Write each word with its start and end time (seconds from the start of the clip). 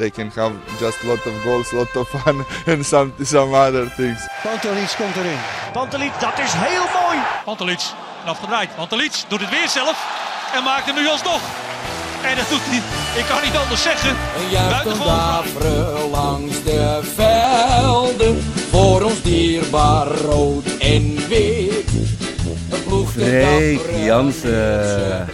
They 0.00 0.10
can 0.10 0.30
have 0.34 0.52
just 0.78 1.04
lot 1.04 1.26
of 1.26 1.34
goals, 1.44 1.72
lot 1.72 1.96
of 1.96 2.08
fun, 2.08 2.44
and 2.72 2.86
some 2.86 3.12
some 3.22 3.52
other 3.54 3.86
things. 3.96 4.28
Pantelic 4.42 4.94
komt 4.96 5.16
erin. 5.16 5.38
Pantelic, 5.72 6.12
dat 6.20 6.38
is 6.38 6.52
heel 6.52 6.86
mooi. 7.02 7.18
Pantelic, 7.44 7.80
afgedraaid. 8.24 8.74
Pantelic 8.76 9.24
doet 9.28 9.40
het 9.40 9.50
weer 9.50 9.68
zelf 9.68 9.96
en 10.54 10.62
maakt 10.62 10.86
hem 10.86 10.94
nu 10.94 11.08
alsnog. 11.08 11.40
En 12.22 12.36
dat 12.36 12.48
doet 12.48 12.60
hij, 12.62 12.82
ik 13.20 13.26
kan 13.26 13.42
niet 13.42 13.56
anders 13.56 13.82
zeggen. 13.82 14.16
Buitengewoon 14.70 16.10
langs 16.10 16.62
de 16.62 17.00
velden. 17.14 18.42
Voor 18.70 19.02
ons 19.02 19.22
dierbaar 19.22 20.06
rood 20.06 20.64
en 20.78 21.28
wit. 21.28 21.90
Freek 23.06 23.80
Jansen. 24.04 25.28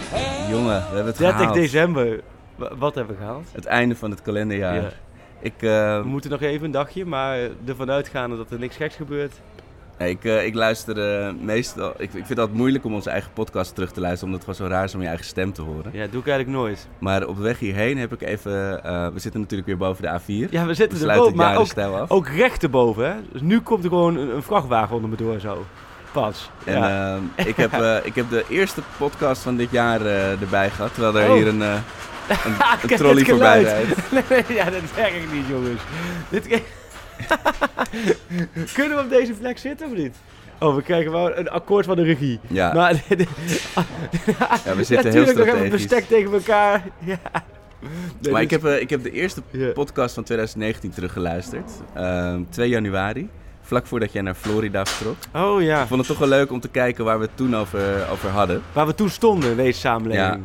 Jongen, 0.49 0.85
we 0.89 0.95
hebben 0.95 1.05
het 1.05 1.17
30 1.17 1.37
gehaald. 1.37 1.53
december. 1.55 2.23
Wa- 2.57 2.75
Wat 2.77 2.95
hebben 2.95 3.15
we 3.15 3.21
gehaald? 3.21 3.47
Het 3.51 3.65
einde 3.65 3.95
van 3.95 4.11
het 4.11 4.21
kalenderjaar. 4.21 4.75
Ja. 4.75 4.89
Ik, 5.41 5.53
eh, 5.61 5.97
We 6.01 6.03
moeten 6.07 6.29
nog 6.31 6.41
even 6.41 6.65
een 6.65 6.71
dagje, 6.71 7.05
maar 7.05 7.37
ervan 7.65 7.91
uitgaande 7.91 8.37
dat 8.37 8.51
er 8.51 8.59
niks 8.59 8.75
geks 8.75 8.95
gebeurt. 8.95 9.33
nee, 9.97 10.09
ik, 10.09 10.23
eh, 10.23 10.45
ik 10.45 10.53
luister 10.53 11.21
eh, 11.25 11.33
meestal... 11.41 11.89
Ik, 11.89 11.99
ik 12.01 12.09
vind 12.11 12.29
het 12.29 12.39
altijd 12.39 12.57
moeilijk 12.57 12.85
om 12.85 12.93
onze 12.93 13.09
eigen 13.09 13.31
podcast 13.33 13.75
terug 13.75 13.91
te 13.91 13.99
luisteren... 13.99 14.33
omdat 14.33 14.45
het 14.47 14.55
gewoon 14.55 14.69
zo 14.69 14.75
raar 14.75 14.85
is 14.85 14.95
om 14.95 15.01
je 15.01 15.07
eigen 15.07 15.25
stem 15.25 15.53
te 15.53 15.61
horen. 15.61 15.91
Ja, 15.93 16.07
doe 16.11 16.19
ik 16.21 16.27
eigenlijk 16.27 16.57
nooit. 16.57 16.87
Maar 16.99 17.27
op 17.27 17.37
weg 17.37 17.59
hierheen 17.59 17.97
heb 17.97 18.13
ik 18.13 18.21
even... 18.21 18.83
eh, 18.83 19.07
we 19.07 19.19
zitten 19.19 19.41
natuurlijk 19.41 19.67
weer 19.67 19.77
boven 19.77 20.03
de 20.03 20.19
A4. 20.19 20.49
Ja, 20.49 20.61
we 20.61 20.67
we 20.67 20.73
zitten 20.73 21.09
er 21.09 21.17
boven, 21.17 21.35
maar 21.35 21.57
ook, 21.57 21.73
af. 21.77 22.09
ook 22.11 22.27
recht 22.27 22.63
erboven. 22.63 23.05
Hè? 23.11 23.15
Dus 23.31 23.41
nu 23.41 23.59
komt 23.61 23.83
er 23.83 23.89
gewoon 23.89 24.17
een, 24.17 24.35
een 24.35 24.43
vrachtwagen 24.43 24.95
onder 24.95 25.09
me 25.09 25.15
door 25.15 25.39
zo. 25.39 25.65
Pas. 26.11 26.49
En 26.65 26.77
ja. 26.79 27.19
eh, 27.35 27.45
ik, 27.47 27.55
heb, 27.55 27.73
eh, 27.73 27.97
ik 28.03 28.15
heb 28.15 28.29
de 28.29 28.45
eerste 28.49 28.81
podcast 28.97 29.41
van 29.41 29.55
dit 29.57 29.71
jaar 29.71 30.01
erbij 30.41 30.69
gehad... 30.69 30.93
terwijl 30.93 31.17
er 31.19 31.29
Oh. 31.29 31.35
hier 31.35 31.47
een, 31.47 31.61
een, 32.29 32.51
Ik 32.51 32.83
een 32.83 32.89
heb 32.89 32.97
trolley 32.97 33.25
voorbij 33.25 33.63
rijdt. 33.73 34.11
Nee, 34.11 34.43
ja, 34.57 34.63
dat 34.69 34.81
werkt 34.95 35.33
niet, 35.33 35.47
jongens. 35.49 35.81
Dit... 36.29 36.47
Kunnen 38.73 38.97
we 38.97 39.03
op 39.03 39.09
deze 39.09 39.33
plek 39.33 39.57
zitten 39.57 39.87
of 39.87 39.93
niet? 39.93 40.15
Oh, 40.59 40.75
we 40.75 40.81
krijgen 40.81 41.11
wel 41.11 41.37
een 41.37 41.49
akkoord 41.49 41.85
van 41.85 41.95
de 41.95 42.03
regie. 42.03 42.39
Ja. 42.47 42.73
Maar, 42.73 43.03
Ja, 44.65 44.75
we 44.75 44.83
zitten 44.83 45.11
heel 45.11 45.25
Natuurlijk 45.25 45.37
nog 45.37 45.45
even 45.45 45.49
strategisch. 45.49 45.69
bestek 45.87 46.07
tegen 46.07 46.33
elkaar. 46.33 46.83
Ja. 46.99 47.19
Nee, 48.19 48.31
maar 48.33 48.41
ik 48.41 48.49
heb, 48.49 48.65
eh, 48.65 48.79
ik 48.81 48.89
heb 48.89 49.03
de 49.03 49.11
eerste 49.11 49.41
Ja. 49.51 49.71
podcast 49.71 50.13
van 50.13 50.23
2019 50.23 50.91
teruggeluisterd. 50.91 51.71
Ehm 51.93 52.41
2 52.49 52.69
januari. 52.69 53.29
Vlak 53.61 53.87
voordat 53.87 54.11
jij 54.11 54.21
naar 54.21 54.35
Florida 54.35 54.85
vertrok. 54.85 55.15
Oh 55.33 55.61
ja, 55.61 55.81
Ik 55.81 55.87
vond 55.87 55.99
het 55.99 56.09
toch 56.09 56.17
wel 56.19 56.27
leuk 56.27 56.51
om 56.51 56.59
te 56.59 56.69
kijken 56.69 57.05
waar 57.05 57.19
we 57.19 57.25
het 57.25 57.37
toen 57.37 57.55
over, 57.55 58.07
over 58.11 58.29
hadden. 58.29 58.61
waar 58.73 58.85
we 58.87 58.95
toen 58.95 59.09
stonden 59.09 59.49
in 59.51 59.55
deze 59.57 59.79
samenleving. 59.79 60.41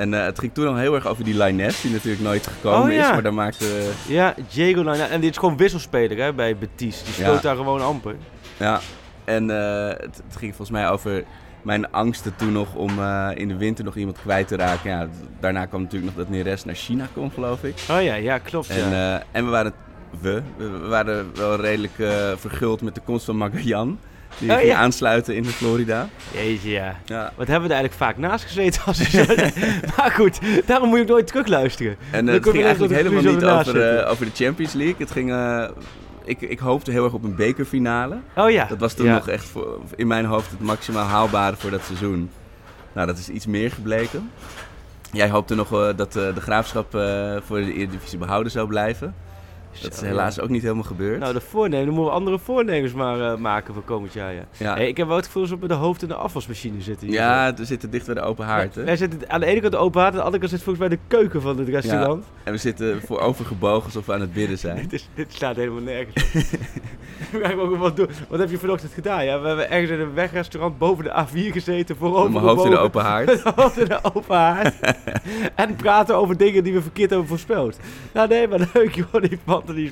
En 0.00 0.14
eh, 0.14 0.24
het 0.24 0.38
ging 0.38 0.54
toen 0.54 0.66
al 0.66 0.76
heel 0.76 0.94
erg 0.94 1.06
over 1.06 1.24
die 1.24 1.36
Lines, 1.36 1.80
die 1.80 1.90
natuurlijk 1.92 2.22
nooit 2.22 2.46
gekomen 2.46 2.88
Oh, 2.88 2.92
ja. 2.94 3.06
is. 3.06 3.12
Maar 3.12 3.22
daar 3.22 3.34
maakte... 3.34 3.90
Ja, 4.08 4.34
Diego 4.52 4.82
Lina. 4.90 5.08
En 5.08 5.20
dit 5.20 5.30
is 5.30 5.36
gewoon 5.36 5.56
wisselspeler 5.56 6.18
hè, 6.18 6.32
bij 6.32 6.56
Betis. 6.56 7.02
Die 7.04 7.24
Ja. 7.24 7.36
daar 7.36 7.56
gewoon 7.56 7.82
amper. 7.82 8.14
Ja, 8.56 8.80
en 9.24 9.50
eh, 9.50 9.88
het, 9.88 10.22
het 10.26 10.36
ging 10.36 10.54
volgens 10.54 10.70
mij 10.70 10.90
over 10.90 11.24
mijn 11.62 11.92
angsten 11.92 12.36
toen 12.36 12.52
nog 12.52 12.74
om 12.74 12.98
eh, 12.98 13.28
in 13.34 13.48
de 13.48 13.56
winter 13.56 13.84
nog 13.84 13.96
iemand 13.96 14.18
kwijt 14.22 14.48
te 14.48 14.56
raken. 14.56 14.90
Ja, 14.90 15.08
daarna 15.40 15.66
kwam 15.66 15.82
natuurlijk 15.82 16.16
nog 16.16 16.24
dat 16.26 16.34
Neres 16.34 16.64
naar 16.64 16.74
China 16.74 17.06
kon, 17.14 17.30
geloof 17.30 17.64
ik. 17.64 17.74
Oh 17.90 18.02
ja, 18.02 18.14
ja, 18.14 18.38
klopt. 18.38 18.68
En, 18.68 18.90
ja. 18.90 19.22
en 19.32 19.44
we 19.44 19.50
waren, 19.50 19.72
we, 20.20 20.42
we 20.56 20.78
waren 20.78 21.30
wel 21.34 21.60
redelijk 21.60 21.94
verguld 22.36 22.82
met 22.82 22.94
de 22.94 23.00
komst 23.04 23.24
van 23.24 23.36
Magallan. 23.36 23.98
Die 24.38 24.52
Oh, 24.52 24.62
ja. 24.62 24.78
aansluiten 24.78 25.34
in 25.34 25.42
de 25.42 25.48
Florida. 25.48 26.08
Jeetje, 26.32 26.70
ja. 26.70 26.96
Ja. 27.04 27.32
Wat 27.36 27.46
hebben 27.46 27.68
we 27.68 27.74
er 27.74 27.80
eigenlijk 27.80 27.94
vaak 27.94 28.16
naast 28.16 28.44
gezeten 28.44 28.82
als 28.84 29.12
maar 29.96 30.10
goed, 30.14 30.38
daarom 30.66 30.88
moet 30.88 30.96
je 30.98 31.04
ook 31.04 31.10
nooit 31.10 31.26
terugluisteren. 31.26 31.96
En 32.10 32.28
eh, 32.28 32.34
het 32.34 32.48
ging 32.48 32.64
eigenlijk 32.64 32.94
helemaal 32.94 33.22
niet 33.22 33.44
over, 33.44 33.98
eh, 33.98 34.10
over 34.10 34.24
de 34.24 34.44
Champions 34.44 34.72
League. 34.72 34.96
Het 34.98 35.10
ging, 35.10 35.30
eh, 35.30 35.68
ik, 36.24 36.40
ik 36.40 36.58
hoopte 36.58 36.90
heel 36.90 37.04
erg 37.04 37.12
op 37.12 37.24
een 37.24 37.34
bekerfinale. 37.34 38.16
Oh 38.36 38.50
ja. 38.50 38.64
Dat 38.64 38.78
was 38.78 38.94
toen 38.94 39.06
ja. 39.06 39.14
nog 39.14 39.28
echt 39.28 39.44
voor, 39.44 39.78
in 39.96 40.06
mijn 40.06 40.24
hoofd 40.24 40.50
het 40.50 40.60
maximaal 40.60 41.06
haalbare 41.06 41.56
voor 41.56 41.70
dat 41.70 41.84
seizoen. 41.84 42.30
Nou, 42.92 43.06
dat 43.06 43.18
is 43.18 43.28
iets 43.28 43.46
meer 43.46 43.70
gebleken. 43.70 44.30
Jij 45.12 45.30
hoopte 45.30 45.54
nog 45.54 45.94
dat 45.96 46.12
de 46.12 46.40
graafschap 46.40 46.90
voor 47.46 47.60
de 47.60 47.72
Eredivisie 47.74 48.18
behouden 48.18 48.52
zou 48.52 48.68
blijven. 48.68 49.14
Dat 49.82 49.92
is 49.92 50.00
helaas 50.00 50.34
ja. 50.34 50.42
ook 50.42 50.48
niet 50.48 50.62
helemaal 50.62 50.82
gebeurd. 50.84 51.20
Nou, 51.20 51.32
de 51.32 51.40
voornemen, 51.40 51.86
dan 51.86 51.94
moeten 51.94 52.12
we 52.12 52.18
andere 52.18 52.38
voornemens 52.38 52.92
maar 52.92 53.20
eh, 53.20 53.38
maken 53.38 53.74
voor 53.74 53.82
komend 53.82 54.12
jaar, 54.12 54.34
ja. 54.34 54.44
ja, 54.56 54.74
Hey, 54.74 54.88
ik 54.88 54.96
heb 54.96 55.06
wel 55.06 55.16
het 55.16 55.26
gevoel 55.26 55.48
dat 55.48 55.58
we 55.58 55.68
de 55.68 55.74
hoofd 55.74 56.02
in 56.02 56.08
de 56.08 56.14
afwasmachine 56.14 56.80
zitten. 56.80 57.06
hier. 57.06 57.16
ja, 57.16 57.54
we 57.54 57.64
zitten 57.64 57.90
dicht 57.90 58.06
bij 58.06 58.14
de 58.14 58.20
open 58.20 58.44
haard. 58.44 58.74
Hè? 58.74 58.84
Wij 58.84 58.96
zitten 58.96 59.30
aan 59.30 59.40
de 59.40 59.46
ene 59.46 59.60
kant 59.60 59.72
de 59.72 59.78
open 59.78 60.00
haard, 60.00 60.12
aan 60.12 60.18
de 60.18 60.24
andere 60.24 60.42
kant 60.42 60.52
zit 60.52 60.62
volgens 60.62 60.88
mij 60.88 60.96
de 60.96 61.02
keuken 61.06 61.42
van 61.42 61.58
het 61.58 61.68
restaurant. 61.68 62.24
En 62.44 62.52
we 62.52 62.58
zitten 62.58 63.00
voorovergebogen 63.00 63.84
alsof 63.90 64.06
we 64.06 64.12
aan 64.12 64.20
het 64.20 64.32
bidden 64.32 64.58
zijn. 64.58 64.76
Dit, 64.76 64.92
is, 64.92 65.08
dit 65.14 65.32
slaat 65.32 65.56
helemaal 65.56 65.82
nergens 65.82 66.44
ook 67.58 67.76
wat, 67.76 67.96
doen. 67.96 68.08
wat 68.28 68.38
heb 68.38 68.50
je 68.50 68.58
vanochtend 68.58 68.92
gedaan? 68.92 69.24
Ja, 69.24 69.40
we 69.40 69.46
hebben 69.46 69.70
ergens 69.70 69.90
in 69.90 70.00
een 70.00 70.14
wegrestaurant 70.14 70.78
boven 70.78 71.04
de 71.04 71.10
A4 71.10 71.52
gezeten, 71.52 71.96
voorover 71.96 72.30
Met 72.32 72.42
mijn 72.42 72.54
hoofd 72.54 72.64
in 72.64 72.70
de 72.70 72.78
open 72.78 73.02
haard. 73.02 73.26
Met 73.26 73.44
mijn 73.44 73.54
hoofd 73.56 73.78
in 73.78 73.84
de 73.84 73.98
open 74.14 74.36
haard. 74.36 74.74
en 75.54 75.76
praten 75.76 76.16
over 76.16 76.36
dingen 76.36 76.64
die 76.64 76.72
we 76.72 76.82
verkeerd 76.82 77.10
hebben 77.10 77.28
voorspeld. 77.28 77.78
Nou 78.12 78.28
nee, 78.28 78.48
maar 78.48 78.68
leuk 78.72 78.94
joh, 78.94 79.22
die 79.22 79.38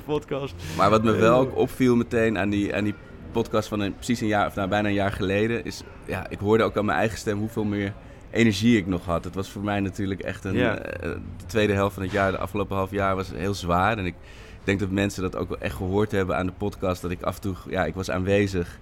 Podcast. 0.05 0.53
Maar 0.77 0.89
wat 0.89 1.03
me 1.03 1.11
wel 1.11 1.39
ook 1.39 1.55
opviel 1.57 1.95
meteen 1.95 2.37
aan 2.37 2.49
die, 2.49 2.75
aan 2.75 2.83
die 2.83 2.93
podcast 3.31 3.67
van 3.67 3.79
een, 3.79 3.95
precies 3.95 4.21
een 4.21 4.27
jaar, 4.27 4.47
of 4.47 4.55
nou, 4.55 4.67
bijna 4.69 4.87
een 4.87 4.93
jaar 4.93 5.11
geleden, 5.11 5.65
is, 5.65 5.81
ja, 6.05 6.29
ik 6.29 6.39
hoorde 6.39 6.63
ook 6.63 6.77
aan 6.77 6.85
mijn 6.85 6.97
eigen 6.97 7.17
stem 7.17 7.37
hoeveel 7.39 7.63
meer 7.63 7.93
energie 8.31 8.77
ik 8.77 8.87
nog 8.87 9.05
had. 9.05 9.23
Het 9.23 9.35
was 9.35 9.49
voor 9.49 9.61
mij 9.63 9.79
natuurlijk 9.79 10.21
echt 10.21 10.43
een, 10.43 10.55
Ja. 10.55 10.77
eh, 10.77 11.01
de 11.37 11.45
tweede 11.45 11.73
helft 11.73 11.93
van 11.93 12.03
het 12.03 12.11
jaar, 12.11 12.31
de 12.31 12.37
afgelopen 12.37 12.75
half 12.75 12.91
jaar, 12.91 13.15
was 13.15 13.31
heel 13.35 13.53
zwaar. 13.53 13.97
En 13.97 14.05
ik 14.05 14.15
denk 14.63 14.79
dat 14.79 14.89
mensen 14.89 15.21
dat 15.21 15.35
ook 15.35 15.49
wel 15.49 15.59
echt 15.59 15.75
gehoord 15.75 16.11
hebben 16.11 16.37
aan 16.37 16.45
de 16.45 16.51
podcast, 16.57 17.01
dat 17.01 17.11
ik 17.11 17.21
af 17.21 17.35
en 17.35 17.41
toe, 17.41 17.55
ja, 17.69 17.85
ik 17.85 17.93
was 17.95 18.09
aanwezig. 18.11 18.79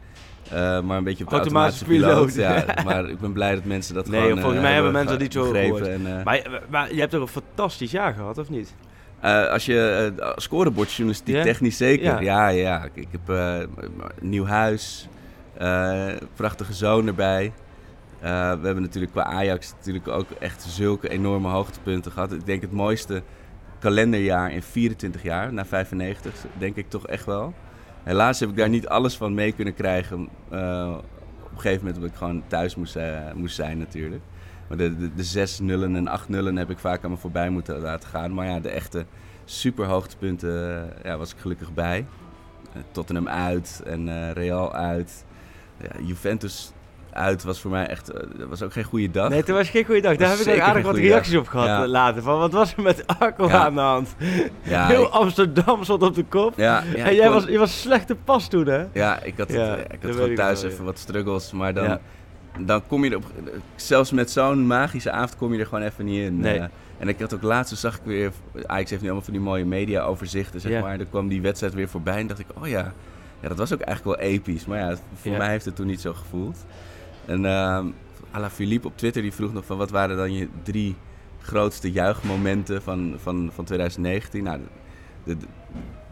eh, 0.52 0.81
maar 0.81 0.97
een 0.97 1.03
beetje 1.03 1.24
op 1.24 1.30
de 1.30 1.36
Automatische 1.36 1.86
automatische, 1.86 2.34
piloot. 2.36 2.66
piloot. 2.66 2.76
Ja, 2.76 2.84
maar 2.94 3.09
ik 3.09 3.20
ben 3.20 3.31
blij 3.34 3.56
dat 3.56 3.64
mensen 3.64 3.94
dat 3.96 4.08
Nee, 4.08 4.22
gewoon 4.22 4.38
volgens 4.40 4.56
eh, 4.56 4.62
mij 4.62 4.74
hebben 4.74 4.94
hebben 4.94 5.09
mensen 5.09 5.12
dat 5.12 5.20
niet 5.20 5.34
zo 5.34 5.62
gehoord. 5.62 5.88
En, 5.88 6.24
Maar, 6.24 6.62
maar 6.70 6.94
je 6.94 7.00
hebt 7.00 7.12
toch 7.12 7.22
een 7.22 7.28
fantastisch 7.28 7.92
jaar 7.92 8.14
gehad, 8.14 8.38
of 8.38 8.50
niet? 8.50 8.76
Eh, 9.22 9.47
als 9.50 9.66
je 9.66 10.11
uh, 10.19 10.29
scorebordjournalistiek 10.35 11.41
technisch 11.41 11.78
zeker. 11.78 12.05
Ja. 12.05 12.19
Ja, 12.19 12.47
ja. 12.47 12.83
Ik, 12.83 12.91
ik 12.95 13.07
heb 13.11 13.29
eh, 13.29 13.59
een 13.59 14.01
nieuw 14.29 14.45
huis, 14.45 15.07
eh, 15.57 16.05
prachtige 16.35 16.73
zoon 16.73 17.07
erbij. 17.07 17.53
Eh, 18.19 18.29
we 18.31 18.66
hebben 18.66 18.81
natuurlijk 18.81 19.11
qua 19.11 19.23
Ajax 19.23 19.73
natuurlijk 19.78 20.07
ook 20.07 20.29
echt 20.39 20.61
zulke 20.67 21.09
enorme 21.09 21.47
hoogtepunten 21.50 22.11
gehad. 22.11 22.31
Ik 22.31 22.45
denk 22.45 22.61
het 22.61 22.72
mooiste 22.72 23.22
kalenderjaar 23.79 24.51
in 24.51 24.61
24 24.63 25.23
jaar, 25.23 25.53
na 25.53 25.66
95, 25.66 26.34
denk 26.57 26.75
ik 26.75 26.89
toch 26.89 27.07
echt 27.07 27.25
wel. 27.25 27.53
Helaas 28.03 28.39
heb 28.39 28.49
ik 28.49 28.55
daar 28.57 28.69
niet 28.69 28.88
alles 28.88 29.17
van 29.17 29.34
mee 29.34 29.51
kunnen 29.51 29.73
krijgen. 29.73 30.28
eh, 30.49 30.94
op 31.44 31.53
een 31.53 31.59
gegeven 31.59 31.78
moment 31.78 31.95
omdat 31.95 32.11
ik 32.11 32.17
gewoon 32.17 32.44
thuis 32.47 32.75
moest, 32.75 32.95
eh, 32.95 33.17
moest 33.35 33.55
zijn 33.55 33.78
natuurlijk. 33.78 34.22
Maar 34.67 34.78
de, 34.78 34.97
de, 34.97 35.13
de 35.16 35.23
6 35.23 35.59
nullen 35.59 35.95
en 35.95 36.07
8 36.07 36.29
nullen 36.29 36.55
heb 36.57 36.69
ik 36.69 36.78
vaak 36.79 37.03
aan 37.03 37.11
me 37.11 37.17
voorbij 37.17 37.49
moeten 37.49 37.79
laten 37.79 38.09
gaan. 38.09 38.34
Maar 38.34 38.46
ja, 38.47 38.59
de 38.59 38.69
echte 38.69 39.05
super 39.46 39.85
hoogtepunten 39.85 40.75
eh, 40.75 41.03
ja, 41.03 41.17
was 41.17 41.31
ik 41.34 41.40
gelukkig 41.40 41.73
bij. 41.73 42.05
Eh, 42.73 42.81
Tottenham 42.91 43.28
uit 43.28 43.81
en 43.85 44.09
eh, 44.09 44.31
Real 44.31 44.73
uit. 44.73 45.25
Ja, 45.81 45.90
Juventus 46.05 46.72
uit 47.11 47.43
was 47.43 47.59
voor 47.59 47.72
mij 47.72 47.87
echt... 47.87 48.05
dat 48.37 48.47
was 48.49 48.61
ook 48.61 48.73
geen 48.73 48.84
goede 48.84 49.11
dag. 49.11 49.29
Nee, 49.29 49.43
toen 49.43 49.55
was 49.55 49.69
geen 49.69 49.85
goede 49.85 50.02
dag. 50.02 50.16
Daar 50.16 50.29
heb 50.29 50.37
ik 50.40 50.43
ook 50.47 50.52
zeker 50.53 50.64
aardig 50.67 50.84
wat 50.85 50.96
reacties 50.96 51.34
dag. 51.34 51.41
op 51.41 51.47
gehad 51.47 51.67
Ja. 51.67 51.84
eh, 51.84 51.90
later. 51.90 52.22
Van, 52.22 52.40
wat 52.40 52.52
was 52.52 52.75
er 52.75 52.81
met 52.84 53.03
Arco 53.20 53.47
Ja. 53.47 53.66
aan 53.66 53.73
de 53.73 53.79
hand? 53.79 54.16
ja, 54.63 54.87
Heel 54.87 55.02
ik- 55.03 55.09
Amsterdam 55.09 55.84
stond 55.84 56.03
op 56.03 56.16
de 56.16 56.23
kop. 56.23 56.58
en 56.58 56.84
jij 56.93 57.17
kon- 57.25 57.29
was, 57.34 57.46
je 57.46 57.58
was 57.58 57.81
slechte 57.81 58.16
pas 58.16 58.47
toen, 58.49 58.67
hè? 58.67 58.85
Ja, 58.93 59.22
ik 59.22 59.37
had, 59.37 59.47
het, 59.52 59.79
ik 59.91 60.02
had 60.02 60.11
gewoon 60.16 60.35
thuis 60.35 60.61
wel, 60.61 60.72
even 60.72 60.85
wat 60.85 60.97
struggles. 60.99 61.52
Maar 61.52 61.73
dan. 61.73 61.99
Dan 62.66 62.88
kom 62.88 63.04
je 63.04 63.09
er 63.09 63.16
op... 63.18 63.26
Zelfs 63.76 64.12
met 64.12 64.32
zo'n 64.32 64.68
magische 64.68 65.12
avond 65.12 65.36
kom 65.38 65.54
je 65.54 65.59
er 65.59 65.66
gewoon 65.66 65.84
even 65.84 66.06
niet 66.06 66.22
in. 66.22 66.40
Nee. 66.40 66.59
Eh, 66.59 66.66
en 66.98 67.08
ik 67.08 67.20
had 67.20 67.34
ook 67.34 67.42
laatst, 67.42 67.78
zag 67.78 67.96
ik 67.96 68.02
weer... 68.04 68.32
Ajax 68.66 68.90
heeft 68.90 69.02
nu 69.02 69.08
allemaal 69.08 69.26
van 69.26 69.34
die 69.34 69.44
mooie 69.44 69.66
media-overzichten, 69.66 70.62
zeg 70.62 70.82
maar. 70.82 71.00
Er 71.00 71.06
kwam 71.06 71.28
die 71.28 71.42
wedstrijd 71.42 71.74
weer 71.74 71.90
voorbij 71.90 72.20
en 72.20 72.28
dacht 72.28 72.40
ik, 72.40 72.48
oh 72.54 72.68
ja... 72.68 72.94
Ja, 73.42 73.48
dat 73.48 73.58
was 73.58 73.74
ook 73.74 73.80
eigenlijk 73.80 74.20
wel 74.20 74.30
episch. 74.30 74.66
Maar 74.66 74.80
ja, 74.80 74.96
voor 75.14 75.38
mij 75.38 75.50
heeft 75.50 75.66
het 75.66 75.76
toen 75.76 75.88
niet 75.88 76.02
zo 76.02 76.14
gevoeld. 76.14 76.66
En 77.26 77.44
uh, 77.44 77.86
Ala 78.32 78.50
Philippe 78.50 78.88
op 78.88 78.98
Twitter 78.98 79.22
die 79.22 79.34
vroeg 79.34 79.54
nog 79.54 79.66
van 79.66 79.78
wat 79.78 79.90
waren 79.90 80.18
dan 80.18 80.34
je 80.34 80.48
drie 80.64 80.96
grootste 81.42 81.92
juichmomenten 81.92 82.82
van, 82.82 83.16
van, 83.22 83.50
van 83.54 83.66
2019? 83.66 84.44
Nou, 84.44 84.59
de, 85.24 85.38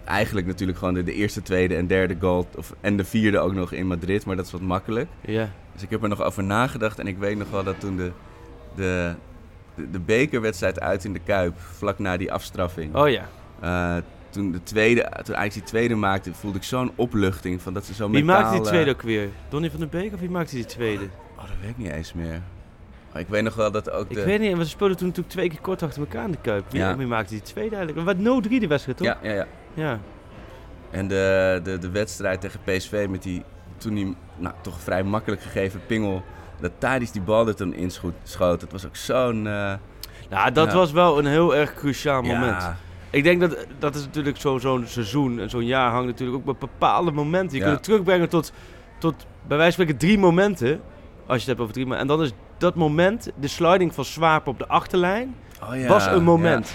eigenlijk 0.05 0.47
natuurlijk 0.47 0.77
gewoon 0.77 0.93
de, 0.93 1.03
de, 1.03 1.13
eerste, 1.13 1.41
tweede 1.41 1.75
en 1.75 1.87
derde 1.87 2.15
goal. 2.19 2.47
Of, 2.55 2.75
en 2.81 2.97
de 2.97 3.05
vierde 3.05 3.39
ook 3.39 3.53
nog 3.53 3.71
in 3.71 3.87
Madrid, 3.87 4.25
maar 4.25 4.35
dat 4.35 4.45
is 4.45 4.51
wat 4.51 4.61
makkelijk. 4.61 5.07
Ja. 5.21 5.49
Dus 5.73 5.83
ik 5.83 5.89
heb 5.89 6.03
er 6.03 6.09
nog 6.09 6.21
over 6.21 6.43
nagedacht 6.43 6.99
en 6.99 7.07
ik 7.07 7.17
weet 7.17 7.37
nog 7.37 7.49
wel 7.49 7.63
dat 7.63 7.79
toen 7.79 7.97
de, 7.97 8.11
de, 8.75 9.13
de, 9.91 9.99
bekerwedstrijd 9.99 10.79
uit 10.79 11.05
in 11.05 11.13
de 11.13 11.19
Kuip, 11.19 11.53
vlak 11.59 11.99
na 11.99 12.17
die 12.17 12.31
afstraffing. 12.31 12.95
Oh 12.95 13.09
ja. 13.09 13.29
Uh, 13.63 14.03
toen, 14.29 14.51
de 14.51 14.63
tweede, 14.63 15.01
toen 15.01 15.35
eigenlijk 15.35 15.53
die 15.53 15.63
tweede 15.63 15.95
maakte, 15.95 16.33
voelde 16.33 16.57
ik 16.57 16.63
zo'n 16.63 16.91
opluchting. 16.95 17.61
Van 17.61 17.73
dat 17.73 17.85
ze 17.85 17.93
zo 17.93 18.09
wie 18.09 18.23
metaal, 18.23 18.41
maakte 18.41 18.57
die 18.57 18.67
tweede 18.67 18.91
ook 18.91 19.01
weer? 19.01 19.29
Donny 19.49 19.69
van 19.69 19.79
den 19.79 19.89
Beek 19.89 20.13
of 20.13 20.19
wie 20.19 20.29
maakte 20.29 20.55
die 20.55 20.65
tweede? 20.65 21.03
Oh, 21.35 21.41
dat 21.41 21.55
weet 21.61 21.69
ik 21.69 21.77
niet 21.77 21.91
eens 21.91 22.13
meer. 22.13 22.41
Maar 23.11 23.21
ik 23.23 23.29
weet 23.29 23.43
nog 23.43 23.55
wel 23.55 23.71
dat 23.71 23.91
ook 23.91 24.09
de... 24.09 24.19
Ik 24.19 24.25
weet 24.25 24.39
niet, 24.39 24.57
we 24.57 24.65
speelden 24.65 24.97
toen 24.97 25.07
natuurlijk 25.07 25.35
twee 25.35 25.49
keer 25.49 25.61
kort 25.61 25.83
achter 25.83 26.01
elkaar 26.01 26.25
in 26.25 26.31
de 26.31 26.37
Kuip. 26.41 26.71
Wie, 26.71 26.79
Ja. 26.79 26.97
wie 26.97 27.07
maakte 27.07 27.33
die 27.33 27.41
tweede 27.41 27.75
eigenlijk? 27.75 28.05
Wat 28.05 28.45
0-3 28.47 28.49
de 28.49 28.67
wedstrijd, 28.67 28.97
toch? 28.97 29.07
Ja, 29.07 29.17
ja, 29.21 29.33
ja. 29.33 29.47
Ja. 29.75 29.99
En 30.91 31.07
de, 31.07 31.59
de, 31.63 31.77
de 31.77 31.89
wedstrijd 31.89 32.41
tegen 32.41 32.59
PSV 32.63 33.05
met 33.09 33.23
die 33.23 33.43
toen 33.77 33.93
die 33.93 34.15
nou, 34.37 34.55
toch 34.61 34.79
vrij 34.81 35.03
makkelijk 35.03 35.41
gegeven 35.41 35.81
pingel. 35.85 36.23
Dat 36.59 36.71
Tadic 36.77 37.11
die 37.13 37.21
bal 37.21 37.47
er 37.47 37.55
toen 37.55 37.73
inschoot. 37.73 38.59
Dat 38.59 38.71
was 38.71 38.85
ook 38.85 38.95
zo'n... 38.95 39.47
eh, 39.47 39.73
Nou, 40.29 40.51
dat 40.51 40.73
was 40.73 40.91
wel 40.91 41.19
een 41.19 41.25
heel 41.25 41.55
erg 41.55 41.73
cruciaal 41.73 42.21
moment. 42.21 42.61
Ja, 42.61 42.77
Ik 43.09 43.23
denk 43.23 43.39
dat 43.41 43.65
dat 43.79 43.95
is 43.95 44.01
natuurlijk 44.05 44.37
zo- 44.37 44.57
zo'n 44.57 44.83
seizoen 44.87 45.39
en 45.39 45.49
zo'n 45.49 45.65
jaar 45.65 45.91
hangt 45.91 46.07
natuurlijk 46.07 46.37
ook 46.37 46.45
met 46.45 46.59
bepaalde 46.59 47.11
momenten. 47.11 47.51
Je 47.57 47.57
Ja. 47.57 47.63
kunt 47.63 47.75
het 47.75 47.83
terugbrengen 47.85 48.29
tot, 48.29 48.51
tot 48.97 49.15
bij 49.47 49.57
wijze 49.57 49.75
van 49.75 49.85
spreken 49.85 49.97
drie 50.07 50.19
momenten. 50.19 50.81
Als 51.25 51.33
je 51.33 51.37
het 51.37 51.45
hebt 51.47 51.59
over 51.59 51.73
drie 51.73 51.85
momenten. 51.85 52.09
En 52.11 52.17
dan 52.17 52.25
is 52.25 52.33
dat 52.57 52.75
moment, 52.75 53.31
de 53.39 53.47
sliding 53.47 53.93
van 53.93 54.05
Swaap 54.05 54.47
op 54.47 54.59
de 54.59 54.67
achterlijn, 54.67 55.35
oh 55.63 55.75
ja, 55.75 55.87
was 55.87 56.05
een 56.05 56.23
moment. 56.23 56.73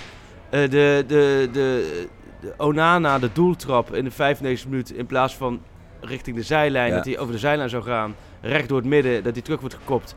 Eh, 0.50 0.60
de, 0.70 1.04
de, 1.06 1.48
de, 1.52 2.06
de 2.40 2.54
Onana, 2.56 3.18
de 3.18 3.30
doeltrap 3.32 3.94
in 3.94 4.04
de 4.04 4.10
95 4.10 4.68
minuut 4.68 4.90
in 4.90 5.06
plaats 5.06 5.36
van 5.36 5.60
richting 6.00 6.36
de 6.36 6.42
zijlijn, 6.42 6.88
Ja. 6.88 6.96
dat 6.96 7.04
hij 7.04 7.18
over 7.18 7.32
de 7.32 7.38
zijlijn 7.38 7.68
zou 7.70 7.82
gaan, 7.82 8.14
recht 8.40 8.68
door 8.68 8.78
het 8.78 8.86
midden, 8.86 9.22
dat 9.22 9.32
hij 9.32 9.42
terug 9.42 9.60
wordt 9.60 9.74
gekopt. 9.74 10.14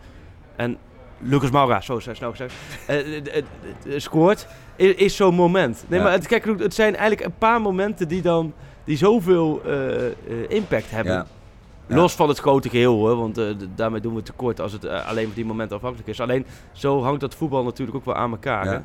En 0.56 0.78
Lucas 1.20 1.52
Moura, 1.52 1.82
zo 1.82 1.98
is 1.98 2.06
hij 2.06 2.16
snel 2.16 2.30
gezegd, 2.32 2.54
eh, 2.88 3.18
eh, 3.18 3.38
eh, 3.38 3.44
scoort, 3.98 4.48
is, 4.76 4.94
is 4.94 5.16
zo'n 5.16 5.36
moment. 5.36 5.86
Nee, 5.88 6.00
Ja. 6.00 6.06
maar 6.06 6.14
het, 6.14 6.28
kijk, 6.28 6.60
het 6.60 6.74
zijn 6.74 6.96
eigenlijk 6.96 7.26
een 7.26 7.38
paar 7.38 7.62
momenten 7.62 8.08
die 8.08 8.22
dan 8.22 8.54
die 8.84 8.98
zoveel 8.98 9.62
impact 10.48 10.92
hebben. 10.92 11.14
Ja. 11.14 11.26
Ja. 11.88 11.96
Los 11.96 12.14
van 12.14 12.28
het 12.30 12.40
grote 12.40 12.70
geheel 12.70 12.94
hoor, 12.96 13.16
want 13.16 13.42
daarmee 13.76 14.02
doen 14.02 14.16
we 14.16 14.22
tekort 14.24 14.60
als 14.60 14.72
het 14.72 14.86
alleen 14.88 15.26
van 15.26 15.34
die 15.36 15.46
momenten 15.46 15.76
afhankelijk 15.76 16.10
is. 16.10 16.20
Alleen 16.20 16.46
zo 16.72 17.02
hangt 17.04 17.20
dat 17.22 17.36
voetbal 17.36 17.64
natuurlijk 17.64 17.98
ook 17.98 18.06
wel 18.06 18.16
aan 18.16 18.32
elkaar. 18.32 18.66
hè? 18.66 18.78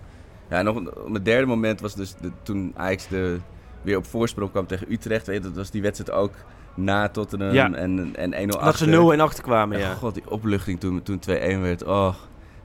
Ja. 0.51 0.63
Nog 0.63 0.77
een, 0.77 0.91
een 1.15 1.23
derde 1.23 1.47
moment 1.47 1.81
was 1.81 1.95
dus 1.95 2.15
de, 2.21 2.31
toen 2.43 2.73
Ajax 2.77 3.09
de, 3.09 3.39
weer 3.83 3.97
op 3.97 4.07
voorsprong 4.07 4.51
kwam 4.51 4.67
tegen 4.67 4.93
Utrecht. 4.93 5.27
Weet 5.27 5.37
je, 5.37 5.43
dat 5.43 5.57
was 5.57 5.71
die 5.71 5.83
wedstrijd 5.83 6.11
ook 6.19 6.33
na 6.75 7.09
Tottenham 7.09 7.53
Ja. 7.53 7.73
en, 7.73 8.17
en 8.17 8.33
1-0 8.49 8.51
Dat 8.51 8.57
achter. 8.61 8.85
ze 8.87 8.91
0 8.93 9.13
en 9.13 9.21
achter 9.21 9.43
kwamen, 9.43 9.77
En 9.77 9.83
ja. 9.83 9.95
God, 9.95 10.15
die 10.15 10.31
opluchting 10.31 10.81
toen, 10.81 11.03
toen 11.03 11.21
2-1 11.31 11.31
werd. 11.61 11.85
Oh. 11.85 12.15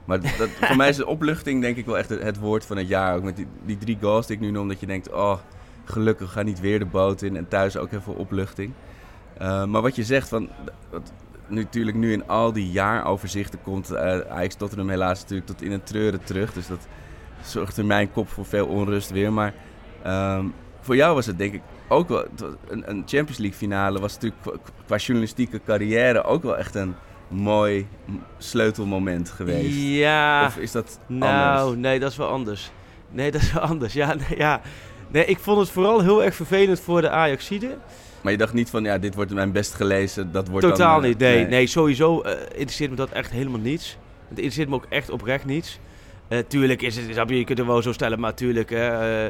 Maar 0.04 0.20
dat, 0.20 0.34
dat- 0.38 0.48
voor 0.60 0.76
mij 0.76 0.88
is 0.88 0.96
de 0.96 1.06
opluchting 1.06 1.60
denk 1.62 1.76
ik 1.76 1.86
wel 1.86 1.98
echt 1.98 2.08
het, 2.08 2.22
het 2.22 2.38
woord 2.38 2.66
van 2.66 2.76
het 2.76 2.88
jaar. 2.88 3.16
Ook 3.16 3.22
met 3.22 3.36
die, 3.36 3.46
die 3.64 3.78
drie 3.78 3.98
goals 4.00 4.26
die 4.26 4.36
ik 4.36 4.42
nu 4.42 4.50
noem. 4.50 4.68
Dat 4.68 4.80
je 4.80 4.86
denkt, 4.86 5.12
oh, 5.12 5.38
gelukkig 5.84 6.32
ga 6.32 6.42
niet 6.42 6.60
weer 6.60 6.78
de 6.78 6.84
boot 6.86 7.22
in. 7.22 7.36
En 7.36 7.48
thuis 7.48 7.76
ook 7.76 7.92
even 7.92 8.16
opluchting. 8.16 8.72
Eh, 9.38 9.64
maar 9.64 9.82
wat 9.82 9.96
je 9.96 10.04
zegt, 10.04 10.28
van, 10.28 10.48
dat, 10.90 11.12
natuurlijk 11.46 11.96
nu 11.96 12.12
in 12.12 12.28
al 12.28 12.52
die 12.52 12.70
jaaroverzichten 12.70 13.62
komt 13.62 13.90
eh 13.90 14.18
Ajax 14.20 14.54
Tottenham 14.54 14.88
helaas 14.88 15.20
natuurlijk 15.20 15.46
tot 15.48 15.62
in 15.62 15.72
een 15.72 15.82
treuren 15.82 16.24
terug. 16.24 16.52
Dus 16.52 16.66
dat 16.66 16.86
zorgt 17.44 17.78
in 17.78 17.86
mijn 17.86 18.12
kop 18.12 18.28
voor 18.28 18.44
veel 18.44 18.66
onrust 18.66 19.10
weer. 19.10 19.32
Maar 19.32 19.54
ehm, 20.02 20.46
voor 20.80 20.96
jou 20.96 21.14
was 21.14 21.26
het 21.26 21.38
denk 21.38 21.54
ik 21.54 21.62
ook 21.88 22.08
wel... 22.08 22.24
Een, 22.68 22.90
een 22.90 23.02
Champions 23.06 23.38
League 23.38 23.58
finale 23.58 24.00
was 24.00 24.14
natuurlijk 24.14 24.42
qua, 24.86 24.96
journalistieke 24.96 25.60
carrière 25.64 26.24
ook 26.24 26.42
wel 26.42 26.56
echt 26.56 26.74
een 26.74 26.94
mooi 27.28 27.86
sleutelmoment 28.38 29.30
geweest. 29.30 29.76
Ja, 29.78 30.46
Of 30.46 30.56
is 30.56 30.72
dat 30.72 30.98
nou, 31.06 31.60
anders? 31.60 31.80
nee, 31.80 32.00
dat 32.00 32.10
is 32.10 32.16
wel 32.16 32.28
anders. 32.28 32.70
Nee, 33.10 33.30
dat 33.30 33.40
is 33.40 33.52
wel 33.52 33.62
anders. 33.62 33.92
Ja, 33.92 34.14
nee, 34.14 34.38
ja. 34.38 34.60
Nee, 35.10 35.24
ik 35.24 35.38
vond 35.38 35.58
het 35.58 35.70
vooral 35.70 36.00
heel 36.00 36.24
erg 36.24 36.34
vervelend 36.34 36.80
voor 36.80 37.00
de 37.00 37.10
Ajaxide. 37.10 37.76
Maar 38.20 38.32
je 38.32 38.38
dacht 38.38 38.52
niet 38.52 38.70
van, 38.70 38.84
ja, 38.84 38.98
dit 38.98 39.14
wordt 39.14 39.32
mijn 39.32 39.52
best 39.52 39.74
gelezen, 39.74 40.32
dat 40.32 40.48
wordt 40.48 40.66
Totaal 40.66 40.94
dan, 40.94 41.02
eh, 41.02 41.08
niet. 41.08 41.18
Nee, 41.18 41.46
nee. 41.46 41.66
sowieso 41.66 42.20
eh, 42.20 42.32
interesseert 42.52 42.90
me 42.90 42.96
dat 42.96 43.10
echt 43.10 43.30
helemaal 43.30 43.60
niets. 43.60 43.96
Het 44.28 44.38
interesseert 44.38 44.68
me 44.68 44.74
ook 44.74 44.86
echt 44.88 45.10
oprecht 45.10 45.44
niets. 45.44 45.78
Eh, 46.34 46.40
tuurlijk 46.48 46.82
is 46.82 46.96
het, 46.96 47.06
snap 47.12 47.28
je, 47.28 47.38
je 47.38 47.44
kunt 47.44 47.58
het 47.58 47.66
wel 47.66 47.82
zo 47.82 47.92
stellen, 47.92 48.20
maar 48.20 48.34
tuurlijk, 48.34 48.70
hè, 48.70 48.88
eh, 48.88 49.26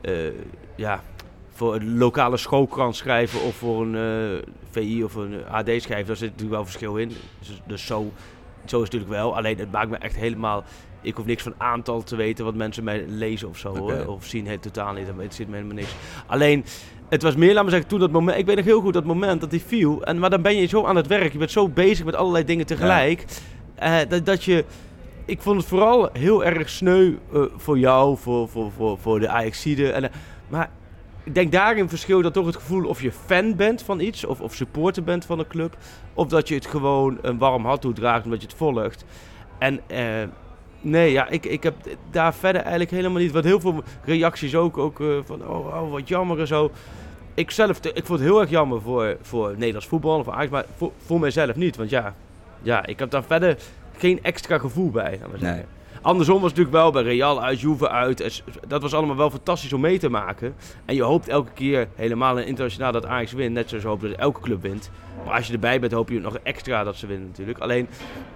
eh, 0.00 0.32
ja, 0.76 1.02
voor 1.50 1.74
een 1.74 1.98
lokale 1.98 2.36
schoolkrant 2.36 2.96
schrijven 2.96 3.42
of 3.42 3.54
voor 3.54 3.82
een 3.82 4.42
VI 4.70 5.04
of 5.04 5.14
een 5.14 5.44
AD 5.50 5.70
schrijven, 5.76 6.06
daar 6.06 6.16
zit 6.16 6.30
natuurlijk 6.30 6.56
wel 6.56 6.64
verschil 6.64 6.96
in. 6.96 7.08
Dus, 7.38 7.62
dus 7.66 7.86
zo, 7.86 8.12
zo 8.64 8.76
is 8.76 8.82
het 8.82 8.92
natuurlijk 8.92 9.10
wel. 9.10 9.36
Alleen 9.36 9.58
het 9.58 9.72
maakt 9.72 9.90
me 9.90 9.96
echt 9.96 10.16
helemaal, 10.16 10.64
ik 11.00 11.14
hoef 11.14 11.26
niks 11.26 11.42
van 11.42 11.54
aantal 11.58 12.02
te 12.02 12.16
weten 12.16 12.44
wat 12.44 12.54
mensen 12.54 12.84
mij 12.84 13.04
lezen 13.08 13.48
of 13.48 13.58
zo, 13.58 13.72
of 14.06 14.26
zien, 14.26 14.46
het 14.46 14.62
totaal 14.62 14.92
niet. 14.92 15.06
Het 15.16 15.34
zit 15.34 15.48
me 15.48 15.54
helemaal 15.54 15.76
niks. 15.76 15.94
Alleen, 16.26 16.64
het 17.08 17.22
was 17.22 17.36
meer, 17.36 17.54
laat 17.54 17.64
me 17.64 17.70
zeggen, 17.70 17.88
toen 17.88 18.00
dat 18.00 18.10
moment. 18.10 18.38
Ik 18.38 18.46
weet 18.46 18.56
nog 18.56 18.64
heel 18.64 18.80
goed 18.80 18.94
dat 18.94 19.04
moment 19.04 19.40
dat 19.40 19.50
hij 19.50 19.60
viel. 19.60 20.04
En, 20.04 20.18
maar 20.18 20.30
dan 20.30 20.42
ben 20.42 20.56
je 20.56 20.66
zo 20.66 20.84
aan 20.84 20.96
het 20.96 21.06
werk. 21.06 21.32
Je 21.32 21.38
bent 21.38 21.50
zo 21.50 21.68
bezig 21.68 22.04
met 22.04 22.14
allerlei 22.14 22.44
dingen 22.44 22.66
tegelijk. 22.66 23.24
eh, 23.74 23.98
dat, 24.08 24.26
dat 24.26 24.44
je. 24.44 24.64
Ik 25.26 25.40
vond 25.40 25.56
het 25.56 25.66
vooral 25.66 26.08
heel 26.12 26.44
erg 26.44 26.68
sneu 26.68 27.14
eh, 27.32 27.42
voor 27.56 27.78
jou, 27.78 28.16
voor, 28.16 28.48
voor, 28.48 28.72
voor, 28.72 28.98
voor 28.98 29.20
de 29.20 29.28
Ajaxide. 29.28 29.92
En, 29.92 30.04
eh, 30.04 30.10
maar 30.48 30.70
ik 31.24 31.34
denk 31.34 31.52
daarin 31.52 31.88
verschil 31.88 32.22
dat 32.22 32.32
toch 32.32 32.46
het 32.46 32.56
gevoel 32.56 32.88
of 32.88 33.02
je 33.02 33.12
fan 33.12 33.56
bent 33.56 33.82
van 33.82 34.00
iets, 34.00 34.24
of, 34.24 34.40
of 34.40 34.54
supporter 34.54 35.02
bent 35.02 35.24
van 35.24 35.38
een 35.38 35.46
club, 35.46 35.76
of 36.14 36.28
dat 36.28 36.48
je 36.48 36.54
het 36.54 36.66
gewoon 36.66 37.18
een 37.22 37.38
warm 37.38 37.64
hart 37.64 37.80
toedraagt 37.80 38.24
omdat 38.24 38.40
je 38.40 38.46
het 38.46 38.56
volgt. 38.56 39.04
En 39.58 39.80
eh, 39.86 40.28
nee, 40.80 41.12
ja, 41.12 41.28
ik, 41.28 41.46
ik 41.46 41.62
heb 41.62 41.74
daar 42.10 42.34
verder 42.34 42.60
eigenlijk 42.60 42.90
helemaal 42.90 43.22
niet. 43.22 43.32
Wat 43.32 43.44
heel 43.44 43.60
veel 43.60 43.82
reacties 44.04 44.54
ook, 44.54 44.78
ook 44.78 45.02
van 45.24 45.46
oh, 45.46 45.66
oh, 45.66 45.90
wat 45.90 46.08
jammer 46.08 46.40
en 46.40 46.46
zo. 46.46 46.70
Ik 47.34 47.50
zelf, 47.50 47.80
ik 47.80 48.06
vond 48.06 48.18
het 48.18 48.28
heel 48.28 48.40
erg 48.40 48.50
jammer 48.50 48.80
voor, 48.80 49.16
voor 49.22 49.50
Nederlands 49.56 49.86
voetbal, 49.86 50.18
of 50.18 50.28
Ajax, 50.28 50.50
maar 50.50 50.64
voor, 50.76 50.92
voor 51.04 51.20
mijzelf 51.20 51.56
niet. 51.56 51.76
Want 51.76 51.90
ja, 51.90 52.14
ja, 52.62 52.86
ik 52.86 52.98
heb 52.98 53.10
daar 53.10 53.24
verder 53.24 53.56
geen 53.98 54.22
extra 54.22 54.58
gevoel 54.58 54.90
bij. 54.90 55.10
laten 55.10 55.30
we 55.30 55.38
zeggen. 55.38 55.56
Nee. 55.56 55.66
Andersom 56.02 56.40
was 56.40 56.50
het 56.50 56.58
natuurlijk 56.58 56.84
wel 56.84 57.02
bij 57.02 57.12
Real 57.12 57.42
uit, 57.42 57.60
Juve 57.60 57.88
uit. 57.88 58.42
Dat 58.68 58.82
was 58.82 58.94
allemaal 58.94 59.16
wel 59.16 59.30
fantastisch 59.30 59.72
om 59.72 59.80
mee 59.80 59.98
te 59.98 60.08
maken. 60.08 60.54
En 60.84 60.94
je 60.94 61.02
hoopt 61.02 61.28
elke 61.28 61.52
keer, 61.52 61.88
helemaal 61.94 62.38
in 62.38 62.46
internationaal, 62.46 62.92
dat 62.92 63.06
Ajax 63.06 63.32
wint. 63.32 63.54
Net 63.54 63.68
zoals 63.68 63.82
je 63.82 63.88
hoopt 63.88 64.02
dat 64.02 64.10
elke 64.10 64.40
club 64.40 64.62
wint. 64.62 64.90
Maar 65.24 65.34
als 65.34 65.46
je 65.46 65.52
erbij 65.52 65.80
bent, 65.80 65.92
hoop 65.92 66.08
je 66.08 66.20
nog 66.20 66.38
extra 66.42 66.84
dat 66.84 66.96
ze 66.96 67.06
winnen 67.06 67.26
natuurlijk. 67.26 67.58
Alleen, 67.58 67.88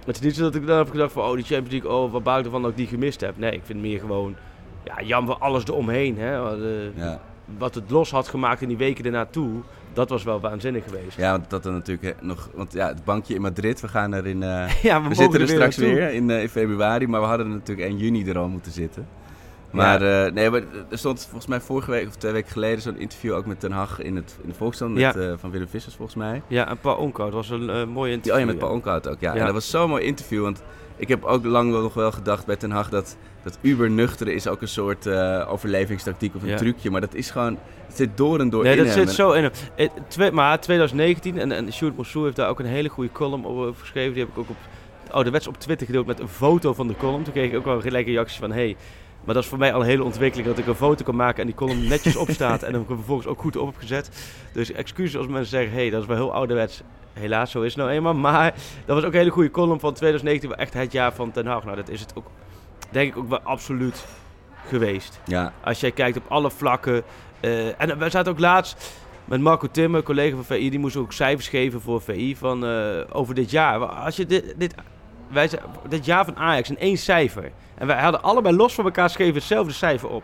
het 0.05 0.15
is 0.15 0.21
niet 0.21 0.35
zo 0.35 0.41
dat 0.41 0.55
ik 0.55 0.67
dan 0.67 0.77
heb 0.77 0.89
gedacht 0.89 1.11
van... 1.11 1.23
Oh, 1.23 1.33
die 1.33 1.43
Champions 1.43 1.71
League, 1.71 1.91
oh, 1.91 2.11
wat 2.11 2.23
baal 2.23 2.39
ik 2.39 2.45
ervan 2.45 2.61
dat 2.61 2.71
ik 2.71 2.77
die 2.77 2.87
gemist 2.87 3.21
heb. 3.21 3.37
Nee, 3.37 3.51
ik 3.51 3.61
vind 3.63 3.79
het 3.79 3.87
meer 3.87 3.99
gewoon... 3.99 4.35
Ja, 4.83 5.01
jammer 5.03 5.35
alles 5.37 5.63
eromheen. 5.63 6.17
Hè. 6.17 6.39
Wat, 6.39 6.59
Ja. 6.95 7.21
Wat 7.57 7.75
het 7.75 7.89
los 7.89 8.11
had 8.11 8.27
gemaakt 8.27 8.61
in 8.61 8.67
die 8.67 8.77
weken 8.77 9.05
erna 9.05 9.25
toe... 9.25 9.61
Dat 9.93 10.09
was 10.09 10.23
wel 10.23 10.39
waanzinnig 10.39 10.83
geweest. 10.83 11.17
ja, 11.17 11.31
want 11.31 11.49
dat 11.49 11.65
er 11.65 11.71
natuurlijk 11.71 12.15
nog... 12.21 12.49
Want 12.53 12.73
ja, 12.73 12.87
het 12.87 13.03
bankje 13.03 13.33
in 13.35 13.41
Madrid, 13.41 13.81
we 13.81 13.87
gaan 13.87 14.13
er 14.13 14.27
in... 14.27 14.43
eh, 14.43 14.71
Ja, 14.83 15.01
we 15.07 15.15
zitten 15.15 15.39
er 15.39 15.45
weer 15.47 15.55
straks 15.55 15.77
naartoe. 15.77 15.95
weer 15.95 16.13
in, 16.13 16.29
eh, 16.29 16.41
in 16.41 16.49
februari, 16.49 17.07
maar 17.07 17.21
we 17.21 17.27
hadden 17.27 17.45
er 17.47 17.53
natuurlijk 17.53 17.87
1 17.87 17.97
juni 17.97 18.29
er 18.29 18.37
al 18.37 18.47
moeten 18.47 18.71
zitten. 18.71 19.07
Maar, 19.71 20.01
eh, 20.25 20.31
nee, 20.31 20.49
maar 20.49 20.61
er 20.89 20.97
stond 20.97 21.21
volgens 21.21 21.47
mij 21.47 21.59
vorige 21.61 21.91
week 21.91 22.07
of 22.07 22.15
twee 22.15 22.31
weken 22.31 22.51
geleden 22.51 22.81
zo'n 22.81 22.97
interview 22.99 23.33
ook 23.33 23.45
met 23.45 23.59
Ten 23.59 23.71
Hag 23.71 24.01
in, 24.01 24.15
het, 24.15 24.37
in 24.41 24.49
de 24.49 24.55
Volksstand 24.55 24.93
met, 24.93 25.01
Ja. 25.13 25.37
van 25.37 25.51
Willem 25.51 25.67
Vissers 25.67 25.95
volgens 25.95 26.17
mij. 26.17 26.41
Ja, 26.47 26.67
en 26.69 26.77
Paul 26.77 26.95
Onkoud 26.97 27.33
was 27.33 27.49
een 27.49 27.89
mooie 27.89 28.11
interview. 28.11 28.33
Oh 28.33 28.39
ja, 28.39 28.45
met 28.45 28.57
Paul 28.59 28.71
Onkoud 28.71 29.07
ook. 29.07 29.19
Ja. 29.19 29.33
Ja. 29.33 29.39
En 29.39 29.45
dat 29.45 29.53
was 29.53 29.69
zo'n 29.69 29.89
mooi 29.89 30.03
interview, 30.03 30.41
want 30.43 30.61
ik 31.01 31.07
heb 31.07 31.23
ook 31.23 31.45
lang 31.45 31.71
wel 31.71 31.81
nog 31.81 31.93
wel 31.93 32.11
gedacht 32.11 32.45
bij 32.45 32.55
Ten 32.55 32.71
Hag 32.71 32.89
dat, 32.89 33.17
dat 33.43 33.57
uber 33.61 33.89
nuchteren 33.89 34.33
is 34.33 34.47
ook 34.47 34.61
een 34.61 34.67
soort 34.67 35.05
eh, 35.05 35.47
overlevingstactiek 35.51 36.35
of 36.35 36.41
een 36.41 36.47
Ja. 36.49 36.57
trucje. 36.57 36.89
Maar 36.91 37.01
dat 37.01 37.13
is 37.13 37.29
gewoon, 37.29 37.57
het 37.87 37.95
zit 37.95 38.17
door 38.17 38.39
en 38.39 38.49
door 38.49 38.63
Nee, 38.63 38.77
in 38.77 38.83
dat 38.85 38.95
hem. 38.95 39.05
zit 39.05 39.15
zo 39.15 39.31
in 39.31 39.43
hem. 39.43 39.51
Eh, 39.75 39.89
twee- 40.07 40.31
maar 40.31 40.59
2019, 40.59 41.37
en, 41.37 41.51
en 41.51 41.73
Sjoerd 41.73 41.97
Mossoer 41.97 42.23
heeft 42.23 42.35
daar 42.35 42.49
ook 42.49 42.59
een 42.59 42.65
hele 42.65 42.89
goede 42.89 43.11
column 43.11 43.45
over 43.45 43.73
geschreven. 43.79 44.13
Die 44.13 44.21
heb 44.23 44.31
ik 44.31 44.37
ook 44.37 44.49
op 44.49 44.55
ouderwets 45.11 45.47
op 45.47 45.57
Twitter 45.59 45.85
gedeeld 45.85 46.05
met 46.05 46.19
een 46.19 46.27
foto 46.27 46.73
van 46.73 46.87
de 46.87 46.95
column. 46.95 47.23
Toen 47.23 47.33
kreeg 47.33 47.51
ik 47.51 47.57
ook 47.57 47.65
wel 47.65 47.75
een 47.75 47.81
gelijke 47.81 48.11
reactie 48.11 48.39
van... 48.39 48.51
Hey, 48.51 48.75
maar 49.25 49.33
dat 49.33 49.43
is 49.43 49.49
voor 49.49 49.57
mij 49.59 49.73
al 49.73 49.79
een 49.81 49.85
hele 49.87 50.03
ontwikkeling 50.03 50.47
dat 50.49 50.57
ik 50.57 50.67
een 50.67 50.75
foto 50.75 51.03
kan 51.03 51.15
maken 51.15 51.39
en 51.39 51.45
die 51.45 51.55
column 51.55 51.87
netjes 51.87 52.15
opstaat 52.15 52.63
en 52.67 52.71
dan 52.71 52.85
vervolgens 52.87 53.27
ook 53.27 53.39
goed 53.39 53.57
opgezet. 53.57 54.09
Dus 54.53 54.71
excuses 54.71 55.17
als 55.17 55.27
mensen 55.27 55.49
zeggen, 55.49 55.73
hey, 55.73 55.89
dat 55.89 56.01
is 56.01 56.07
wel 56.07 56.15
heel 56.17 56.33
ouderwets. 56.33 56.81
Helaas, 57.21 57.51
zo 57.51 57.61
is 57.61 57.73
het 57.75 57.83
nou 57.83 57.95
eenmaal. 57.95 58.13
Maar 58.13 58.53
dat 58.85 58.95
was 58.95 59.03
ook 59.05 59.11
een 59.13 59.17
hele 59.19 59.29
goede 59.31 59.51
column 59.51 59.79
van 59.79 59.93
2019, 59.93 60.49
wel 60.49 60.57
echt 60.57 60.73
het 60.73 60.91
jaar 60.91 61.13
van 61.13 61.31
Ten 61.31 61.45
Hag. 61.45 61.63
Nou, 61.63 61.75
dat 61.75 61.89
is 61.89 61.99
het 61.99 62.13
ook, 62.15 62.25
denk 62.89 63.11
ik, 63.11 63.17
ook 63.17 63.29
wel 63.29 63.39
absoluut 63.43 64.05
geweest. 64.67 65.19
Ja, 65.25 65.53
Als 65.63 65.79
jij 65.79 65.91
kijkt 65.91 66.17
op 66.17 66.23
alle 66.27 66.51
vlakken. 66.51 67.03
eh, 67.39 67.81
en 67.81 67.97
we 67.97 68.09
zaten 68.09 68.31
ook 68.31 68.39
laatst 68.39 68.91
met 69.25 69.41
Marco 69.41 69.67
Timmer, 69.71 70.03
collega 70.03 70.35
van 70.35 70.45
VI, 70.45 70.69
die 70.69 70.79
moest 70.79 70.95
ook 70.95 71.13
cijfers 71.13 71.47
geven 71.47 71.81
voor 71.81 72.01
VI 72.01 72.35
van, 72.35 72.65
eh, 72.65 72.99
over 73.11 73.35
dit 73.35 73.51
jaar. 73.51 73.79
Als 73.85 74.15
je 74.15 74.25
dit, 74.25 74.53
dit, 74.57 74.75
wij, 75.27 75.49
dit 75.89 76.05
jaar 76.05 76.25
van 76.25 76.35
Ajax 76.37 76.69
in 76.69 76.77
één 76.77 76.97
cijfer. 76.97 77.51
En 77.75 77.87
wij 77.87 78.01
hadden 78.01 78.23
allebei 78.23 78.55
los 78.55 78.73
van 78.73 78.85
elkaar 78.85 79.09
schreven 79.09 79.35
hetzelfde 79.35 79.73
cijfer 79.73 80.09
op. 80.09 80.23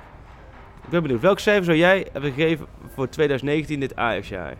Ik 0.83 0.89
ben 0.89 1.01
benieuwd, 1.01 1.21
welk 1.21 1.39
cijfer 1.39 1.63
zou 1.65 1.77
jij 1.77 2.07
hebben 2.11 2.31
gegeven 2.33 2.65
voor 2.93 3.09
2019, 3.09 3.79
dit 3.79 3.95
Ajax-jaar? 3.95 4.53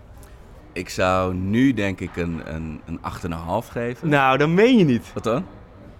Ik 0.77 0.89
zou 0.89 1.33
nu 1.33 1.73
denk 1.73 1.99
ik 1.99 2.15
een, 2.15 2.41
een, 2.45 2.81
een 2.85 2.99
8,5 3.63 3.71
geven. 3.71 4.09
Nou, 4.09 4.37
dat 4.37 4.49
meen 4.49 4.77
je 4.77 4.83
niet. 4.83 5.11
Wat 5.13 5.23
dan? 5.23 5.45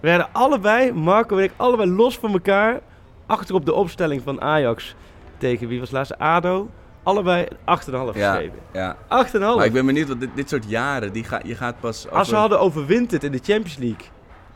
We 0.00 0.08
hadden 0.10 0.28
allebei, 0.32 0.92
Marco 0.92 1.36
en 1.36 1.42
ik, 1.44 1.52
allebei 1.56 1.90
los 1.90 2.18
van 2.18 2.32
elkaar, 2.32 2.80
achter 3.26 3.54
op 3.54 3.64
de 3.66 3.72
opstelling 3.72 4.22
van 4.22 4.40
Ajax 4.40 4.94
tegen 5.38 5.68
wie 5.68 5.80
was 5.80 5.90
laatste? 5.90 6.18
ADO. 6.18 6.68
Allebei 7.02 7.46
een 7.64 7.78
8,5 8.12 8.16
Ja, 8.16 8.34
gegeven. 8.34 8.58
ja. 8.72 8.96
8,5. 8.96 9.38
Maar 9.56 9.64
ik 9.64 9.72
ben 9.72 9.86
benieuwd, 9.86 10.08
want 10.08 10.20
dit, 10.20 10.30
dit 10.34 10.48
soort 10.48 10.64
jaren, 10.68 11.12
die 11.12 11.24
ga, 11.24 11.40
je 11.44 11.54
gaat 11.54 11.80
pas... 11.80 12.08
Als 12.10 12.30
we 12.30 12.36
hadden 12.36 12.60
overwinterd 12.60 13.24
in 13.24 13.32
de 13.32 13.38
Champions 13.42 13.76
League, 13.76 14.06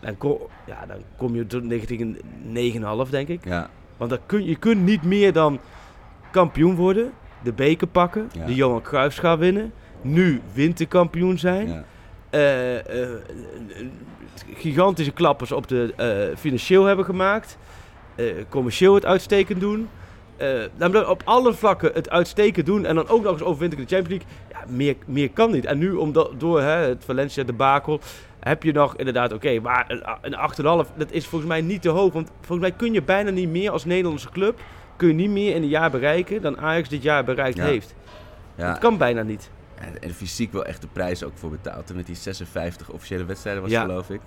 dan 0.00 0.16
kom, 0.18 0.38
ja, 0.66 0.86
dan 0.86 0.96
kom 1.16 1.34
je 1.34 1.46
tot 1.46 1.62
richting 1.68 2.16
een 2.54 3.04
9,5 3.06 3.10
denk 3.10 3.28
ik. 3.28 3.44
Ja, 3.44 3.68
Want 3.96 4.10
dan 4.10 4.18
kun, 4.26 4.44
je 4.44 4.56
kunt 4.56 4.82
niet 4.84 5.02
meer 5.02 5.32
dan 5.32 5.58
kampioen 6.30 6.74
worden, 6.74 7.12
de 7.42 7.52
beker 7.52 7.86
pakken, 7.86 8.30
Ja. 8.32 8.46
de 8.46 8.54
Johan 8.54 8.82
Cruijffschaal 8.82 9.38
winnen, 9.38 9.72
nu 10.02 10.40
winterkampioen 10.52 11.38
zijn. 11.38 11.68
ja. 11.68 11.84
eh, 12.30 13.08
gigantische 14.54 15.12
klappers 15.12 15.52
op 15.52 15.68
de 15.68 15.92
eh, 15.96 16.36
financieel 16.38 16.84
hebben 16.84 17.04
gemaakt. 17.04 17.58
commercieel 18.48 18.94
het 18.94 19.04
uitstekend 19.06 19.60
doen. 19.60 19.88
dan 20.76 21.06
op 21.06 21.22
alle 21.24 21.52
vlakken 21.54 21.90
het 21.94 22.10
uitstekend 22.10 22.66
doen. 22.66 22.84
En 22.86 22.94
dan 22.94 23.08
ook 23.08 23.22
nog 23.22 23.32
eens 23.32 23.42
overwinteren 23.42 23.84
in 23.84 23.90
de 23.90 23.94
Champions 23.96 24.24
League. 24.24 24.60
Ja, 24.68 24.74
meer, 24.76 24.96
meer 25.06 25.30
kan 25.30 25.50
niet. 25.50 25.64
En 25.64 25.78
nu, 25.78 25.92
omdat, 25.92 26.30
door 26.38 26.60
hè, 26.60 26.88
het 26.88 27.04
Valencia 27.04 27.44
debakel, 27.44 28.00
heb 28.40 28.62
je 28.62 28.72
nog 28.72 28.96
inderdaad, 28.96 29.32
oké, 29.32 29.60
maar 29.60 29.84
een, 29.88 30.02
een 30.20 30.84
8,5, 30.86 30.96
dat 30.96 31.10
is 31.12 31.26
volgens 31.26 31.50
mij 31.50 31.60
niet 31.60 31.82
te 31.82 31.88
hoog. 31.88 32.12
Want 32.12 32.30
volgens 32.40 32.68
mij 32.68 32.72
kun 32.72 32.92
je 32.92 33.02
bijna 33.02 33.30
niet 33.30 33.48
meer 33.48 33.70
als 33.70 33.84
Nederlandse 33.84 34.30
club, 34.30 34.60
kun 34.96 35.08
je 35.08 35.14
niet 35.14 35.30
meer 35.30 35.54
in 35.54 35.62
een 35.62 35.68
jaar 35.68 35.90
bereiken 35.90 36.42
dan 36.42 36.58
Ajax 36.58 36.88
dit 36.88 37.02
jaar 37.02 37.24
bereikt 37.24 37.56
Ja. 37.56 37.64
heeft. 37.64 37.94
ja. 38.54 38.68
Dat 38.70 38.78
kan 38.78 38.96
bijna 38.98 39.22
niet. 39.22 39.50
En, 39.82 40.02
en 40.02 40.10
fysiek 40.14 40.52
wel 40.52 40.64
echt 40.64 40.80
de 40.80 40.88
prijs 40.92 41.24
ook 41.24 41.32
voor 41.34 41.50
betaald. 41.50 41.90
En 41.90 41.96
met 41.96 42.06
die 42.06 42.14
56 42.16 42.90
officiële 42.90 43.24
wedstrijden 43.24 43.62
was 43.62 43.70
Ja. 43.70 43.80
geloof 43.80 44.10
ik. 44.10 44.20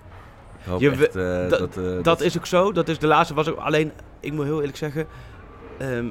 Ik 0.59 0.65
hoop 0.71 0.79
Je 0.81 0.89
echt 0.91 1.15
eh, 1.15 1.49
dat- 1.49 1.59
dat... 1.73 1.77
eh, 1.77 2.03
Dat 2.03 2.21
is 2.21 2.37
ook 2.37 2.45
zo. 2.45 2.71
Dat 2.71 2.87
is 2.89 2.99
de 2.99 3.07
laatste 3.07 3.33
was 3.33 3.47
ook. 3.49 3.57
Alleen, 3.57 3.91
ik 4.19 4.33
moet 4.33 4.45
heel 4.45 4.59
eerlijk 4.59 4.77
zeggen. 4.77 5.07
ehm, 5.77 6.05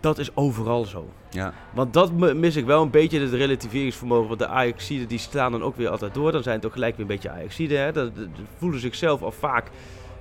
dat 0.00 0.18
is 0.18 0.36
overal 0.36 0.84
zo. 0.84 1.08
Ja, 1.30 1.52
Want 1.74 1.92
dat 1.92 2.12
mi- 2.12 2.32
mis 2.34 2.56
ik 2.56 2.64
wel 2.66 2.82
een 2.82 2.90
beetje, 2.90 3.20
het 3.20 3.32
relativeringsvermogen. 3.32 4.28
Want 4.28 4.38
de 4.40 4.46
Ajaxiden 4.46 5.08
die 5.08 5.18
slaan 5.18 5.52
dan 5.52 5.62
ook 5.62 5.76
weer 5.76 5.88
altijd 5.88 6.14
door. 6.14 6.32
Dan 6.32 6.42
zijn 6.42 6.56
het 6.56 6.66
ook 6.66 6.72
gelijk 6.72 6.92
weer 6.96 7.00
een 7.00 7.12
beetje 7.12 7.30
Ajaxiden. 7.30 7.78
Hè? 7.80 7.92
Dat, 7.92 8.16
dat- 8.16 8.24
dat 8.36 8.44
voelen 8.58 8.80
zichzelf 8.80 9.22
al 9.22 9.32
vaak 9.32 9.66
een 9.66 9.72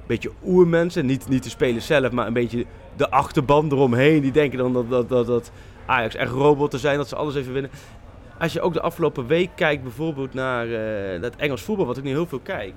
beetje 0.07 0.31
oermensen. 0.43 1.05
Niet, 1.05 1.27
niet 1.29 1.43
de 1.43 1.49
spelers 1.49 1.85
zelf, 1.85 2.11
maar 2.11 2.27
een 2.27 2.33
beetje 2.33 2.65
de 2.95 3.09
achterban 3.09 3.71
eromheen. 3.71 4.21
Die 4.21 4.31
denken 4.31 4.57
dan 4.57 4.73
dat, 4.73 4.89
dat, 4.89 5.09
dat, 5.09 5.27
dat 5.27 5.51
Ajax 5.85 6.15
echt 6.15 6.31
robotten 6.31 6.79
zijn, 6.79 6.97
dat 6.97 7.07
ze 7.07 7.15
alles 7.15 7.35
even 7.35 7.53
winnen. 7.53 7.71
Als 8.39 8.53
je 8.53 8.61
ook 8.61 8.73
de 8.73 8.81
afgelopen 8.81 9.27
week 9.27 9.49
kijkt 9.55 9.83
bijvoorbeeld 9.83 10.33
naar 10.33 10.67
eh 10.67 11.21
dat 11.21 11.35
Engels 11.35 11.61
voetbal, 11.61 11.85
wat 11.85 11.97
ik 11.97 12.03
nu 12.03 12.09
heel 12.09 12.27
veel 12.27 12.39
kijk 12.39 12.75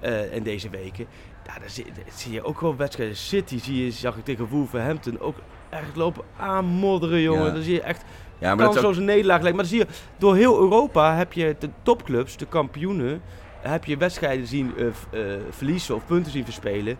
eh, 0.00 0.34
in 0.34 0.42
deze 0.42 0.70
weken. 0.70 1.06
Ja, 1.46 1.58
daar 1.58 1.70
zie, 1.70 1.84
daar 1.84 2.04
zie 2.14 2.32
je 2.32 2.42
ook 2.42 2.58
gewoon 2.58 2.76
wedstrijden. 2.76 3.16
City 3.16 3.58
zie 3.58 3.84
je, 3.84 3.90
zag 3.90 4.16
ik 4.16 4.24
tegen 4.24 4.46
Wolverhampton 4.46 5.20
ook 5.20 5.36
echt 5.68 5.96
lopen 5.96 6.24
aanmodderen, 6.36 7.20
jongen. 7.20 7.44
Ja. 7.44 7.50
Dan 7.50 7.62
zie 7.62 7.74
je 7.74 7.82
echt 7.82 8.04
ja 8.38 8.54
maar 8.54 8.64
dat 8.64 8.76
is 8.76 8.82
ook... 8.82 8.96
nederlaag 8.96 9.40
lijkt. 9.40 9.56
Maar 9.56 9.66
dan 9.68 9.74
zie 9.74 9.78
je, 9.78 9.86
door 10.18 10.36
heel 10.36 10.58
Europa 10.60 11.16
heb 11.16 11.32
je 11.32 11.56
de 11.58 11.70
topclubs, 11.82 12.36
de 12.36 12.46
kampioenen, 12.46 13.22
heb 13.60 13.84
je 13.84 13.96
wedstrijden 13.96 14.46
zien 14.46 14.72
eh, 14.76 15.20
verliezen 15.50 15.94
of 15.94 16.06
punten 16.06 16.32
zien 16.32 16.44
verspelen. 16.44 16.96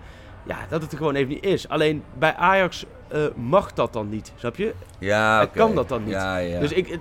Ja, 0.47 0.57
dat 0.69 0.83
het 0.83 0.93
er 0.93 0.99
gewoon 0.99 1.15
even 1.15 1.29
niet 1.29 1.45
is. 1.45 1.69
Alleen 1.69 2.03
bij 2.19 2.35
Ajax 2.35 2.85
mag 3.35 3.73
dat 3.73 3.93
dan 3.93 4.09
niet, 4.09 4.33
snap 4.37 4.57
je? 4.57 4.75
Ja, 4.99 5.43
oké. 5.43 5.59
kan 5.59 5.75
dat 5.75 5.89
dan 5.89 6.05
niet. 6.05 6.13
Ja, 6.13 6.37
ja. 6.37 6.61
Dus 6.61 6.73
ik, 6.73 6.99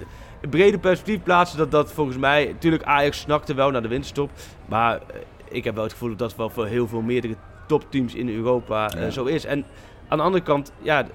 brede 0.49 0.79
perspectief 0.79 1.23
plaatsen 1.23 1.57
dat 1.57 1.71
dat 1.71 1.91
volgens 1.91 2.17
mij... 2.17 2.45
Natuurlijk, 2.45 2.83
Ajax 2.83 3.19
snakte 3.19 3.53
wel 3.53 3.71
naar 3.71 3.81
de 3.81 3.87
winterstop. 3.87 4.31
Maar 4.65 4.95
eh, 4.95 5.19
ik 5.49 5.63
heb 5.63 5.73
wel 5.75 5.83
het 5.83 5.91
gevoel 5.91 6.09
dat 6.09 6.19
dat 6.19 6.35
wel 6.35 6.49
voor 6.49 6.65
heel 6.65 6.87
veel 6.87 7.01
meerdere 7.01 7.35
topteams 7.67 8.15
in 8.15 8.29
Europa 8.29 8.89
eh, 8.89 9.01
Ja. 9.01 9.09
zo 9.09 9.25
is. 9.25 9.45
En 9.45 9.65
aan 10.07 10.17
de 10.17 10.23
andere 10.23 10.43
kant, 10.43 10.71
ja, 10.81 11.05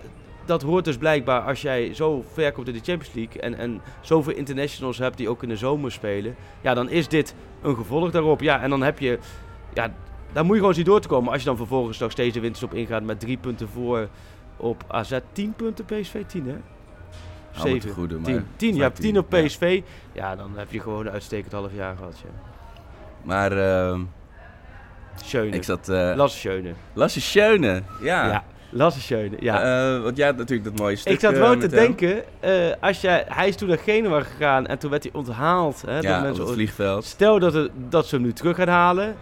dat 0.45 0.63
hoort 0.63 0.85
dus 0.85 0.97
blijkbaar 0.97 1.41
als 1.41 1.63
jij 1.63 1.95
zo 1.95 2.25
ver 2.33 2.53
komt 2.53 2.69
in 2.69 2.73
de 2.75 2.81
Champions 2.83 3.15
League... 3.15 3.41
en, 3.41 3.55
en 3.55 3.81
zoveel 4.01 4.35
internationals 4.35 4.99
hebt 4.99 5.17
die 5.17 5.29
ook 5.29 5.43
in 5.43 5.49
de 5.49 5.57
zomer 5.57 5.93
spelen... 5.93 6.35
ja, 6.61 6.75
dan 6.75 6.89
is 6.89 7.09
dit 7.09 7.35
een 7.63 7.77
gevolg 7.77 8.11
daarop. 8.11 8.41
Ja, 8.41 8.61
en 8.61 8.71
dan 8.71 8.83
heb 8.83 8.99
je... 8.99 9.19
Ja, 9.75 9.95
daar 10.33 10.45
moet 10.45 10.55
je 10.55 10.61
gewoon 10.61 10.75
zien 10.75 10.85
door 10.85 11.01
te 11.01 11.09
komen. 11.09 11.33
Als 11.33 11.41
je 11.41 11.47
dan 11.49 11.57
vervolgens 11.57 11.99
nog 11.99 12.11
steeds 12.11 12.35
de 12.35 12.41
winterstop 12.41 12.75
ingaat 12.75 13.03
met 13.03 13.21
drie 13.21 13.37
punten 13.37 13.69
voor 13.69 14.09
op 14.57 14.85
AZ. 14.89 15.19
10 15.33 15.53
punten 15.57 15.85
PSV, 15.85 16.23
10 16.27 16.47
hè? 16.47 16.57
Allemaal 17.57 17.79
te 17.79 17.89
goede, 17.89 18.15
maar... 18.15 18.25
10, 18.25 18.47
10, 18.57 18.75
ja, 18.75 18.81
maar 18.81 18.93
10 18.93 19.19
op. 19.19 19.29
PSV. 19.29 19.83
Ja. 20.13 20.37
dan 20.37 20.51
heb 20.57 20.73
je 20.73 20.81
gewoon 20.81 21.07
een 21.07 21.13
uitstekend 21.13 21.53
half 21.53 21.71
jaar 21.75 21.97
gehad. 21.97 22.15
Ja. 22.23 22.31
Maar 23.23 23.53
ehm, 23.53 24.01
Schöne. 25.25 25.51
ik 25.57 25.63
zat... 25.65 25.89
eh 25.89 26.13
Lasse 26.17 26.39
Schöne. 26.39 26.73
Lasse 26.93 27.21
Schöne, 27.21 27.83
ja. 28.01 28.27
Ja, 28.27 28.45
Lasse 28.71 29.01
Schöne. 29.01 29.37
Ja. 29.41 29.95
Eh, 29.97 30.03
want 30.03 30.17
jij 30.17 30.27
had 30.27 30.37
natuurlijk 30.37 30.69
dat 30.71 30.79
mooie 30.79 30.97
stuk 30.97 31.13
ik 31.13 31.21
zat 31.21 31.33
eh, 31.33 31.39
wel 31.39 31.55
te 31.55 31.61
hem. 31.61 31.71
denken, 31.71 32.25
als 32.81 33.01
jij, 33.01 33.25
hij 33.29 33.49
is 33.49 33.57
toen 33.57 33.69
naar 33.69 33.79
Genua 33.79 34.21
gegaan 34.21 34.67
en 34.67 34.79
toen 34.79 34.91
werd 34.91 35.03
hij 35.03 35.13
onthaald. 35.13 35.83
Hè, 35.87 35.95
door 36.01 36.11
Ja, 36.11 36.17
op 36.17 36.23
mensen, 36.23 36.45
het 36.45 36.53
vliegveld. 36.53 37.05
Stel 37.05 37.39
dat, 37.39 37.53
het, 37.53 37.71
dat 37.89 38.07
ze 38.07 38.15
hem 38.15 38.25
nu 38.25 38.33
terug 38.33 38.57
gaan 38.57 38.69
halen. 38.69 39.15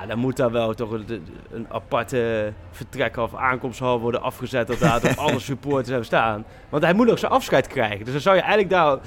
Ja, 0.00 0.06
dan 0.06 0.18
moet 0.18 0.36
daar 0.36 0.50
wel 0.50 0.74
toch 0.74 0.90
een, 0.90 1.26
een 1.50 1.66
aparte 1.68 2.52
vertrek 2.70 3.16
of 3.16 3.34
aankomsthal 3.34 4.00
worden 4.00 4.22
afgezet. 4.22 4.66
Dat 4.66 4.78
daar 4.78 5.00
toch 5.00 5.16
alle 5.26 5.38
supporters 5.38 5.88
hebben 5.88 6.06
staan. 6.06 6.44
Want 6.68 6.82
hij 6.82 6.94
moet 6.94 7.10
ook 7.10 7.18
zijn 7.18 7.32
afscheid 7.32 7.66
krijgen. 7.66 8.04
Dus 8.04 8.12
dan 8.12 8.22
zou 8.22 8.36
je 8.36 8.42
eigenlijk 8.42 8.72
daar 8.72 8.98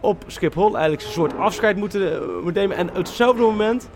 op 0.00 0.24
Schiphol 0.26 0.76
eigenlijk 0.76 1.02
een 1.02 1.12
soort 1.12 1.36
afscheid 1.36 1.76
moeten, 1.76 2.12
eh, 2.12 2.20
moeten 2.42 2.62
nemen. 2.62 2.76
En 2.76 2.88
op 2.88 2.96
hetzelfde 2.96 3.42
moment 3.42 3.88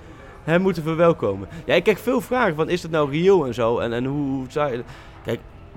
hem 0.44 0.60
moeten 0.60 0.82
verwelkomen. 0.82 1.48
Ja, 1.64 1.74
ik 1.74 1.82
krijg 1.82 2.00
veel 2.00 2.20
vragen 2.20 2.54
van 2.54 2.68
is 2.68 2.80
dat 2.80 2.90
nou 2.90 3.10
reëel 3.10 3.46
en 3.46 3.54
zo. 3.54 3.78
En, 3.78 3.92
en 3.92 4.04
hoe 4.04 4.44
zou 4.48 4.72
je... 4.72 4.82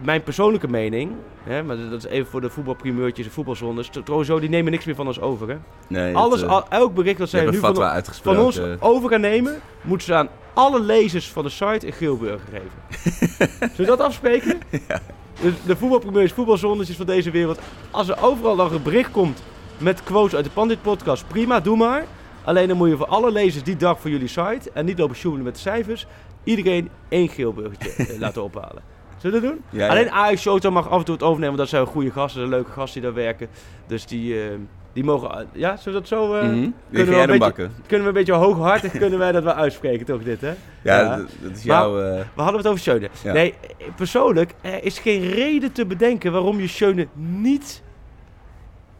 Mijn 0.01 0.23
persoonlijke 0.23 0.67
mening, 0.67 1.11
hè, 1.43 1.63
maar 1.63 1.77
dat 1.89 2.05
is 2.05 2.09
even 2.09 2.31
voor 2.31 2.41
de 2.41 2.49
voetbalprimeurtjes 2.49 3.25
en 3.25 3.31
voetbalzondes. 3.31 3.89
Sowieso, 4.05 4.39
die 4.39 4.49
nemen 4.49 4.71
niks 4.71 4.85
meer 4.85 4.95
van 4.95 5.07
ons 5.07 5.19
over. 5.21 5.49
Hè? 5.49 5.55
Nee, 5.87 6.15
Alles, 6.15 6.41
het, 6.41 6.49
eh, 6.49 6.55
al, 6.55 6.65
elk 6.69 6.93
bericht 6.93 7.17
dat 7.17 7.29
zij 7.29 7.45
nu 7.45 7.57
van, 7.57 8.37
ons 8.37 8.59
over 8.79 9.09
gaan 9.09 9.21
nemen, 9.21 9.61
moeten 9.81 10.07
ze 10.07 10.13
aan 10.13 10.29
alle 10.53 10.79
lezers 10.79 11.31
van 11.31 11.43
de 11.43 11.49
site 11.49 11.87
een 11.87 11.93
geelburger 11.93 12.47
geven. 12.51 13.09
Zullen 13.59 13.75
we 13.77 13.85
dat 13.85 13.99
afspreken? 13.99 14.59
Dus 15.41 15.53
de 15.65 15.75
voetbalprimeurs, 15.75 16.31
voetbalzonnetjes 16.31 16.95
van 16.95 17.05
deze 17.05 17.31
wereld. 17.31 17.59
Als 17.91 18.09
er 18.09 18.23
overal 18.23 18.55
nog 18.55 18.71
een 18.71 18.83
bericht 18.83 19.11
komt 19.11 19.43
met 19.77 20.03
quotes 20.03 20.35
uit 20.35 20.45
de 20.45 20.51
Pandit 20.51 20.81
podcast, 20.81 21.27
prima, 21.27 21.59
doe 21.59 21.77
maar. 21.77 22.05
Alleen 22.43 22.67
dan 22.67 22.77
moet 22.77 22.89
je 22.89 22.97
voor 22.97 23.05
alle 23.05 23.31
lezers 23.31 23.63
die 23.63 23.75
dag 23.75 23.99
voor 23.99 24.09
jullie 24.09 24.27
site 24.27 24.71
en 24.73 24.85
niet 24.85 24.99
lopen 24.99 25.15
sjoemelen 25.15 25.45
met 25.45 25.55
de 25.55 25.61
cijfers, 25.61 26.07
iedereen 26.43 26.89
één 27.09 27.29
geelburgertje 27.29 28.03
eh, 28.03 28.19
laten 28.23 28.43
ophalen. 28.43 28.92
Zullen 29.23 29.41
we 29.41 29.47
dat 29.47 29.55
doen? 29.55 29.79
Ja. 29.79 29.87
Alleen 29.87 30.11
Ajax 30.11 30.41
Showtime 30.41 30.73
mag 30.73 30.89
af 30.89 30.99
en 30.99 31.05
toe 31.05 31.13
het 31.13 31.23
overnemen, 31.23 31.55
want 31.57 31.69
dat 31.69 31.79
zijn 31.79 31.85
goede 31.93 32.11
gasten, 32.11 32.39
zijn 32.39 32.49
leuke 32.53 32.71
gasten 32.71 33.01
die 33.01 33.11
daar 33.11 33.19
werken. 33.23 33.47
Dus 33.87 34.05
die, 34.05 34.41
eh, 34.43 34.49
die 34.93 35.03
mogen... 35.03 35.47
Ja, 35.51 35.77
zullen 35.77 36.01
we 36.01 36.07
dat 36.09 36.19
zo... 36.19 36.33
eh, 36.35 36.43
Mhm. 36.43 36.53
Die 36.53 36.71
we 36.89 36.99
een 37.15 37.25
beetje- 37.25 37.37
bakken. 37.37 37.71
kunnen 37.87 38.01
we 38.01 38.07
een 38.07 38.25
beetje 38.25 38.33
hooghartig 38.33 38.91
kunnen 39.03 39.19
wij 39.19 39.31
dat 39.31 39.43
wel 39.43 39.53
uitspreken, 39.53 40.05
toch 40.05 40.23
dit, 40.23 40.41
hè? 40.41 40.53
Ja. 40.83 41.15
Dat, 41.17 41.27
dat 41.41 41.51
is 41.51 41.63
jouw... 41.63 42.01
eh, 42.01 42.19
We 42.35 42.41
hadden 42.41 42.57
het 42.57 42.67
over 42.67 42.79
Schöne. 42.79 43.09
Nee, 43.23 43.53
eh, 43.77 43.87
persoonlijk, 43.95 44.53
er 44.61 44.83
is 44.83 44.99
geen 44.99 45.21
reden 45.29 45.71
te 45.71 45.85
bedenken 45.85 46.31
waarom 46.31 46.59
je 46.59 46.67
Schöne 46.67 47.07
niet 47.15 47.83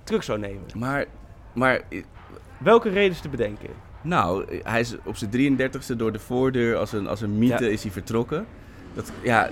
terug 0.03 0.23
zou 0.23 0.39
nemen. 0.39 0.63
maar, 0.77 1.05
maar 1.53 1.81
eh, 1.89 2.03
Welke 2.57 2.89
reden 2.89 3.11
is 3.11 3.19
te 3.21 3.29
bedenken? 3.29 3.69
Nou, 4.01 4.45
hij 4.63 4.79
is 4.79 4.95
op 5.05 5.15
zijn 5.17 5.31
33ste 5.57 5.95
door 5.95 6.11
de 6.11 6.19
voordeur 6.19 6.75
als 6.77 6.91
een, 6.93 7.07
als 7.07 7.21
een 7.21 7.37
mythe 7.37 7.63
Ja. 7.65 7.69
is 7.71 7.83
hij 7.83 7.91
vertrokken. 7.91 8.45
Dat, 8.93 9.11
ja, 9.23 9.49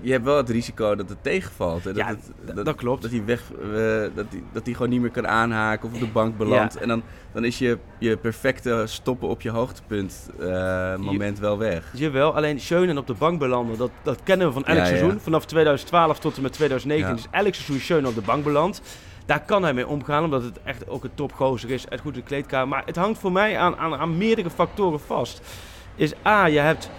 je 0.00 0.12
hebt 0.12 0.24
wel 0.24 0.36
het 0.36 0.48
risico 0.50 0.94
dat 0.94 1.08
het 1.08 1.22
tegenvalt. 1.22 1.84
Hè? 1.84 1.92
Dat, 1.92 2.02
Ja, 2.02 2.06
het- 2.08 2.30
d- 2.56 2.64
dat 2.64 2.74
klopt. 2.76 3.02
Dat 3.02 3.10
hij, 3.10 3.24
weg, 3.24 3.42
eh, 3.62 3.66
dat, 4.14 4.26
hij, 4.30 4.42
dat 4.52 4.64
hij 4.64 4.74
gewoon 4.74 4.88
niet 4.88 5.00
meer 5.00 5.10
kan 5.10 5.28
aanhaken 5.28 5.88
of 5.88 5.94
op 5.94 6.00
de 6.00 6.06
bank 6.06 6.36
belandt. 6.36 6.74
Ja. 6.74 6.80
En 6.80 6.88
dan, 6.88 7.02
dan 7.32 7.44
is 7.44 7.58
je, 7.58 7.78
je 7.98 8.16
perfecte 8.16 8.82
stoppen 8.86 9.28
op 9.28 9.40
je 9.42 9.50
hoogtepunt 9.50 10.30
eh, 10.40 10.96
moment 10.96 11.38
wel 11.38 11.58
weg. 11.58 11.84
Jawel, 11.94 12.34
alleen 12.36 12.60
Schöne 12.60 12.98
op 12.98 13.06
de 13.06 13.14
bank 13.14 13.38
belanden, 13.38 13.78
dat, 13.78 13.90
dat 14.02 14.22
kennen 14.22 14.46
we 14.46 14.52
van 14.52 14.64
elk 14.64 14.78
Ja, 14.78 14.84
seizoen. 14.84 15.20
Vanaf 15.20 15.44
2012 15.46 16.18
tot 16.18 16.36
en 16.36 16.42
met 16.42 16.52
2019 16.52 17.14
Ja. 17.14 17.20
is 17.20 17.44
elk 17.44 17.54
seizoen 17.54 17.78
Schöne 17.78 18.08
op 18.08 18.14
de 18.14 18.20
bank 18.20 18.44
beland. 18.44 18.80
Daar 19.26 19.40
kan 19.44 19.62
hij 19.62 19.74
mee 19.74 19.86
omgaan, 19.86 20.24
omdat 20.24 20.42
het 20.42 20.58
echt 20.64 20.88
ook 20.88 21.04
een 21.04 21.14
topgozer 21.14 21.70
is. 21.70 21.84
Het 21.88 22.00
goed 22.00 22.14
in 22.14 22.20
de 22.20 22.26
kleedkamer. 22.26 22.68
Maar 22.68 22.82
het 22.86 22.96
hangt 22.96 23.18
voor 23.18 23.32
mij 23.32 23.58
aan, 23.58 23.76
aan, 23.76 23.94
aan 23.94 24.16
meerdere 24.16 24.50
factoren 24.50 25.00
vast. 25.00 25.40
Is 25.96 26.12
A, 26.26 26.46
je 26.46 26.58
hebt 26.58 26.90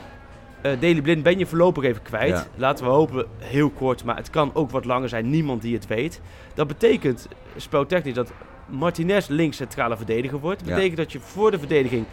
eh 0.62 0.80
Daily 0.80 1.02
Blind 1.02 1.24
ben 1.24 1.38
je 1.38 1.46
voorlopig 1.46 1.84
even 1.84 2.02
kwijt. 2.02 2.30
Ja. 2.30 2.46
Laten 2.56 2.86
we 2.86 2.92
hopen, 2.92 3.26
heel 3.40 3.70
kort, 3.70 4.04
maar 4.04 4.16
het 4.16 4.30
kan 4.30 4.52
ook 4.54 4.72
wat 4.72 4.86
langer 4.86 5.10
zijn. 5.10 5.30
Niemand 5.30 5.62
die 5.62 5.76
het 5.76 5.88
weet. 5.88 6.22
Dat 6.54 6.68
betekent, 6.68 7.28
speltechnisch, 7.56 8.14
dat 8.14 8.32
Martinez 8.66 9.28
links 9.28 9.58
centrale 9.58 9.98
verdediger 9.98 10.40
wordt. 10.40 10.64
Betekent 10.64 10.98
dat 10.98 11.12
je 11.12 11.20
voor 11.20 11.52
de 11.52 11.60
verdediging 11.60 12.06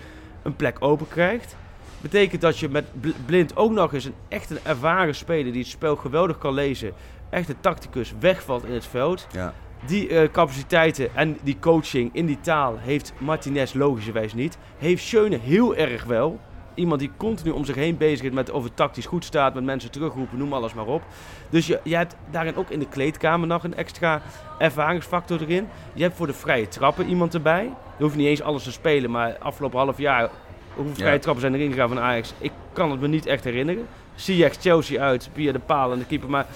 een 0.42 0.56
plek 0.56 0.76
open 0.80 1.08
krijgt. 1.08 1.56
Betekent 2.00 2.40
dat 2.40 2.58
je 2.58 2.68
met 2.68 2.84
Blind 3.26 3.56
ook 3.56 3.72
nog 3.72 3.94
eens 3.94 4.04
een 4.04 4.14
echt 4.28 4.50
een 4.50 4.58
ervaren 4.62 5.14
speler 5.14 5.52
die 5.52 5.62
het 5.62 5.70
spel 5.70 5.96
geweldig 5.96 6.38
kan 6.38 6.54
lezen. 6.54 6.92
Echt 7.30 7.48
een 7.48 7.60
tacticus 7.60 8.14
wegvalt 8.20 8.64
in 8.64 8.72
het 8.72 8.86
veld. 8.86 9.26
Ja. 9.32 9.54
Die 9.86 10.08
uh, 10.08 10.28
capaciteiten 10.32 11.14
en 11.14 11.38
die 11.42 11.56
coaching 11.60 12.10
in 12.12 12.26
die 12.26 12.40
taal 12.40 12.76
heeft 12.78 13.12
Martinez 13.18 13.72
logischerwijs 13.72 14.34
niet. 14.34 14.58
Heeft 14.78 15.04
Schöne 15.04 15.38
heel 15.38 15.76
erg 15.76 16.04
wel. 16.04 16.40
Iemand 16.78 17.00
die 17.00 17.10
continu 17.16 17.50
om 17.50 17.64
zich 17.64 17.74
heen 17.74 17.96
bezig 17.96 18.26
is 18.26 18.32
met 18.32 18.50
over 18.50 18.74
tactisch 18.74 19.06
goed 19.06 19.24
staat, 19.24 19.54
met 19.54 19.64
mensen 19.64 19.90
terugroepen, 19.90 20.38
noem 20.38 20.52
alles 20.52 20.74
maar 20.74 20.86
op. 20.86 21.02
Dus 21.50 21.66
je, 21.66 21.80
je 21.82 21.96
hebt 21.96 22.16
daarin 22.30 22.56
ook 22.56 22.70
in 22.70 22.78
de 22.78 22.88
kleedkamer 22.88 23.46
nog 23.48 23.64
een 23.64 23.76
extra 23.76 24.22
ervaringsfactor 24.58 25.40
erin. 25.40 25.68
Je 25.94 26.02
hebt 26.02 26.16
voor 26.16 26.26
de 26.26 26.32
vrije 26.32 26.68
trappen 26.68 27.08
iemand 27.08 27.34
erbij. 27.34 27.70
Je 27.96 28.02
hoeft 28.02 28.16
niet 28.16 28.26
eens 28.26 28.42
alles 28.42 28.62
te 28.62 28.72
spelen, 28.72 29.10
maar 29.10 29.36
afgelopen 29.38 29.78
half 29.78 29.98
jaar, 29.98 30.28
hoeveel 30.74 30.94
vrije 30.94 31.18
trappen 31.18 31.40
zijn 31.40 31.54
erin 31.54 31.70
gegaan 31.70 31.88
van 31.88 32.00
Ajax? 32.00 32.34
Ik 32.38 32.52
kan 32.72 32.90
het 32.90 33.00
me 33.00 33.08
niet 33.08 33.26
echt 33.26 33.44
herinneren. 33.44 33.86
Ziyech 34.14 34.56
Chelsea 34.60 35.02
uit, 35.02 35.30
via 35.32 35.52
de 35.52 35.58
paal 35.58 35.92
en 35.92 35.98
de 35.98 36.04
keeper, 36.04 36.30
maar 36.30 36.46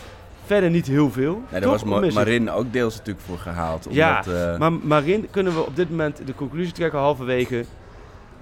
verder 0.45 0.71
niet 0.71 0.87
heel 0.87 1.11
veel. 1.11 1.43
Nee, 1.50 1.61
daar 1.61 1.71
was 1.71 1.85
Ma 1.85 2.00
Marin 2.12 2.50
ook 2.50 2.73
deels 2.73 2.97
natuurlijk 2.97 3.25
voor 3.26 3.38
gehaald. 3.38 3.87
Omdat, 3.87 3.97
ja, 3.97 4.25
uh... 4.26 4.59
maar 4.59 4.73
Marin 4.73 5.29
kunnen 5.31 5.55
we 5.55 5.67
op 5.67 5.76
dit 5.76 5.91
moment 5.91 6.26
de 6.26 6.35
conclusie 6.35 6.73
trekken 6.73 6.99
halverwege 6.99 7.64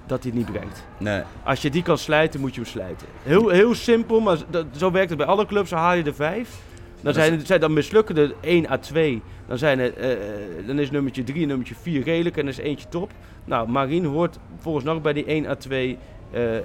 dat 0.05 0.23
hij 0.23 0.31
het 0.31 0.39
niet 0.39 0.51
brengt. 0.51 0.83
Nee. 0.97 1.21
Als 1.43 1.61
je 1.61 1.69
die 1.69 1.83
kan 1.83 1.97
slijten, 1.97 2.39
moet 2.39 2.55
je 2.55 2.61
hem 2.61 2.69
slijten. 2.69 3.07
Heel, 3.23 3.49
heel 3.49 3.75
simpel, 3.75 4.19
maar 4.19 4.37
zo 4.77 4.91
werkt 4.91 5.09
het 5.09 5.17
bij 5.17 5.27
alle 5.27 5.45
clubs. 5.45 5.69
Dan 5.69 5.79
haal 5.79 5.95
je 5.95 6.03
er 6.03 6.15
vijf. 6.15 6.59
Dan 7.01 7.13
zijn, 7.13 7.45
zijn 7.45 7.59
dan 7.59 7.73
mislukken 7.73 8.17
er 8.17 8.33
1 8.41 8.69
à 8.69 8.77
2. 8.77 9.21
Dan, 9.47 9.57
zijn 9.57 9.79
er, 9.79 9.93
uh, 9.97 10.67
dan 10.67 10.79
is 10.79 10.91
nummertje 10.91 11.23
3 11.23 11.41
en 11.41 11.47
nummertje 11.47 11.75
4 11.81 12.03
redelijk 12.03 12.37
en 12.37 12.47
is 12.47 12.57
eentje 12.57 12.87
top. 12.89 13.11
Nou, 13.45 13.69
Marine 13.69 14.07
hoort 14.07 14.37
volgens 14.57 14.85
nog 14.85 15.01
bij 15.01 15.13
die 15.13 15.25
1 15.25 15.45
à 15.45 15.55
2 15.55 15.97
uh, 16.33 16.53
uh, 16.53 16.61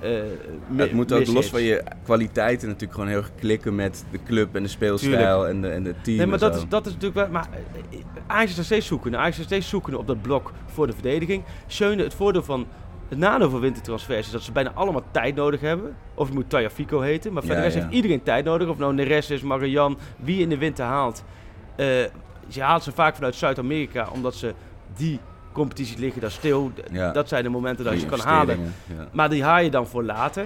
Het 0.76 0.92
moet 0.92 1.12
ook 1.12 1.26
los 1.26 1.46
van 1.46 1.62
je 1.62 1.82
kwaliteiten 2.04 2.66
natuurlijk 2.66 2.92
gewoon 2.92 3.08
heel 3.08 3.18
erg 3.18 3.30
klikken 3.38 3.74
met 3.74 4.04
de 4.10 4.18
club 4.26 4.54
en 4.54 4.62
de 4.62 4.68
speelstijl 4.68 5.48
en 5.48 5.60
de, 5.60 5.68
en 5.68 5.82
de 5.82 5.94
team. 6.02 6.16
Nee, 6.16 6.26
maar 6.26 6.38
dat 6.38 6.56
is, 6.56 6.64
dat 6.68 6.86
is 6.86 6.92
natuurlijk 6.92 7.20
wel. 7.20 7.28
Maar 7.28 7.48
Ajax 8.26 8.58
is 8.58 8.64
steeds 8.64 8.86
zoeken. 8.86 9.16
Ajax 9.16 9.38
is 9.38 9.44
steeds 9.44 9.68
zoeken 9.68 9.98
op 9.98 10.06
dat 10.06 10.22
blok 10.22 10.52
voor 10.66 10.86
de 10.86 10.92
verdediging. 10.92 11.44
Schöne, 11.66 12.02
het 12.02 12.14
voordeel 12.14 12.42
van 12.42 12.66
het 13.08 13.18
nadeel 13.18 13.50
van 13.50 13.60
wintertransfers 13.60 14.26
is 14.26 14.32
dat 14.32 14.42
ze 14.42 14.52
bijna 14.52 14.72
allemaal 14.74 15.02
tijd 15.10 15.34
nodig 15.34 15.60
hebben. 15.60 15.96
Of 16.14 16.26
het 16.26 16.34
moet 16.34 16.50
Tajafico 16.50 17.00
heten. 17.00 17.32
Maar 17.32 17.42
verder 17.42 17.64
heeft 17.64 17.86
iedereen 17.90 18.22
tijd 18.22 18.44
nodig. 18.44 18.68
Of 18.68 18.78
nou 18.78 18.94
Neres 18.94 19.30
is, 19.30 19.42
Marian, 19.42 19.98
wie 20.16 20.40
in 20.40 20.48
de 20.48 20.58
winter 20.58 20.84
haalt. 20.84 21.24
Uh, 21.76 21.86
ze 22.48 22.62
haalt 22.62 22.82
ze 22.82 22.92
vaak 22.92 23.14
vanuit 23.14 23.34
Zuid-Amerika, 23.34 24.08
omdat 24.12 24.34
ze 24.34 24.54
die 24.96 25.20
competities 25.56 25.96
liggen 25.96 26.20
daar 26.20 26.30
stil. 26.30 26.72
Dat 27.12 27.28
zijn 27.28 27.42
de 27.42 27.48
momenten 27.48 27.84
dat 27.84 27.94
je 27.94 28.00
ze 28.00 28.06
kan 28.06 28.20
halen. 28.20 28.74
Maar 29.12 29.30
die 29.30 29.44
haal 29.44 29.60
je 29.60 29.70
dan 29.70 29.86
voor 29.86 30.04
later. 30.04 30.44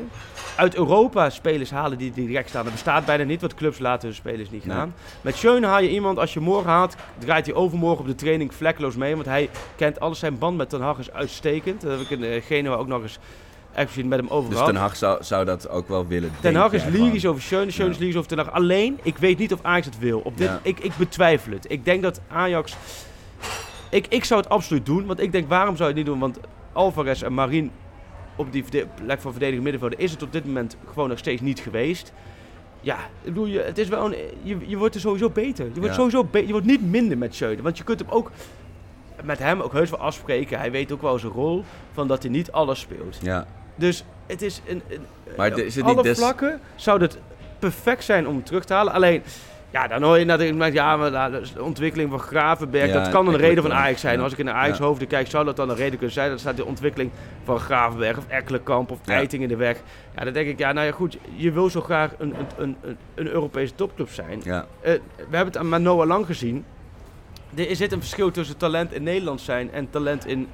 Uit 0.57 0.75
Europa 0.75 1.31
spelers 1.31 1.71
halen 1.71 1.99
die 1.99 2.13
direct 2.13 2.49
staan. 2.49 2.65
Dat 2.65 2.73
bestaat 2.73 3.05
bijna 3.05 3.25
niet, 3.25 3.41
want 3.41 3.55
clubs 3.55 3.79
laten 3.79 4.09
hun 4.09 4.17
spelers 4.17 4.51
niet 4.51 4.65
gaan. 4.67 4.95
Met 5.21 5.37
Schöne 5.37 5.67
haal 5.67 5.83
je 5.83 5.91
iemand, 5.91 6.19
als 6.19 6.35
je 6.35 6.41
morgen 6.41 6.71
haalt, 6.71 6.97
draait 7.19 7.47
hij 7.47 7.55
overmorgen 7.55 8.01
op 8.01 8.07
de 8.07 8.15
training 8.15 8.55
vlekkeloos 8.55 8.97
mee. 8.97 9.15
Want 9.15 9.27
hij 9.27 9.49
kent 9.77 10.01
alles. 10.01 10.19
Zijn 10.19 10.39
band 10.39 10.57
met 10.57 10.69
Ten 10.69 10.81
Hag 10.81 10.99
is 10.99 11.11
uitstekend. 11.13 11.81
Dat 11.81 11.91
heb 11.91 12.01
ik 12.01 12.11
in 12.11 12.23
uh, 12.23 12.43
Genua 12.43 12.75
ook 12.75 12.87
nog 12.87 13.03
eens 13.03 13.19
even 13.75 14.09
met 14.09 14.19
hem 14.19 14.29
over 14.29 14.51
Dus 14.51 14.65
Ten 14.65 14.77
Hag 14.77 14.97
zou, 14.97 15.25
zou 15.25 15.45
dat 15.45 15.69
ook 15.69 15.89
wel 15.89 16.07
willen 16.07 16.31
Ten 16.41 16.55
Hag 16.55 16.73
is 16.73 16.85
lyrisch 16.85 17.27
over 17.27 17.43
Schöne, 17.43 17.71
Schöne 17.71 17.91
is 17.91 17.99
lyrisch 17.99 18.17
over 18.17 18.29
Ten 18.29 18.39
Hag. 18.39 18.53
Alleen, 18.53 18.99
ik 19.03 19.19
weet 19.19 19.39
niet 19.39 19.53
of 19.53 19.59
Ajax 19.63 19.87
het 19.87 19.99
wil. 19.99 20.21
Op 20.25 20.37
dit, 20.37 20.51
ik, 20.63 20.81
ik 20.81 20.93
betwijfel 20.97 21.53
het. 21.53 21.65
Ik 21.69 21.85
denk 21.85 22.03
dat 22.03 22.21
Ajax 22.29 22.77
ik, 23.91 24.07
ik 24.07 24.25
zou 24.25 24.41
het 24.41 24.51
absoluut 24.51 24.87
doen. 24.87 25.07
Want 25.07 25.21
ik 25.21 25.33
denk, 25.33 25.49
waarom 25.49 25.77
zou 25.77 25.89
je 25.89 25.95
het 25.97 26.05
niet 26.05 26.13
doen? 26.15 26.21
Want 26.21 26.39
Alvarez 26.73 27.23
en 27.23 27.33
Marin 27.33 27.71
op 28.37 28.53
die 28.53 28.65
plek 29.05 29.21
van 29.21 29.31
verdediging 29.31 29.63
middenvelder 29.63 29.99
is 29.99 30.11
het 30.11 30.23
op 30.23 30.33
dit 30.33 30.45
moment 30.45 30.77
gewoon 30.89 31.09
nog 31.09 31.19
steeds 31.19 31.41
niet 31.41 31.61
geweest. 31.61 32.13
Ja, 32.81 32.97
ik 32.97 33.25
bedoel, 33.25 33.47
je, 33.47 33.61
het 33.61 33.79
is 33.79 33.89
wel 33.89 34.05
een, 34.05 34.17
je, 34.43 34.57
je 34.67 34.77
wordt 34.77 34.95
er 34.95 35.01
sowieso 35.01 35.31
beter. 35.31 35.67
Je 35.75 35.81
wordt, 35.81 35.95
sowieso 35.95 36.25
be 36.25 36.47
je 36.47 36.53
wordt 36.53 36.67
niet 36.67 36.91
minder 36.91 37.19
met 37.19 37.35
Schöne. 37.35 37.63
Want 37.63 37.79
je 37.79 37.85
kunt 37.85 38.01
hem 38.01 38.09
ook 38.09 38.31
met 39.23 39.39
hem 39.39 39.61
ook 39.61 39.73
heus 39.73 39.91
wel 39.91 39.99
afspreken. 39.99 40.59
Hij 40.59 40.71
weet 40.71 40.93
ook 40.93 41.03
wel 41.03 41.19
zijn 41.19 41.33
rol 41.33 41.65
van 41.93 42.09
dat 42.09 42.23
hij 42.23 42.33
niet 42.33 42.53
alles 42.53 42.81
speelt. 42.81 43.19
Ja. 43.23 43.47
Dus 43.75 44.05
het 44.27 44.43
is 44.43 44.61
een, 44.67 44.83
een 44.89 45.01
maar 45.37 45.59
is 45.59 45.75
het 45.75 45.85
alle 45.85 46.03
niet 46.03 46.19
vlakken 46.19 46.61
zou 46.75 47.01
het 47.01 47.19
perfect 47.59 48.05
zijn 48.05 48.29
om 48.29 48.45
terug 48.45 48.65
te 48.65 48.73
halen. 48.73 48.93
Alleen 48.93 49.23
ja, 49.71 49.87
dan 49.87 50.03
hoor 50.03 50.19
je 50.19 50.25
natuurlijk, 50.25 50.73
ja, 50.73 50.97
maar 50.97 51.31
de 51.31 51.63
ontwikkeling 51.63 52.11
van 52.11 52.19
Gravenberg, 52.19 52.93
dat 52.93 53.09
kan 53.09 53.27
een 53.27 53.37
reden 53.37 53.63
van 53.63 53.73
Ajax 53.73 54.01
zijn. 54.01 54.21
Als 54.21 54.33
ik 54.33 54.39
in 54.39 54.45
de 54.45 54.53
Ajax 54.53 54.79
hoofden 54.79 55.09
kijk, 55.09 55.27
zou 55.27 55.45
dat 55.45 55.57
dan 55.57 55.71
een 55.71 55.77
reden 55.77 55.99
kunnen 55.99 56.15
zijn? 56.15 56.31
Dat 56.31 56.41
staat 56.41 56.57
de 56.57 56.65
ontwikkeling 56.65 57.11
van 57.45 57.59
Gravenberg 57.59 58.19
of 58.19 58.27
Ekkelenkamp 58.29 58.91
of 58.91 58.99
Eiting 59.07 59.43
in 59.43 59.49
de 59.49 59.57
weg. 59.57 59.77
Ja, 60.17 60.25
dan 60.25 60.33
denk 60.33 60.49
ik, 60.49 60.59
ja, 60.59 60.73
nou 60.73 60.87
ja, 60.87 60.93
goed, 60.93 61.19
je 61.35 61.53
wil 61.53 61.71
zo 61.71 61.81
graag 61.81 62.11
een, 62.19 62.35
een, 62.57 62.77
een, 62.81 62.97
een 63.15 63.29
Europese 63.29 63.75
topclub 63.75 64.11
zijn. 64.11 64.41
Ja. 64.45 64.67
Uh, 64.81 64.93
we 65.17 65.37
hebben 65.37 65.47
het 65.47 65.57
aan 65.57 65.69
Manoa 65.69 66.07
Lang 66.07 66.27
gezien. 66.27 66.65
Er 67.55 67.77
zit 67.77 67.93
een 67.93 68.01
verschil 68.01 68.31
tussen 68.31 68.57
talent 68.57 68.93
in 68.93 69.03
Nederland 69.03 69.41
zijn 69.41 69.73
en 69.73 69.91
talent 69.91 70.27
in 70.27 70.49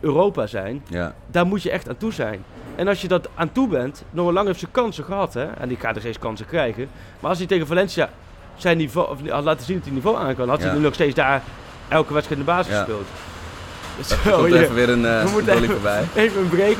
Europa 0.00 0.46
zijn. 0.46 0.82
Ja. 0.88 1.14
Daar 1.26 1.46
moet 1.46 1.62
je 1.62 1.70
echt 1.70 1.88
aan 1.88 1.96
toe 1.96 2.12
zijn. 2.12 2.44
En 2.74 2.88
als 2.88 3.02
je 3.02 3.08
dat 3.08 3.28
aan 3.34 3.52
toe 3.52 3.68
bent, 3.68 4.04
Noah 4.10 4.32
Lang 4.32 4.46
heeft 4.46 4.58
zijn 4.58 4.70
kansen 4.70 5.04
gehad, 5.04 5.34
hè? 5.34 5.44
En 5.44 5.68
die 5.68 5.76
gaat 5.76 5.94
er 5.94 6.00
steeds 6.00 6.18
kansen 6.18 6.46
krijgen. 6.46 6.88
Maar 7.20 7.30
als 7.30 7.38
hij 7.38 7.46
tegen 7.46 7.66
Valencia 7.66 8.10
zijn 8.62 8.76
niveau, 8.76 9.08
of 9.10 9.28
had 9.28 9.44
laten 9.44 9.66
zien 9.66 9.76
dat 9.76 9.84
hij 9.84 9.94
niveau 9.94 10.16
aan 10.16 10.34
kan, 10.34 10.48
had 10.48 10.62
hij 10.62 10.72
nu 10.72 10.78
nog 10.78 10.94
steeds 10.94 11.14
daar 11.14 11.42
elke 11.88 12.12
wedstrijd 12.12 12.40
in 12.40 12.46
de 12.46 12.52
basis 12.52 12.74
gespeeld. 12.76 13.06
Dus 13.96 14.10
er 14.10 14.32
komt 14.32 14.52
even 14.52 14.74
weer 14.74 14.88
een 14.88 15.04
uh, 15.04 15.24
we 15.24 15.52
even, 15.52 15.68
voorbij. 15.68 16.04
Even 16.14 16.40
een 16.40 16.48
break. 16.48 16.76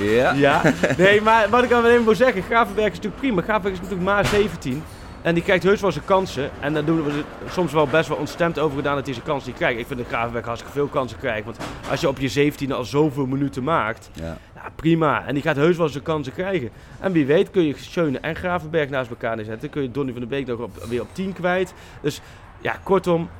ja. 0.00 0.32
ja. 0.46 0.62
Nee, 0.96 1.20
maar 1.20 1.48
wat 1.50 1.62
ik 1.62 1.70
even 1.70 2.04
wil 2.04 2.14
zeggen, 2.14 2.42
Gravenberg 2.42 2.90
is 2.90 2.96
natuurlijk 2.96 3.20
prima. 3.20 3.42
Gravenberg 3.42 3.74
is 3.74 3.80
natuurlijk 3.80 4.08
maar 4.08 4.26
17. 4.26 4.82
En 5.22 5.34
die 5.34 5.42
krijgt 5.42 5.62
heus 5.62 5.80
wel 5.80 5.92
zijn 5.92 6.04
kansen. 6.04 6.50
En 6.60 6.74
daar 6.74 6.84
doen 6.84 7.04
we 7.04 7.22
soms 7.50 7.72
wel 7.72 7.86
best 7.86 8.08
wel 8.08 8.16
ontstemd 8.16 8.58
over 8.58 8.76
gedaan 8.76 8.94
dat 8.94 9.04
hij 9.04 9.14
zijn 9.14 9.26
kansen 9.26 9.48
niet 9.48 9.58
krijgt. 9.58 9.78
Ik 9.80 9.86
vind 9.86 9.98
dat 9.98 10.08
Gravenberg 10.08 10.44
hartstikke 10.44 10.76
veel 10.76 10.86
kansen 10.86 11.18
krijgt. 11.18 11.44
Want 11.44 11.56
als 11.90 12.00
je 12.00 12.08
op 12.08 12.18
je 12.18 12.28
17 12.28 12.72
al 12.72 12.84
zoveel 12.84 13.26
minuten 13.26 13.62
maakt, 13.62 14.10
ja. 14.12 14.36
Ja. 14.62 14.70
prima. 14.74 15.26
En 15.26 15.34
die 15.34 15.42
gaat 15.42 15.56
heus 15.56 15.76
wel 15.76 15.88
zijn 15.88 16.02
kansen 16.02 16.32
krijgen. 16.32 16.70
En 17.00 17.12
wie 17.12 17.26
weet 17.26 17.50
kun 17.50 17.62
je 17.62 17.74
Schöne 17.76 18.18
en 18.18 18.36
Gravenberg 18.36 18.90
naast 18.90 19.10
elkaar 19.10 19.36
neerzetten. 19.36 19.70
Kun 19.70 19.82
je 19.82 19.90
Donny 19.90 20.12
van 20.12 20.20
de 20.20 20.26
Beek 20.26 20.46
nog 20.46 20.58
op, 20.58 20.84
weer 20.88 21.00
op 21.00 21.08
10 21.12 21.32
kwijt. 21.32 21.74
Dus 22.00 22.20
ja, 22.60 22.76
kortom, 22.82 23.30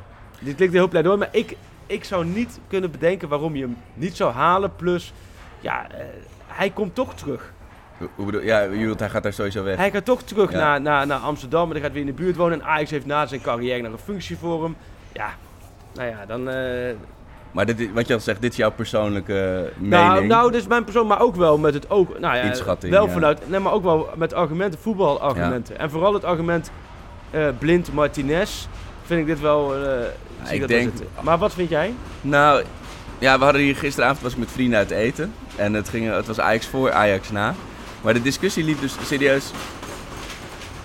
dit 0.41 0.55
klinkt 0.55 0.75
heel 0.75 0.89
pleidooi. 0.89 1.17
Maar 1.17 1.29
ik, 1.33 1.57
ik 1.87 2.05
zou 2.05 2.25
niet 2.25 2.61
kunnen 2.69 2.91
bedenken 2.91 3.29
waarom 3.29 3.57
je 3.57 3.63
hem 3.63 3.77
niet 3.95 4.17
zou 4.17 4.33
halen. 4.33 4.77
Plus, 4.77 5.13
ja, 5.61 5.87
uh, 5.91 5.99
hij 6.47 6.71
komt 6.71 6.95
toch 6.95 7.15
terug. 7.15 7.53
Hoe 8.15 8.25
bedoel, 8.25 8.43
ja, 8.43 8.61
je 8.61 8.95
hij 8.97 9.11
gaat 9.11 9.23
daar 9.23 9.33
sowieso 9.33 9.63
weg. 9.63 9.77
Hij 9.77 9.91
gaat 9.91 10.05
toch 10.05 10.23
terug 10.23 10.51
naar, 10.51 10.81
naar, 10.81 11.07
naar 11.07 11.19
Amsterdam 11.19 11.67
en 11.67 11.73
hij 11.73 11.81
gaat 11.81 11.93
weer 11.93 12.01
in 12.01 12.07
de 12.07 12.13
buurt 12.13 12.37
wonen. 12.37 12.61
En 12.61 12.67
Ajax 12.67 12.91
heeft 12.91 13.07
na 13.07 13.27
zijn 13.27 13.41
carrière 13.41 13.83
nog 13.83 13.93
een 13.93 13.99
functie 13.99 14.37
voor 14.37 14.63
hem. 14.63 14.77
Ja, 15.13 15.35
nou 15.95 16.09
ja, 16.09 16.27
dan... 16.27 16.49
Uh... 16.49 16.91
Maar 17.53 17.67
dit, 17.67 17.93
wat 17.93 18.07
je 18.07 18.15
al 18.15 18.21
zegt, 18.21 18.41
dit 18.41 18.51
is 18.51 18.57
jouw 18.57 18.71
persoonlijke 18.71 19.71
mening? 19.77 19.91
Nou, 19.91 20.27
nou, 20.27 20.51
dit 20.51 20.61
is 20.61 20.67
mijn 20.67 20.85
persoon, 20.85 21.07
maar 21.07 21.21
ook 21.21 21.37
wel 21.37 21.59
met 21.59 21.75
het 21.75 21.91
oog... 21.91 22.19
Nou 22.19 22.37
ja, 22.37 22.43
Inschatting, 22.43 22.93
wel 22.93 23.07
ja. 23.07 23.13
vanuit... 23.13 23.49
Nee, 23.49 23.61
maar 23.61 23.73
ook 23.73 23.83
wel 23.83 24.09
met 24.17 24.35
argumenten, 24.35 24.81
voetbalargumenten. 24.81 25.79
En 25.79 25.91
vooral 25.91 26.15
het 26.15 26.25
argument 26.25 26.71
uh, 27.31 27.49
Blind 27.59 27.93
Martinez 27.93 28.67
vind 29.05 29.21
ik 29.21 29.27
dit 29.27 29.41
wel... 29.41 29.77
Uh, 29.77 29.83
ja, 30.43 30.51
ik 30.51 30.69
denk... 30.69 30.93
Maar 31.21 31.39
wat 31.39 31.55
vind 31.55 31.69
jij? 31.69 31.95
Nou, 32.21 32.63
ja, 33.19 33.39
we 33.39 33.45
hadden 33.45 33.63
hier 33.63 33.77
gisteravond 33.77 34.21
was 34.21 34.33
ik 34.33 34.39
met 34.39 34.51
vrienden 34.51 34.79
uit 34.79 34.91
eten. 34.91 35.35
En 35.57 35.75
het, 35.75 35.89
ging, 35.89 36.15
het 36.15 36.27
was 36.27 36.41
Ajax 36.41 36.67
voor, 36.67 36.93
Ajax 36.93 37.31
na. 37.31 37.55
Maar 38.03 38.15
de 38.15 38.23
discussie 38.23 38.65
liep 38.65 38.81
dus 38.81 38.97
serieus. 39.07 39.51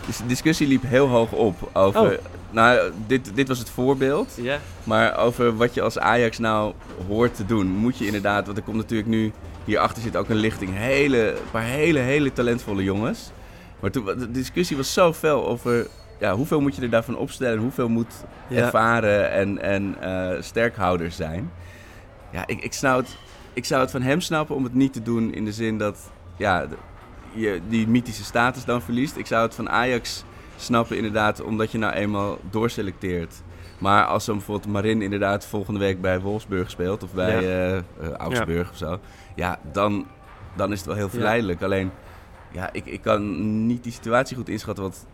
De 0.05 0.25
discussie 0.25 0.67
liep 0.67 0.83
heel 0.85 1.07
hoog 1.07 1.31
op 1.31 1.69
over. 1.73 2.01
Oh. 2.01 2.17
Nou, 2.57 2.91
dit, 3.07 3.31
dit 3.35 3.47
was 3.47 3.59
het 3.59 3.69
voorbeeld. 3.69 4.33
Ja. 4.41 4.59
Maar 4.83 5.17
over 5.17 5.55
wat 5.55 5.73
je 5.73 5.81
als 5.81 5.99
Ajax 5.99 6.37
nou 6.37 6.73
hoort 7.07 7.35
te 7.35 7.45
doen, 7.45 7.67
moet 7.67 7.97
je 7.97 8.05
inderdaad. 8.05 8.45
Want 8.45 8.57
er 8.57 8.63
komt 8.63 8.77
natuurlijk 8.77 9.09
nu. 9.09 9.31
Hierachter 9.65 10.01
zit 10.01 10.15
ook 10.17 10.29
een 10.29 10.35
lichting. 10.35 10.71
Hele, 10.73 11.29
een 11.31 11.51
paar 11.51 11.63
hele, 11.63 11.99
hele 11.99 12.33
talentvolle 12.33 12.83
jongens. 12.83 13.31
Maar 13.79 13.91
toen, 13.91 14.05
de 14.05 14.31
discussie 14.31 14.77
was 14.77 14.93
zo 14.93 15.13
fel 15.13 15.47
over. 15.47 15.87
Ja, 16.19 16.35
hoeveel 16.35 16.61
moet 16.61 16.75
je 16.75 16.81
er 16.81 16.89
daarvan 16.89 17.17
opstellen? 17.17 17.59
Hoeveel 17.59 17.89
moet 17.89 18.13
Ja. 18.47 18.57
ervaren 18.57 19.31
en, 19.31 19.61
en 19.61 19.95
eh, 20.01 20.41
sterkhouders 20.41 21.15
zijn? 21.15 21.51
Ja, 22.31 22.47
ik, 22.47 22.63
ik, 22.63 22.73
zou 22.73 23.01
het, 23.01 23.17
ik 23.53 23.65
zou 23.65 23.81
het 23.81 23.91
van 23.91 24.01
hem 24.01 24.21
snappen 24.21 24.55
om 24.55 24.63
het 24.63 24.73
niet 24.73 24.93
te 24.93 25.01
doen 25.01 25.33
in 25.33 25.45
de 25.45 25.51
zin 25.53 25.77
dat. 25.77 26.11
Ja, 26.37 26.65
je 27.33 27.61
die 27.69 27.87
mythische 27.87 28.23
status 28.23 28.65
dan 28.65 28.81
verliest. 28.81 29.15
Ik 29.17 29.25
zou 29.27 29.45
het 29.45 29.55
van 29.55 29.69
Ajax 29.69 30.23
snappen 30.57 30.95
inderdaad, 30.97 31.41
omdat 31.41 31.71
je 31.71 31.77
nou 31.77 31.93
eenmaal 31.93 32.37
doorselecteert. 32.49 33.35
Maar 33.77 34.05
als 34.05 34.25
dan 34.25 34.35
bijvoorbeeld 34.35 34.71
Marin 34.71 35.01
inderdaad 35.01 35.45
volgende 35.45 35.79
week 35.79 36.01
bij 36.01 36.19
Wolfsburg 36.19 36.69
speelt 36.69 37.03
of 37.03 37.13
bij 37.13 37.33
Ja. 37.33 37.39
eh, 37.49 37.77
eh, 37.77 37.83
Augsburg 38.17 38.69
of 38.69 38.77
zo. 38.77 38.99
Ja, 39.35 39.59
dan, 39.71 40.07
dan 40.55 40.71
is 40.71 40.77
het 40.77 40.87
wel 40.87 40.95
heel 40.95 41.09
verleidelijk. 41.09 41.61
Alleen, 41.61 41.91
ja, 42.51 42.69
ik, 42.73 42.85
ik 42.85 43.01
kan 43.01 43.65
niet 43.65 43.83
die 43.83 43.91
situatie 43.91 44.35
goed 44.37 44.49
inschatten. 44.49 44.83
Want 44.83 45.05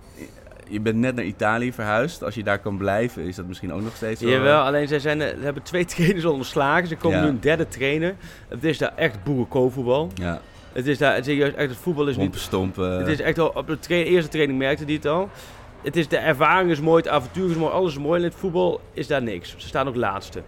je 0.70 0.80
bent 0.80 0.98
net 0.98 1.16
naar 1.16 1.26
Italië 1.26 1.74
verhuisd. 1.74 2.24
Als 2.24 2.36
je 2.36 2.44
daar 2.44 2.60
kan 2.60 2.78
blijven, 2.78 3.24
is 3.24 3.36
dat 3.36 3.46
misschien 3.48 3.74
ook 3.74 3.82
nog 3.82 3.96
steeds 3.96 4.22
wel... 4.22 4.32
Jawel, 4.32 4.62
alleen 4.64 4.88
zij 4.88 5.00
zijn, 5.00 5.22
eh, 5.22 5.28
ze 5.38 5.44
hebben 5.44 5.64
twee 5.64 5.86
trainers 5.96 6.26
ontslagen. 6.26 6.88
Ze 6.88 6.96
komen 6.96 7.18
Ja. 7.18 7.24
nu 7.24 7.30
een 7.30 7.40
derde 7.40 7.68
trainer. 7.68 8.16
Het 8.48 8.64
is 8.64 8.78
daar 8.78 8.94
echt 8.96 9.24
boerenkoolvoetbal. 9.24 10.10
Ja, 10.14 10.42
Het 10.74 10.88
is 10.88 10.98
daar, 10.98 11.14
echt, 11.16 11.56
het 11.56 11.76
voetbal 11.76 12.08
is 12.08 12.18
niet 12.18 12.36
stompen. 12.36 12.98
Het 12.98 13.08
is 13.08 13.20
echt 13.22 13.40
al, 13.40 13.48
op 13.48 13.68
de 13.68 13.80
tra- 13.80 13.96
eerste 13.96 14.30
training 14.30 14.60
merkte 14.60 14.84
hij 14.84 14.94
het 14.94 15.06
al. 15.06 15.30
Het 15.82 15.96
is, 15.96 16.08
de 16.08 16.18
ervaring 16.18 16.72
is 16.72 16.80
mooi, 16.80 17.02
het 17.04 17.12
avontuur 17.12 17.50
is 17.50 17.56
mooi, 17.56 17.74
alles 17.74 17.92
is 17.92 18.00
mooi. 18.00 18.20
In 18.20 18.26
het 18.26 18.36
voetbal 18.36 18.82
is 18.94 19.08
daar 19.08 19.22
niks. 19.24 19.56
Ze 19.58 19.68
staan 19.68 19.88
ook 19.88 19.96
laatste. 19.96 20.42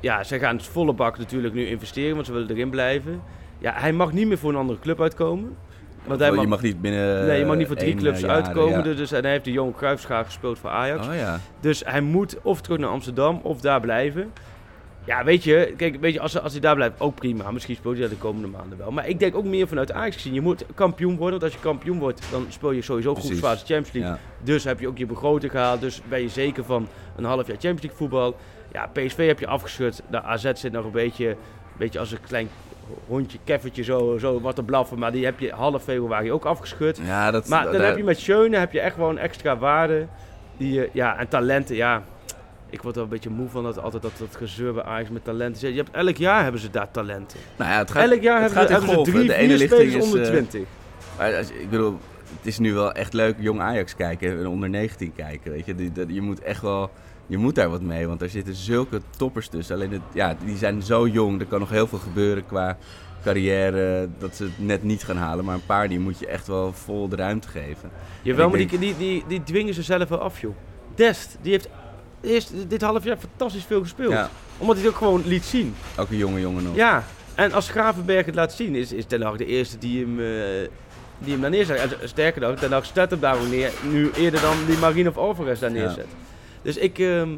Ja, 0.00 0.24
ze 0.24 0.38
gaan 0.38 0.56
het 0.56 0.66
volle 0.66 0.92
bak 0.92 1.18
natuurlijk 1.18 1.54
nu 1.54 1.66
investeren, 1.66 2.14
want 2.14 2.26
ze 2.26 2.32
willen 2.32 2.50
erin 2.50 2.70
blijven. 2.70 3.22
Ja, 3.58 3.72
hij 3.76 3.92
mag 3.92 4.12
niet 4.12 4.26
meer 4.26 4.38
voor 4.38 4.50
een 4.50 4.56
andere 4.56 4.78
club 4.78 5.00
uitkomen. 5.00 5.56
Want 6.04 6.20
hij 6.20 6.30
je 6.30 6.36
mag, 6.36 6.46
mag 6.46 6.62
niet 6.62 6.80
binnen... 6.80 7.26
nee, 7.26 7.38
je 7.38 7.44
mag 7.44 7.56
niet 7.56 7.66
voor 7.66 7.76
drie 7.76 7.94
clubs 7.94 8.22
eh, 8.22 8.28
jaren, 8.28 8.44
uitkomen. 8.44 8.88
ja. 8.88 8.94
Dus, 8.94 9.12
en 9.12 9.22
hij 9.22 9.30
heeft 9.30 9.44
de 9.44 9.52
Johan 9.52 9.74
Cruijffschaar 9.74 10.24
gespeeld 10.24 10.58
voor 10.58 10.70
Ajax. 10.70 11.06
Oh 11.06 11.14
ja. 11.14 11.40
Dus 11.60 11.82
hij 11.86 12.00
moet 12.00 12.36
of 12.42 12.60
terug 12.60 12.78
naar 12.78 12.88
Amsterdam 12.88 13.40
of 13.42 13.60
daar 13.60 13.80
blijven. 13.80 14.32
Ja, 15.04 15.24
weet 15.24 15.44
je, 15.44 15.74
kijk, 15.76 16.00
weet 16.00 16.12
je 16.12 16.20
als, 16.20 16.38
als 16.40 16.52
hij 16.52 16.60
daar 16.60 16.74
blijft, 16.74 17.00
ook 17.00 17.14
prima. 17.14 17.50
Misschien 17.50 17.74
speelt 17.76 17.92
hij 17.94 18.02
dat 18.02 18.10
de 18.12 18.16
komende 18.18 18.48
maanden 18.48 18.78
wel. 18.78 18.90
Maar 18.90 19.08
ik 19.08 19.18
denk 19.18 19.34
ook 19.36 19.44
meer 19.44 19.68
vanuit 19.68 19.92
Ajax 19.92 20.14
gezien. 20.16 20.34
Je 20.34 20.40
moet 20.40 20.64
kampioen 20.74 21.16
worden. 21.16 21.30
Want 21.40 21.42
als 21.42 21.52
je 21.52 21.68
kampioen 21.68 21.98
wordt, 21.98 22.22
dan 22.30 22.46
speel 22.48 22.70
je 22.70 22.82
sowieso 22.82 23.12
Precies. 23.12 23.30
groepsfase 23.30 23.64
Champions 23.66 23.92
League. 23.92 24.10
Ja. 24.12 24.18
Dus 24.44 24.64
heb 24.64 24.80
je 24.80 24.88
ook 24.88 24.98
je 24.98 25.06
begroting 25.06 25.50
gehaald. 25.52 25.80
Dus 25.80 26.00
ben 26.08 26.20
je 26.22 26.28
zeker 26.28 26.64
van 26.64 26.88
een 27.16 27.24
half 27.24 27.46
jaar 27.46 27.56
Champions 27.56 27.80
League 27.82 27.98
voetbal. 27.98 28.36
Ja, 28.72 28.86
PSV 28.92 29.26
heb 29.26 29.38
je 29.38 29.46
afgeschud. 29.46 30.02
De 30.10 30.22
AZ 30.22 30.50
zit 30.54 30.72
nog 30.72 30.84
een 30.84 30.90
beetje, 30.90 31.36
beetje 31.76 31.98
als 31.98 32.12
een 32.12 32.20
klein 32.26 32.48
hondje, 33.06 33.38
keffertje 33.44 33.82
zo, 33.82 34.18
zo 34.18 34.40
wat 34.40 34.54
te 34.54 34.62
blaffen. 34.62 34.98
Maar 34.98 35.12
die 35.12 35.24
heb 35.24 35.40
je 35.40 35.52
half 35.52 35.82
februari 35.82 36.32
ook 36.32 36.44
afgeschud. 36.44 37.00
Ja, 37.04 37.30
dat... 37.30 37.48
Maar 37.48 37.72
dan 37.72 37.80
heb 37.80 37.96
je 37.96 38.04
met 38.04 38.18
Schöne 38.18 38.56
heb 38.58 38.72
je 38.72 38.80
echt 38.80 38.94
gewoon 38.94 39.18
extra 39.18 39.56
waarde. 39.58 40.06
Die, 40.56 40.72
je- 40.72 40.88
ja, 40.92 41.18
en 41.18 41.28
talenten, 41.28 41.76
ja. 41.76 42.02
Ik 42.72 42.82
word 42.82 42.94
wel 42.94 43.04
een 43.04 43.10
beetje 43.10 43.30
moe 43.30 43.48
van 43.48 43.62
dat, 43.62 43.78
altijd 43.82 44.02
dat, 44.02 44.12
dat 44.18 44.36
gezeur 44.36 44.72
bij 44.72 44.82
Ajax 44.82 45.10
met 45.10 45.24
talenten. 45.24 45.68
Je 45.70 45.76
hebt, 45.76 45.90
elk 45.90 46.16
jaar 46.16 46.42
hebben 46.42 46.60
ze 46.60 46.70
daar 46.70 46.90
talenten. 46.90 47.38
Nou 47.56 47.70
ja, 47.70 47.78
het 47.78 47.90
gaat, 47.90 48.10
elk 48.10 48.22
jaar 48.22 48.42
het 48.42 48.54
hebben, 48.54 48.70
gaat 48.78 48.82
ze, 48.82 48.86
hebben 48.86 49.04
ze 49.04 49.10
drie, 49.10 49.26
De 49.26 49.34
ene 49.34 49.56
lichting 49.56 49.92
is, 49.94 50.04
onder 50.04 50.22
eh, 50.22 50.28
20. 50.28 50.62
Maar 51.18 51.36
als- 51.36 51.50
ik 51.50 51.70
bedoel, 51.70 51.98
het 52.36 52.46
is 52.46 52.58
nu 52.58 52.74
wel 52.74 52.92
echt 52.92 53.12
leuk 53.12 53.36
jong 53.38 53.60
Ajax 53.60 53.94
kijken 53.96 54.38
en 54.38 54.46
onder 54.46 54.68
19 54.68 55.12
kijken. 55.16 55.52
Weet 55.52 55.66
je? 55.66 55.74
Die, 55.74 55.92
je 56.06 56.20
moet 56.20 56.40
echt 56.40 56.62
wel, 56.62 56.90
je 57.26 57.36
moet 57.38 57.54
daar 57.54 57.70
wat 57.70 57.82
mee, 57.82 58.06
want 58.08 58.22
er 58.22 58.28
zitten 58.28 58.54
zulke 58.54 59.00
toppers 59.16 59.48
tussen. 59.48 59.74
Alleen, 59.74 59.92
het, 59.92 60.02
ja, 60.12 60.36
die 60.44 60.56
zijn 60.56 60.82
zo 60.82 61.06
jong, 61.08 61.40
er 61.40 61.46
kan 61.46 61.60
nog 61.60 61.70
heel 61.70 61.86
veel 61.86 61.98
gebeuren 61.98 62.46
qua 62.46 62.76
carrière, 63.24 64.08
dat 64.18 64.36
ze 64.36 64.44
het 64.44 64.52
net 64.58 64.82
niet 64.82 65.04
gaan 65.04 65.16
halen. 65.16 65.44
Maar 65.44 65.54
een 65.54 65.66
paar 65.66 65.88
die 65.88 66.00
moet 66.00 66.18
je 66.18 66.26
echt 66.26 66.46
wel 66.46 66.72
vol 66.72 67.08
de 67.08 67.16
ruimte 67.16 67.48
geven. 67.48 67.90
Jawel, 68.22 68.48
maar 68.48 68.58
die, 68.58 68.78
die, 68.78 68.96
die, 68.96 69.24
die 69.28 69.42
dwingen 69.42 69.74
ze 69.74 69.82
zelf 69.82 70.08
wel 70.08 70.18
af, 70.18 70.40
joh. 70.40 70.54
Dest, 70.94 71.36
die 71.42 71.52
heeft 71.52 71.68
eerst 72.22 72.50
dit 72.68 72.82
half 72.82 73.04
jaar 73.04 73.16
fantastisch 73.16 73.64
veel 73.64 73.80
gespeeld. 73.80 74.12
Ja, 74.12 74.30
Omdat 74.58 74.76
hij 74.76 74.84
het 74.84 74.92
ook 74.94 74.98
gewoon 74.98 75.22
liet 75.26 75.44
zien. 75.44 75.74
ook 75.98 76.10
een 76.10 76.16
jonge 76.16 76.40
jongen 76.40 76.62
nog. 76.64 76.74
Ja, 76.76 77.04
en 77.34 77.52
als 77.52 77.68
Gravenberg 77.68 78.26
het 78.26 78.34
laat 78.34 78.52
zien, 78.52 78.74
is, 78.74 78.92
is 78.92 79.04
Ten 79.06 79.22
Hag 79.22 79.36
de 79.36 79.46
eerste 79.46 79.78
die 79.78 80.00
hem, 80.04 80.20
eh, 80.20 80.68
die 81.18 81.32
hem 81.32 81.40
daar 81.40 81.50
neerzet. 81.50 81.78
En 82.00 82.08
sterker 82.08 82.40
nog, 82.40 82.58
Ten 82.58 82.72
Hag 82.72 82.86
zet 82.94 83.10
hem 83.10 83.20
daar 83.20 83.34
ook 83.40 83.48
neer, 83.48 83.70
nu 83.90 84.10
eerder 84.16 84.40
dan 84.40 84.56
die 84.66 84.78
Marine 84.78 85.08
of 85.08 85.16
Alvarez 85.16 85.60
daar 85.60 85.72
Ja. 85.72 85.76
neerzet. 85.80 86.06
Dus 86.62 86.76
ik, 86.76 86.98
ehm, 86.98 87.28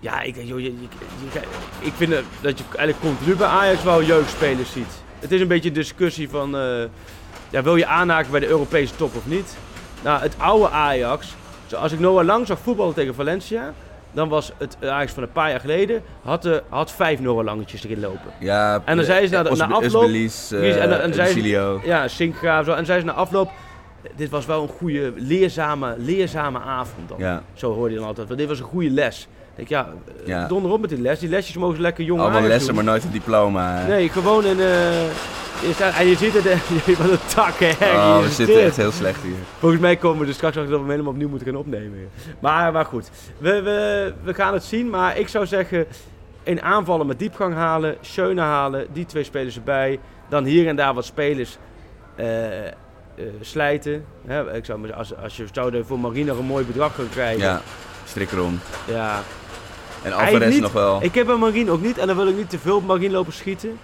ja, 0.00 0.20
ik, 0.20 0.34
denk, 0.34 0.48
joh, 0.48 0.58
je, 0.60 0.64
je- 0.64 0.80
je- 1.32 1.40
ik 1.86 1.92
vind 1.96 2.10
dat- 2.40 2.58
je 2.58 2.64
eigenlijk 2.76 3.00
continu 3.00 3.36
bij 3.36 3.46
Ajax 3.46 3.82
wel 3.82 4.02
jeugdspelers 4.02 4.72
ziet. 4.72 4.92
Het 5.18 5.32
is 5.32 5.40
een 5.40 5.48
beetje 5.48 5.68
een 5.68 5.74
discussie 5.74 6.28
van, 6.28 6.56
eh, 6.56 6.82
ja, 7.50 7.62
wil 7.62 7.76
je 7.76 7.86
aanhaken 7.86 8.30
bij 8.30 8.40
de 8.40 8.46
Europese 8.46 8.96
top 8.96 9.16
of 9.16 9.26
niet? 9.26 9.56
Nou, 10.02 10.20
het 10.20 10.34
oude 10.38 10.68
Ajax, 10.70 11.34
zoals 11.66 11.92
ik 11.92 11.98
Noah 11.98 12.24
Lang 12.24 12.46
zag 12.46 12.58
voetballen 12.58 12.94
tegen 12.94 13.14
Valencia, 13.14 13.74
dan 14.12 14.28
was 14.28 14.52
het 14.58 14.76
Ajax 14.80 15.12
van 15.12 15.22
een 15.22 15.32
paar 15.32 15.50
jaar 15.50 15.60
geleden, 15.60 16.02
had, 16.22 16.42
de, 16.42 16.62
had 16.68 16.92
vijf 16.92 17.20
Noah 17.20 17.44
Langetjes 17.44 17.84
erin 17.84 18.00
lopen. 18.00 18.30
Ja, 18.40 18.82
En 18.84 18.96
dan 18.96 19.04
zei 19.04 19.26
ze 19.26 19.32
na 19.34 19.42
de- 19.42 19.50
Os- 19.50 19.58
na 19.58 19.64
afloop- 19.66 20.02
Usbelis, 20.02 20.52
eh, 20.52 20.58
Precies, 20.58 20.76
en 20.80 20.88
dan- 20.90 20.98
en 20.98 21.14
zei 21.14 21.32
ze-. 21.42 21.78
Ja, 21.84 22.08
Sinkgraaf 22.08 22.64
zo. 22.64 22.72
En 22.72 22.86
zei 22.86 23.00
ze 23.00 23.06
na 23.06 23.12
afloop, 23.12 23.50
dit 24.16 24.30
was 24.30 24.46
wel 24.46 24.62
een 24.62 24.68
goede, 24.68 25.12
leerzame, 25.16 25.94
leerzame 25.98 26.58
avond 26.60 27.08
dan. 27.08 27.18
Ja, 27.18 27.42
Zo 27.54 27.72
hoorde 27.74 27.92
je 27.92 27.98
dan 27.98 28.06
altijd, 28.08 28.26
want 28.26 28.38
dit 28.40 28.48
was 28.48 28.58
een 28.58 28.64
goede 28.64 28.90
les. 28.90 29.28
Ik 29.56 29.68
denk, 29.68 29.68
ja, 29.68 29.88
Ja. 30.24 30.46
donder 30.46 30.70
op 30.72 30.80
met 30.80 30.90
die 30.90 31.00
les. 31.00 31.18
Die 31.18 31.28
lesjes 31.28 31.56
mogen 31.56 31.76
ze 31.76 31.82
lekker 31.82 32.04
jong 32.04 32.20
allemaal 32.20 32.38
Ajax 32.38 32.52
lessen, 32.52 32.74
doen. 32.74 32.84
maar 32.84 32.92
nooit 32.92 33.04
een 33.04 33.10
diploma. 33.10 33.86
Nee, 33.86 34.08
gewoon 34.08 34.44
een... 34.44 34.56
je 34.56 35.70
staat- 35.74 35.94
en 35.94 36.06
je 36.06 36.16
ziet 36.16 36.32
het, 36.34 36.44
wat 36.98 37.10
een 37.10 37.18
tak, 37.34 37.54
hè. 37.58 37.90
Oh, 37.96 38.16
we 38.18 38.24
zit 38.26 38.32
zitten 38.34 38.62
echt 38.62 38.76
heel 38.76 38.92
slecht 38.92 39.22
hier. 39.22 39.34
Volgens 39.58 39.80
mij 39.80 39.96
komen 39.96 40.20
we 40.22 40.26
er 40.26 40.34
straks 40.34 40.56
achter 40.56 40.70
dat 40.70 40.80
we 40.80 40.84
hem 40.86 40.90
helemaal 40.90 41.12
opnieuw 41.12 41.28
moeten 41.28 41.46
gaan 41.48 41.56
opnemen. 41.56 42.08
Maar, 42.40 42.72
maar 42.72 42.84
goed, 42.84 43.10
we, 43.38 43.62
we, 43.62 44.12
we 44.22 44.34
gaan 44.34 44.52
het 44.52 44.64
zien. 44.64 44.90
Maar 44.90 45.18
ik 45.18 45.28
zou 45.28 45.46
zeggen, 45.46 45.86
in 46.42 46.62
aanvallen 46.62 47.06
met 47.06 47.18
diepgang 47.18 47.54
halen, 47.54 47.96
Schöne 48.00 48.40
halen, 48.40 48.86
die 48.92 49.06
twee 49.06 49.24
spelers 49.24 49.56
erbij. 49.56 49.98
Dan 50.28 50.44
hier 50.44 50.66
en 50.68 50.76
daar 50.76 50.94
wat 50.94 51.04
spelers 51.04 51.58
eh, 52.16 52.66
eh, 52.66 52.72
slijten. 53.40 54.04
Hè, 54.26 54.54
ik 54.56 54.64
zou, 54.64 54.90
als, 54.92 55.16
als 55.16 55.36
je 55.36 55.44
zou 55.52 55.84
voor 55.84 55.98
Marine 55.98 56.24
nog 56.30 56.38
een 56.38 56.44
mooi 56.44 56.64
bedrag 56.64 56.94
gaan 56.94 57.08
krijgen. 57.10 57.42
Ja, 57.42 57.60
strik 58.04 58.32
erom. 58.32 58.60
ja. 58.86 59.22
En 60.04 60.12
Alvarez 60.12 60.58
nog 60.60 60.72
wel. 60.72 61.02
Ik 61.02 61.14
heb 61.14 61.26
bij 61.26 61.36
Marine 61.36 61.70
ook 61.70 61.82
niet, 61.82 61.98
en 61.98 62.06
dan 62.06 62.16
wil 62.16 62.26
ik 62.28 62.36
niet 62.36 62.50
te 62.50 62.58
veel 62.58 62.76
op 62.76 62.86
Marine 62.86 63.12
lopen 63.12 63.32
schieten. 63.32 63.78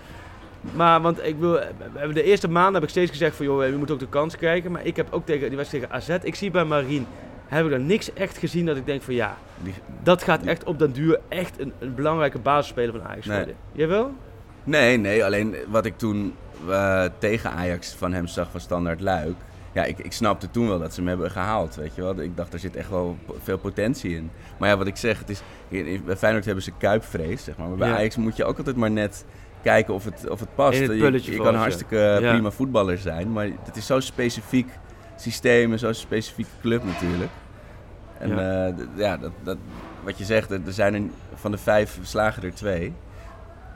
Maar, 0.75 1.01
want 1.01 1.25
ik 1.25 1.37
wil, 1.39 1.53
we 1.53 1.69
hebben 1.95 2.15
de 2.15 2.23
eerste 2.23 2.49
maanden 2.49 2.75
heb 2.75 2.83
ik 2.83 2.89
steeds 2.89 3.11
gezegd 3.11 3.37
van, 3.37 3.47
joh, 3.47 3.67
je 3.67 3.73
moet 3.77 3.91
ook 3.91 3.99
de 3.99 4.09
kans 4.09 4.37
krijgen. 4.37 4.73
Maar 4.73 4.87
ik 4.87 4.97
heb 4.97 5.07
ook 5.11 5.27
tegen, 5.27 5.49
die 5.49 5.57
wedstrijd 5.57 5.85
tegen 5.91 6.17
AZ, 6.17 6.25
ik 6.25 6.35
zie 6.35 6.51
bij 6.51 6.65
Marine, 6.65 7.05
heb 7.47 7.67
ik 7.67 7.73
er 7.73 7.81
niks 7.81 8.13
echt 8.13 8.39
gezien 8.39 8.67
dat 8.67 8.77
ik 8.77 8.87
denk 8.87 9.03
van, 9.03 9.15
ja, 9.15 9.37
Die- 9.63 9.75
dat 10.03 10.23
gaat 10.23 10.43
echt 10.45 10.65
op 10.65 10.79
den 10.79 10.93
duur 10.93 11.19
echt 11.29 11.61
een, 11.61 11.73
een 11.79 11.95
belangrijke 11.95 12.39
basisspeler 12.39 12.93
van 12.93 13.03
Ajax 13.09 13.27
Nee. 13.27 13.37
worden. 13.37 13.55
Jawel? 13.73 14.13
Nee, 14.65 14.97
nee, 14.97 15.25
alleen 15.25 15.57
wat 15.69 15.85
ik 15.85 15.99
toen 15.99 16.35
eh, 16.69 17.05
tegen 17.19 17.51
Ajax 17.53 17.95
van 17.99 18.13
hem 18.13 18.27
zag 18.27 18.51
van 18.51 18.61
Standaard 18.61 19.01
Luik. 19.01 19.35
Ja, 19.79 19.85
ik, 19.85 19.99
ik 19.99 20.13
snapte 20.13 20.51
toen 20.51 20.69
wel 20.69 20.79
dat 20.79 20.95
ze 20.95 21.01
hem 21.01 21.09
hebben 21.09 21.31
gehaald, 21.31 21.75
weet 21.75 21.95
je 21.95 22.03
wel. 22.03 22.21
Ik 22.21 22.37
dacht, 22.37 22.53
er 22.53 22.59
zit 22.59 22.77
echt 22.77 22.91
wel 22.91 23.17
veel 23.43 23.59
potentie 23.59 24.15
in. 24.17 24.31
Maar 24.59 24.69
ja, 24.69 24.77
wat 24.77 24.87
ik 24.87 24.97
zeg, 24.97 25.19
het 25.19 25.31
is, 25.31 25.43
bij 26.05 26.17
Feyenoord 26.17 26.45
hebben 26.45 26.65
ze 26.65 26.73
kuipvrees, 26.79 27.45
zeg 27.45 27.57
maar. 27.57 27.69
Maar 27.69 27.77
bij 27.79 27.89
Ja. 27.89 27.95
Ajax 27.97 28.17
moet 28.17 28.37
je 28.37 28.45
ook 28.45 28.59
altijd 28.59 28.77
maar 28.77 28.91
net 28.91 29.25
kijken 29.63 29.95
of 29.95 30.05
het, 30.05 30.29
of 30.31 30.41
het 30.41 30.55
past. 30.55 30.79
Het 30.79 30.91
je 31.25 31.33
je 31.33 31.37
kan 31.37 31.55
hartstikke 31.55 32.19
Ja. 32.21 32.31
prima 32.31 32.51
voetballer 32.51 32.99
zijn, 32.99 33.33
maar 33.33 33.49
het 33.65 33.77
is 33.77 33.87
zo'n 33.87 34.01
specifiek 34.01 34.69
systeem 35.17 35.73
en 35.73 35.79
zo'n 35.79 35.95
specifieke 35.95 36.51
club 36.61 36.85
natuurlijk. 36.85 37.31
En 38.19 38.29
Ja. 38.29 38.67
ja, 38.67 38.75
ja 38.97 39.17
dat, 39.17 39.33
dat, 39.43 39.57
wat 40.05 40.19
je 40.19 40.25
zegt, 40.25 40.51
er 40.51 40.61
er 40.67 40.73
zijn 40.73 40.95
er 40.95 41.03
van 41.35 41.51
de 41.51 41.59
vijf 41.59 41.99
slagen 42.03 42.43
er 42.43 42.55
twee. 42.55 42.93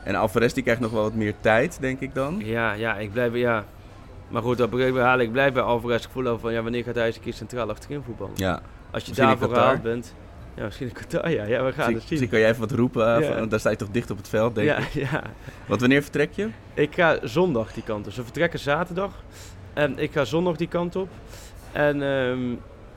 En 0.05 0.15
Alvarez 0.15 0.53
die 0.53 0.63
krijgt 0.63 0.81
nog 0.81 0.91
wel 0.91 1.03
wat 1.03 1.15
meer 1.15 1.35
tijd, 1.41 1.79
denk 1.81 2.01
ik 2.01 2.15
dan. 2.15 2.41
Ja, 2.45 2.73
ja, 2.73 2.97
ik 2.97 3.13
blijf, 3.13 3.35
ja. 3.35 3.65
Maar 4.33 4.43
goed, 4.43 4.61
op 4.61 4.67
een 4.73 4.79
gegeven 4.79 4.89
moment 4.95 5.07
haal 5.07 5.19
ik 5.19 5.33
blijf 5.33 5.53
bij 5.53 5.63
Alvarez 5.63 6.05
gevoel 6.05 6.27
over 6.27 6.41
van, 6.41 6.53
ja, 6.53 6.63
wanneer 6.63 6.85
gaat 6.85 6.95
hij 6.95 7.07
eens 7.07 7.17
een 7.17 7.23
keer 7.23 7.33
centraal 7.33 7.71
achterin 7.71 8.03
voetballen? 8.07 8.33
Ja. 8.37 8.53
Als 8.91 9.03
je 9.03 9.09
Misschien 9.09 9.29
daarvoor 9.29 9.49
gehaald 9.57 9.83
bent. 9.83 10.15
Ja, 10.55 10.65
misschien 10.65 10.87
in 10.87 10.93
Qatar, 10.93 11.31
ja. 11.31 11.45
Ja, 11.45 11.49
we 11.49 11.55
gaan 11.57 11.65
Misschien, 11.67 11.85
het 11.85 11.87
zien. 11.87 11.95
misschien 12.09 12.29
kan 12.29 12.39
jij 12.39 12.49
even 12.49 12.61
wat 12.61 12.71
roepen, 12.71 13.17
eh, 13.17 13.29
Ja. 13.29 13.39
van- 13.39 13.49
daar 13.49 13.59
sta 13.61 13.71
je 13.71 13.77
toch 13.77 13.89
dicht 13.91 14.11
op 14.11 14.17
het 14.17 14.29
veld, 14.29 14.55
denk 14.55 14.69
ja, 14.69 14.77
ik. 14.79 14.89
ja. 15.11 15.23
Want 15.67 15.81
wanneer 15.81 16.03
vertrek 16.03 16.33
je? 16.33 16.49
Ik 16.75 16.95
ga 16.95 17.19
zondag 17.23 17.73
die 17.73 17.83
kant 17.83 18.07
op. 18.07 18.13
Ze 18.13 18.23
vertrekken 18.23 18.59
zaterdag. 18.59 19.11
En 19.73 19.99
ik 19.99 20.13
ga 20.13 20.25
zondag 20.25 20.57
die 20.57 20.69
kant 20.69 20.97
op. 20.97 21.09
En 21.73 22.03
ehm, 22.03 22.41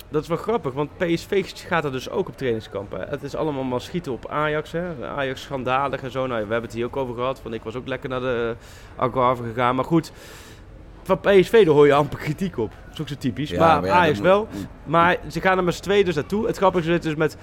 dat 0.09 0.21
is 0.21 0.27
wel 0.27 0.37
grappig, 0.37 0.73
want 0.73 0.97
PSV 0.97 1.51
gaat 1.67 1.83
er 1.85 1.91
dus 1.91 2.09
ook 2.09 2.27
op 2.27 2.37
trainingskamp. 2.37 2.91
Hè. 2.91 3.03
Het 3.05 3.23
is 3.23 3.35
allemaal 3.35 3.63
maar 3.63 3.81
schieten 3.81 4.11
op 4.11 4.27
Ajax. 4.29 4.71
Hè. 4.71 5.07
Ajax 5.07 5.41
schandalig 5.41 6.03
en 6.03 6.11
zo. 6.11 6.19
Nou, 6.27 6.45
we 6.45 6.51
hebben 6.51 6.61
het 6.69 6.73
hier 6.73 6.85
ook 6.85 6.97
over 6.97 7.15
gehad. 7.15 7.41
Want 7.43 7.55
ik 7.55 7.63
was 7.63 7.75
ook 7.75 7.87
lekker 7.87 8.09
naar 8.09 8.19
de 8.19 8.55
Algarve 8.95 9.43
gegaan. 9.43 9.75
Maar 9.75 9.85
goed, 9.85 10.11
van 11.05 11.19
PSV 11.19 11.65
daar 11.65 11.73
hoor 11.73 11.85
je 11.85 11.93
amper 11.93 12.19
kritiek 12.19 12.57
op. 12.57 12.71
Dat 12.83 12.93
is 12.93 13.01
ook 13.01 13.07
zo 13.07 13.15
typisch. 13.15 13.53
maar 13.53 13.85
ja, 13.85 13.93
Ajax 13.93 14.19
wel. 14.19 14.47
Maar 14.83 15.17
ze 15.27 15.41
gaan 15.41 15.57
er 15.57 15.63
met 15.63 15.75
z'n 15.75 15.81
tweeën 15.81 16.05
dus 16.05 16.15
naartoe. 16.15 16.47
Het 16.47 16.57
grappige 16.57 16.93
is 16.93 17.01
dus 17.01 17.15
met 17.15 17.37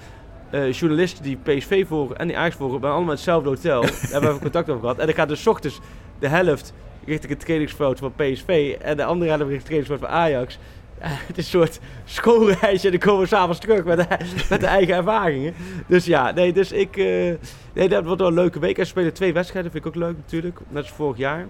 eh, 0.49 0.71
journalisten 0.71 1.23
die 1.23 1.37
PSV 1.37 1.87
volgen 1.87 2.17
en 2.17 2.27
die 2.27 2.37
Ajax 2.37 2.55
volgen, 2.55 2.79
bij 2.79 2.89
allemaal 2.89 3.09
in 3.09 3.15
hetzelfde 3.15 3.49
hotel. 3.49 3.81
Daar 3.85 3.91
hebben 3.91 4.21
we 4.21 4.27
even 4.27 4.39
contact 4.39 4.69
over 4.69 4.81
gehad. 4.81 4.97
En 4.97 5.05
dan 5.05 5.15
gaat 5.15 5.27
dus 5.27 5.47
ochtends 5.47 5.79
de 6.19 6.27
helft 6.27 6.73
richting 7.05 7.31
het 7.31 7.39
trainingsveld 7.39 7.99
van 7.99 8.13
PSV 8.15 8.75
en 8.81 8.97
de 8.97 9.05
andere 9.05 9.31
helft 9.31 9.49
richting 9.49 9.57
het 9.57 9.65
trainingsveld 9.65 9.99
van 9.99 10.09
Ajax. 10.09 10.59
Ja, 11.01 11.07
het 11.27 11.37
is 11.37 11.45
een 11.45 11.59
soort 11.59 11.79
schoolreisje 12.05 12.85
en 12.85 12.91
dan 12.91 12.99
komen 12.99 13.21
we 13.21 13.27
s'avonds 13.27 13.59
terug 13.59 13.83
met 13.83 13.97
de, 13.97 14.17
met 14.49 14.59
de 14.59 14.67
eigen 14.67 14.95
ervaringen. 14.95 15.53
Dus 15.87 16.05
ja, 16.05 16.31
nee, 16.31 16.53
dus 16.53 16.71
ik... 16.71 16.97
eh, 16.97 17.33
nee, 17.73 17.89
dat 17.89 18.03
wordt 18.03 18.19
wel 18.19 18.29
een 18.29 18.35
leuke 18.35 18.59
week. 18.59 18.77
En 18.77 18.83
ze 18.83 18.89
spelen 18.89 19.13
twee 19.13 19.33
wedstrijden, 19.33 19.71
vind 19.71 19.85
ik 19.85 19.89
ook 19.89 20.01
leuk 20.01 20.15
natuurlijk. 20.15 20.59
Net 20.69 20.81
als 20.81 20.91
vorig 20.91 21.17
jaar. 21.17 21.47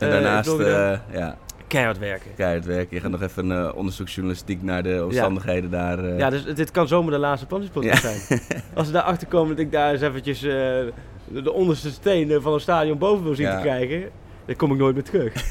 En 0.00 0.06
Eh, 0.06 0.12
daarnaast 0.12 0.48
eh, 0.58 0.92
ja, 1.12 1.36
Keihard 1.66 1.98
werken. 1.98 2.30
keihard 2.36 2.64
werken. 2.64 2.96
Je 2.96 3.02
gaat 3.02 3.10
nog 3.10 3.22
even 3.22 3.50
een 3.50 3.66
eh, 3.68 3.76
onderzoeksjournalistiek 3.76 4.62
naar 4.62 4.82
de 4.82 5.04
omstandigheden 5.04 5.70
daar. 5.70 6.04
Ja, 6.16 6.30
dus 6.30 6.44
dit 6.44 6.70
kan 6.70 6.88
zomaar 6.88 7.10
de 7.10 7.18
laatste 7.18 7.46
Pansispodcast 7.46 8.02
zijn. 8.02 8.40
Als 8.74 8.86
ze 8.86 8.92
daar 8.92 9.02
achter 9.02 9.26
komen 9.26 9.56
dat 9.56 9.64
ik 9.64 9.72
daar 9.72 9.92
eens 9.92 10.00
eventjes 10.02 10.40
de, 10.40 10.92
de 11.24 11.52
onderste 11.52 11.90
stenen 11.90 12.42
van 12.42 12.52
een 12.52 12.60
stadion 12.60 12.98
boven 12.98 13.24
wil 13.24 13.34
zien 13.34 13.46
Ja. 13.46 13.56
te 13.56 13.62
krijgen, 13.62 14.10
dan 14.46 14.56
kom 14.56 14.72
ik 14.72 14.78
nooit 14.78 14.94
meer 14.94 15.04
terug. 15.04 15.32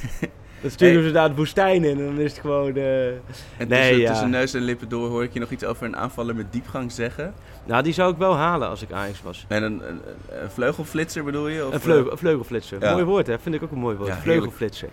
Dan 0.61 0.71
sturen 0.71 0.93
Hey. 0.95 1.03
ze 1.03 1.11
daar 1.11 1.29
de 1.29 1.35
woestijn 1.35 1.83
in 1.83 1.99
en 1.99 2.05
dan 2.05 2.19
is 2.19 2.31
het 2.31 2.39
gewoon... 2.41 2.75
eh, 2.75 3.07
En 3.07 3.17
Nee, 3.57 3.67
tussen, 3.67 3.97
ja. 3.97 4.09
tussen 4.09 4.29
neus 4.29 4.53
en 4.53 4.61
lippen 4.61 4.89
door 4.89 5.09
hoor 5.09 5.23
ik 5.23 5.33
je 5.33 5.39
nog 5.39 5.49
iets 5.51 5.63
over 5.63 5.85
een 5.85 5.95
aanvaller 5.95 6.35
met 6.35 6.51
diepgang 6.53 6.91
zeggen. 6.91 7.33
Nou, 7.65 7.83
die 7.83 7.93
zou 7.93 8.11
ik 8.11 8.17
wel 8.17 8.35
halen 8.35 8.67
als 8.69 8.81
ik 8.81 8.91
Ajax 8.91 9.21
was. 9.21 9.45
En 9.47 9.63
een, 9.63 9.81
een, 9.89 9.99
een 10.43 10.51
vleugelflitser 10.51 11.23
bedoel 11.23 11.47
je? 11.47 11.65
Of, 11.67 11.73
Een, 11.73 11.79
vleugel, 11.79 12.11
een 12.11 12.17
vleugelflitser. 12.17 12.81
Ja. 12.81 12.91
Mooi 12.91 13.03
woord, 13.03 13.27
hè? 13.27 13.39
Vind 13.39 13.55
ik 13.55 13.63
ook 13.63 13.71
een 13.71 13.77
mooi 13.79 13.95
woord. 13.95 14.09
Ja, 14.09 14.17
vleugelflitser. 14.17 14.89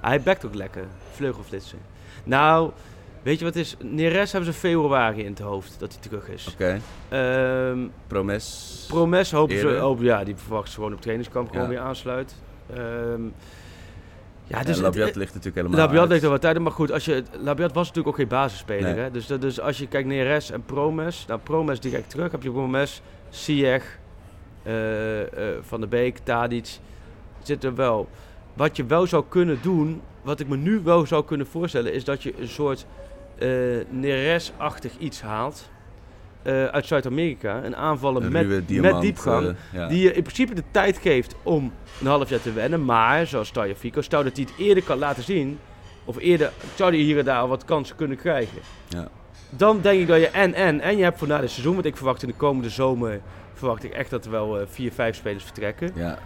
Hij 0.00 0.20
bekt 0.20 0.44
ook 0.44 0.54
lekker. 0.54 0.84
Vleugelflitser. 1.12 1.78
Nou, 2.24 2.70
weet 3.22 3.38
je 3.38 3.44
wat 3.44 3.56
is? 3.56 3.76
Neres 3.82 4.32
hebben 4.32 4.52
ze 4.52 4.58
februari 4.58 5.22
in 5.24 5.30
het 5.30 5.38
hoofd 5.38 5.76
dat 5.78 5.92
hij 5.92 6.02
terug 6.02 6.28
is. 6.28 6.48
Oké, 6.52 6.80
Ehm, 7.08 7.78
Promes. 8.06 8.84
Promes 8.88 9.30
hopen 9.32 9.58
ze, 9.58 9.68
hopen, 9.68 10.04
ja, 10.04 10.24
die 10.24 10.36
verwachten 10.36 10.68
ze 10.70 10.76
gewoon 10.76 10.92
op 10.92 11.00
trainingskamp 11.00 11.50
gewoon 11.50 11.68
weer 11.68 11.78
aansluit. 11.80 12.34
Ehm 12.74 13.20
ja, 14.46 14.62
dus 14.62 14.80
Labiat 14.80 15.16
ligt 15.16 15.34
natuurlijk 15.34 15.66
helemaal 15.66 15.86
Labiat 15.86 16.08
ligt 16.08 16.22
er 16.22 16.30
wat 16.30 16.40
tijd, 16.40 16.58
maar 16.58 16.72
goed, 16.72 16.92
als 16.92 17.04
je, 17.04 17.22
Labiat 17.40 17.72
was 17.72 17.86
natuurlijk 17.86 18.08
ook 18.08 18.20
geen 18.20 18.28
basisspeler. 18.28 18.94
Nee. 18.94 19.02
Hè? 19.02 19.10
Dus, 19.10 19.26
dus 19.26 19.60
als 19.60 19.78
je 19.78 19.88
kijkt 19.88 20.08
Neres 20.08 20.50
en 20.50 20.64
Promes, 20.64 21.24
nou 21.26 21.40
Promes 21.40 21.80
direct 21.80 22.10
terug, 22.10 22.32
heb 22.32 22.42
je 22.42 22.50
Promes, 22.50 23.02
Ziyech, 23.28 23.98
eh, 24.62 25.20
eh, 25.22 25.58
Van 25.60 25.80
der 25.80 25.88
Beek, 25.88 26.18
Tadic, 26.18 26.78
zit 27.42 27.64
er 27.64 27.74
wel. 27.74 28.08
Wat 28.54 28.76
je 28.76 28.84
wel 28.84 29.06
zou 29.06 29.24
kunnen 29.28 29.58
doen, 29.62 30.02
wat 30.22 30.40
ik 30.40 30.48
me 30.48 30.56
nu 30.56 30.80
wel 30.84 31.06
zou 31.06 31.24
kunnen 31.24 31.46
voorstellen, 31.46 31.92
is 31.92 32.04
dat 32.04 32.22
je 32.22 32.34
een 32.40 32.48
soort 32.48 32.86
eh 33.38 33.48
Neres-achtig 33.90 34.98
iets 34.98 35.22
haalt. 35.22 35.70
Eh, 36.46 36.64
uit 36.64 36.86
Zuid-Amerika, 36.86 37.64
een 37.64 37.76
aanvaller 37.76 38.24
Een 38.24 38.32
met, 38.32 38.70
met 38.80 39.00
diepgang. 39.00 39.46
eh, 39.46 39.54
ja. 39.72 39.88
Die 39.88 40.02
je 40.02 40.12
in 40.12 40.22
principe 40.22 40.54
de 40.54 40.62
tijd 40.70 40.98
geeft 40.98 41.34
om 41.42 41.72
een 42.00 42.06
half 42.06 42.28
jaar 42.28 42.40
te 42.40 42.52
wennen. 42.52 42.84
Maar, 42.84 43.26
zoals 43.26 43.50
Tagliafico, 43.50 44.00
stel 44.00 44.24
dat 44.24 44.36
hij 44.36 44.46
het 44.48 44.66
eerder 44.66 44.82
kan 44.82 44.98
laten 44.98 45.22
zien. 45.22 45.58
Of 46.04 46.18
eerder 46.18 46.52
zou 46.74 46.90
hij 46.90 47.00
hier 47.00 47.18
en 47.18 47.24
daar 47.24 47.40
al 47.40 47.48
wat 47.48 47.64
kansen 47.64 47.96
kunnen 47.96 48.16
krijgen. 48.16 48.58
Ja. 48.88 49.08
Dan 49.50 49.80
denk 49.80 50.00
ik 50.00 50.06
dat 50.06 50.20
je 50.20 50.28
en 50.28 50.54
en 50.54 50.80
en 50.80 50.96
je 50.96 51.02
hebt 51.02 51.18
voor 51.18 51.28
na 51.28 51.40
dit 51.40 51.50
seizoen. 51.50 51.74
Want 51.74 51.86
ik 51.86 51.96
verwacht 51.96 52.22
in 52.22 52.28
de 52.28 52.34
komende 52.34 52.70
zomer 52.70 53.20
verwacht 53.54 53.84
ik 53.84 53.92
echt 53.92 54.10
dat 54.10 54.24
er 54.24 54.30
wel 54.30 54.60
eh, 54.60 54.66
vier, 54.70 54.92
vijf 54.92 55.16
spelers 55.16 55.44
vertrekken. 55.44 55.92
Ja, 55.94 56.18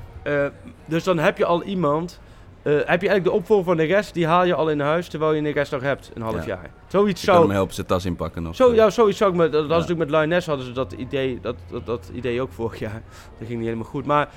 dus 0.85 1.05
dan 1.05 1.19
heb 1.19 1.39
je 1.39 1.45
al 1.45 1.63
iemand. 1.63 2.21
Eh, 2.63 2.73
heb 2.73 2.85
je 2.87 3.09
eigenlijk 3.09 3.25
de 3.25 3.31
opvolger 3.31 3.65
van 3.65 3.77
de 3.77 3.83
rest, 3.83 4.15
die 4.15 4.27
haal 4.27 4.45
je 4.45 4.55
al 4.55 4.71
in 4.71 4.81
huis 4.81 5.09
terwijl 5.09 5.33
je 5.33 5.43
de 5.43 5.51
rest 5.51 5.73
nog 5.73 5.83
hebt, 5.83 6.11
een 6.15 6.23
half 6.23 6.35
Ja. 6.35 6.47
jaar. 6.47 6.71
Zoiets 6.87 7.21
je 7.21 7.27
kan 7.27 7.35
zou, 7.35 7.47
hem 7.47 7.57
helpen 7.57 7.75
zijn 7.75 7.87
tas 7.87 8.05
inpakken 8.05 8.43
nog. 8.43 8.57
zo, 8.57 8.75
ja, 8.75 8.91
zoiets 8.91 9.19
zou 9.19 9.31
ik 9.31 9.37
met, 9.37 9.53
dat 9.53 9.61
was 9.67 9.71
Ja. 9.71 9.79
natuurlijk 9.81 10.11
met 10.11 10.21
Lioness 10.21 10.47
hadden 10.47 10.67
ze 10.67 10.73
dat 10.73 10.93
idee, 10.93 11.39
dat, 11.41 11.57
dat, 11.71 11.87
dat 11.87 12.11
idee 12.15 12.41
ook 12.43 12.53
vorig 12.53 12.79
jaar. 12.79 13.03
Dat 13.39 13.47
ging 13.47 13.59
niet 13.59 13.65
helemaal 13.69 13.85
goed. 13.91 14.07
Maar 14.07 14.29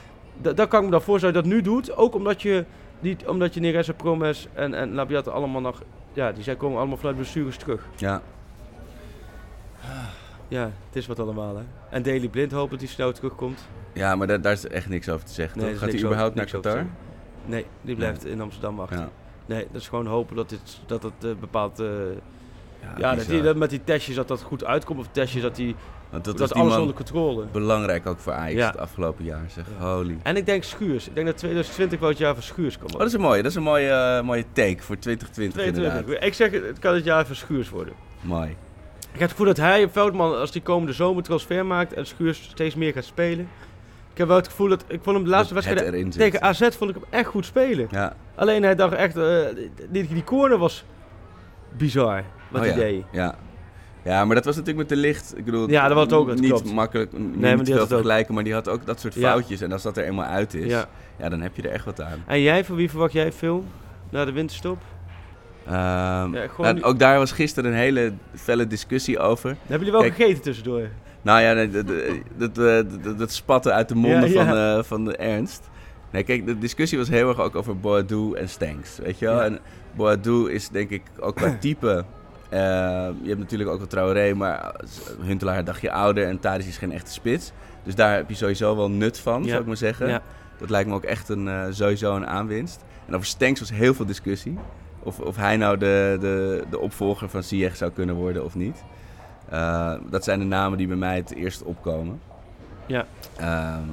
da- 0.41 0.53
daar 0.53 0.67
kan 0.67 0.79
ik 0.79 0.85
me 0.85 0.91
dan 0.91 1.01
voorstellen 1.01 1.35
dat 1.35 1.43
je 1.45 1.49
dat 1.51 1.59
nu 1.59 1.65
doet. 1.73 1.95
Ook 1.95 2.15
omdat 2.15 2.41
je, 2.41 2.65
niet, 2.99 3.27
omdat 3.27 3.53
je 3.53 3.59
Neres 3.59 3.87
en 3.87 3.95
Promes 3.95 4.47
en, 4.53 4.73
en 4.73 4.93
Labiat 4.93 5.27
allemaal 5.27 5.61
nog, 5.61 5.81
ja, 6.13 6.31
die 6.31 6.43
zijn 6.43 6.57
komen 6.57 6.77
allemaal 6.77 6.97
vanuit 6.97 7.17
bestuurders 7.17 7.57
terug. 7.57 7.87
Ja, 7.95 8.21
Ja, 10.47 10.63
het 10.87 10.95
is 10.95 11.07
wat 11.07 11.19
allemaal 11.19 11.55
hè. 11.55 11.63
En 11.89 12.03
Daily 12.03 12.27
Blind 12.27 12.51
hoopt 12.51 12.71
dat 12.71 12.79
hij 12.79 12.89
snel 12.89 13.11
terugkomt. 13.11 13.59
ja 13.93 14.15
maar 14.15 14.27
daar, 14.27 14.41
daar 14.41 14.51
is 14.51 14.67
echt 14.67 14.89
niks 14.89 15.09
over 15.09 15.25
te 15.25 15.33
zeggen. 15.33 15.59
Nee, 15.61 15.75
Gaat 15.75 15.91
hij 15.91 15.99
überhaupt 15.99 16.39
over- 16.39 16.51
naar 16.53 16.61
Qatar? 16.61 16.85
Nee, 17.45 17.65
die 17.81 17.95
blijft 17.95 18.25
in 18.25 18.41
Amsterdam 18.41 18.75
wachten. 18.75 18.97
Ja. 18.99 19.09
Nee, 19.45 19.67
dat 19.71 19.81
is 19.81 19.87
gewoon 19.87 20.05
hopen 20.07 20.35
dat, 20.35 20.49
dit, 20.49 20.79
dat 20.85 21.03
het 21.03 21.13
eh, 21.23 21.29
bepaald... 21.39 21.79
eh, 21.79 21.87
Ja, 22.81 22.93
ja, 22.97 23.15
dat, 23.15 23.25
die, 23.25 23.41
dat 23.41 23.55
met 23.55 23.69
die 23.69 23.83
testjes 23.83 24.15
dat 24.15 24.27
dat 24.27 24.41
goed 24.41 24.63
uitkomt. 24.65 24.99
Of 24.99 25.07
testjes 25.11 25.41
dat, 25.41 25.55
die, 25.55 25.75
Want 26.09 26.25
dat, 26.25 26.37
dat, 26.37 26.49
is 26.49 26.55
alles 26.61 26.77
onder 26.77 26.95
controle. 26.95 27.45
belangrijk 27.51 28.05
ook 28.07 28.19
voor 28.19 28.33
Ajax 28.33 28.53
Ja. 28.59 28.67
het 28.67 28.77
afgelopen 28.77 29.25
jaar. 29.25 29.45
Zeg, 29.47 29.65
Ja. 29.79 29.85
holy. 29.93 30.17
En 30.23 30.35
ik 30.37 30.45
denk 30.45 30.63
Schuurs. 30.63 31.07
Ik 31.07 31.15
denk 31.15 31.27
dat 31.27 31.37
2020 31.37 31.99
wel 31.99 32.09
het 32.09 32.17
jaar 32.17 32.33
van 32.33 32.43
Schuurs 32.43 32.77
kan 32.77 32.83
Oh, 32.85 32.91
worden. 32.91 32.99
dat 32.99 33.07
is 33.07 33.13
een 33.13 33.21
mooie, 33.29 33.41
dat 33.41 33.51
is 33.51 33.57
een 33.57 33.63
mooie, 33.63 33.89
eh, 33.89 34.21
mooie 34.23 34.45
take 34.53 34.83
voor 34.83 34.97
2020 34.99 35.65
inderdaad. 35.65 35.91
22. 36.05 36.27
Ik 36.27 36.33
zeg, 36.33 36.51
het 36.69 36.79
kan 36.79 36.93
het 36.93 37.03
jaar 37.03 37.25
van 37.25 37.35
Schuurs 37.35 37.69
worden. 37.69 37.93
Mooi. 38.21 38.49
Ik 38.99 39.19
heb 39.19 39.21
het 39.21 39.29
gevoel 39.31 39.45
dat 39.45 39.57
hij, 39.57 39.89
Veldman, 39.89 40.37
als 40.39 40.51
die 40.51 40.61
komende 40.61 40.93
zomer 40.93 41.23
transfer 41.23 41.65
maakt 41.65 41.93
en 41.93 42.05
Schuurs 42.07 42.43
steeds 42.43 42.75
meer 42.75 42.93
gaat 42.93 43.03
spelen. 43.03 43.47
Ik 44.13 44.19
heb 44.19 44.27
wel 44.27 44.37
het 44.37 44.47
gevoel 44.47 44.67
dat, 44.67 44.83
ik 44.87 44.99
vond 45.03 45.15
hem 45.15 45.25
de 45.25 45.31
laatste 45.31 45.53
Dat 45.53 45.63
het 45.63 45.73
wedstrijd 45.75 46.11
tegen 46.11 46.41
AZ 46.41 46.59
vond 46.77 46.89
ik 46.89 46.95
hem 46.95 47.05
echt 47.09 47.27
goed 47.27 47.45
spelen. 47.45 47.87
Ja. 47.91 48.13
Alleen 48.35 48.63
hij 48.63 48.75
dacht 48.75 48.93
echt, 48.93 49.17
eh, 49.17 49.39
die, 49.89 50.07
die 50.07 50.23
corner 50.23 50.57
was 50.57 50.85
bizar, 51.77 52.23
wat 52.49 52.61
Oh 52.61 52.67
hij 52.67 52.75
ja. 52.77 52.83
deed. 52.83 53.03
Ja. 53.11 53.35
ja, 54.03 54.25
maar 54.25 54.35
dat 54.35 54.45
was 54.45 54.55
natuurlijk 54.55 54.89
met 54.89 54.97
de 54.97 55.03
licht. 55.05 55.37
Ik 55.37 55.45
bedoel, 55.45 55.69
Ja, 55.69 55.83
dat 55.87 55.93
was 55.93 56.03
het 56.03 56.13
ook, 56.13 56.27
dat 56.27 56.39
niet 56.39 56.49
klopt. 56.49 56.73
makkelijk, 56.73 57.11
die 57.11 57.19
niet 57.21 57.37
veel 57.65 57.73
het 57.73 57.81
ook. 57.81 57.87
vergelijken, 57.87 58.33
maar 58.33 58.43
die 58.43 58.53
had 58.53 58.69
ook 58.69 58.85
dat 58.85 58.99
soort 58.99 59.13
Ja. 59.13 59.21
foutjes. 59.31 59.61
En 59.61 59.71
als 59.71 59.81
dat 59.83 59.97
er 59.97 60.03
eenmaal 60.05 60.25
uit 60.25 60.53
is, 60.53 60.71
Ja. 60.71 60.85
ja. 61.17 61.29
dan 61.29 61.41
heb 61.41 61.55
je 61.55 61.61
er 61.61 61.71
echt 61.71 61.85
wat 61.85 62.01
aan. 62.01 62.23
En 62.27 62.41
jij, 62.41 62.65
van 62.65 62.75
wie 62.75 62.89
verwacht 62.89 63.13
jij 63.13 63.31
veel 63.31 63.65
na 64.09 64.25
de 64.25 64.31
winterstop? 64.31 64.81
Ehm, 65.65 65.73
Ja, 65.75 66.47
nou, 66.57 66.73
nu- 66.73 66.83
ook 66.83 66.99
daar 66.99 67.17
was 67.17 67.31
gisteren 67.31 67.71
een 67.71 67.77
hele 67.77 68.13
felle 68.35 68.67
discussie 68.67 69.19
over. 69.19 69.49
Hebben 69.49 69.77
jullie 69.77 69.91
wel 69.91 70.01
Kijk, 70.01 70.13
gegeten 70.15 70.41
tussendoor? 70.41 70.87
Nou 71.23 71.41
ja, 71.41 71.53
nee, 71.53 71.69
dat, 71.69 72.55
dat, 72.55 73.17
dat, 73.17 73.31
spatte 73.31 73.71
uit 73.71 73.87
de 73.87 73.95
monden 73.95 74.29
Ja. 74.31 74.45
Van, 74.45 74.57
eh, 74.57 74.83
van 74.83 75.05
de 75.05 75.15
Ernst. 75.15 75.69
Nee, 76.11 76.23
kijk, 76.23 76.45
de 76.45 76.57
discussie 76.57 76.97
was 76.97 77.09
heel 77.09 77.29
erg 77.29 77.39
ook 77.39 77.55
over 77.55 77.79
Boadu 77.79 78.33
en 78.33 78.49
Stanks, 78.49 78.97
weet 78.97 79.19
je 79.19 79.25
wel? 79.25 79.41
En 79.41 79.59
Boadu 79.95 80.51
is 80.51 80.69
denk 80.69 80.89
ik 80.89 81.01
ook 81.19 81.35
qua 81.35 81.57
type... 81.59 82.05
eh, 82.49 82.59
je 83.21 83.27
hebt 83.27 83.39
natuurlijk 83.39 83.69
ook 83.69 83.77
wel 83.77 83.87
Traoré, 83.87 84.33
maar 84.33 84.75
Huntelaar 85.21 85.57
een 85.57 85.65
dagje 85.65 85.91
ouder 85.91 86.27
en 86.27 86.39
Tadic 86.39 86.67
is 86.67 86.77
geen 86.77 86.91
echte 86.91 87.11
spits. 87.11 87.51
Dus 87.83 87.95
daar 87.95 88.15
heb 88.15 88.29
je 88.29 88.35
sowieso 88.35 88.75
wel 88.75 88.89
nut 88.89 89.19
van, 89.19 89.45
zou 89.45 89.61
ik 89.61 89.67
maar 89.67 89.77
zeggen. 89.77 90.21
Dat 90.57 90.69
lijkt 90.69 90.89
me 90.89 90.95
ook 90.95 91.03
echt 91.03 91.29
een, 91.29 91.47
eh, 91.47 91.63
sowieso 91.69 92.15
een 92.15 92.27
aanwinst. 92.27 92.83
En 93.07 93.15
over 93.15 93.27
Stanks 93.27 93.59
was 93.59 93.71
heel 93.71 93.93
veel 93.93 94.05
discussie. 94.05 94.57
Of, 94.99 95.19
of 95.19 95.35
hij 95.35 95.57
nou 95.57 95.77
de, 95.77 96.17
de, 96.19 96.63
de 96.69 96.79
opvolger 96.79 97.29
van 97.29 97.43
Ziyech 97.43 97.75
zou 97.75 97.91
kunnen 97.91 98.15
worden 98.15 98.43
of 98.45 98.55
niet. 98.55 98.83
Eh, 99.49 99.93
dat 100.09 100.23
zijn 100.23 100.39
de 100.39 100.45
namen 100.45 100.77
die 100.77 100.87
bij 100.87 100.95
mij 100.95 101.15
het 101.15 101.33
eerst 101.33 101.63
opkomen. 101.63 102.21
Ja. 102.85 103.05
Ehm, 103.37 103.87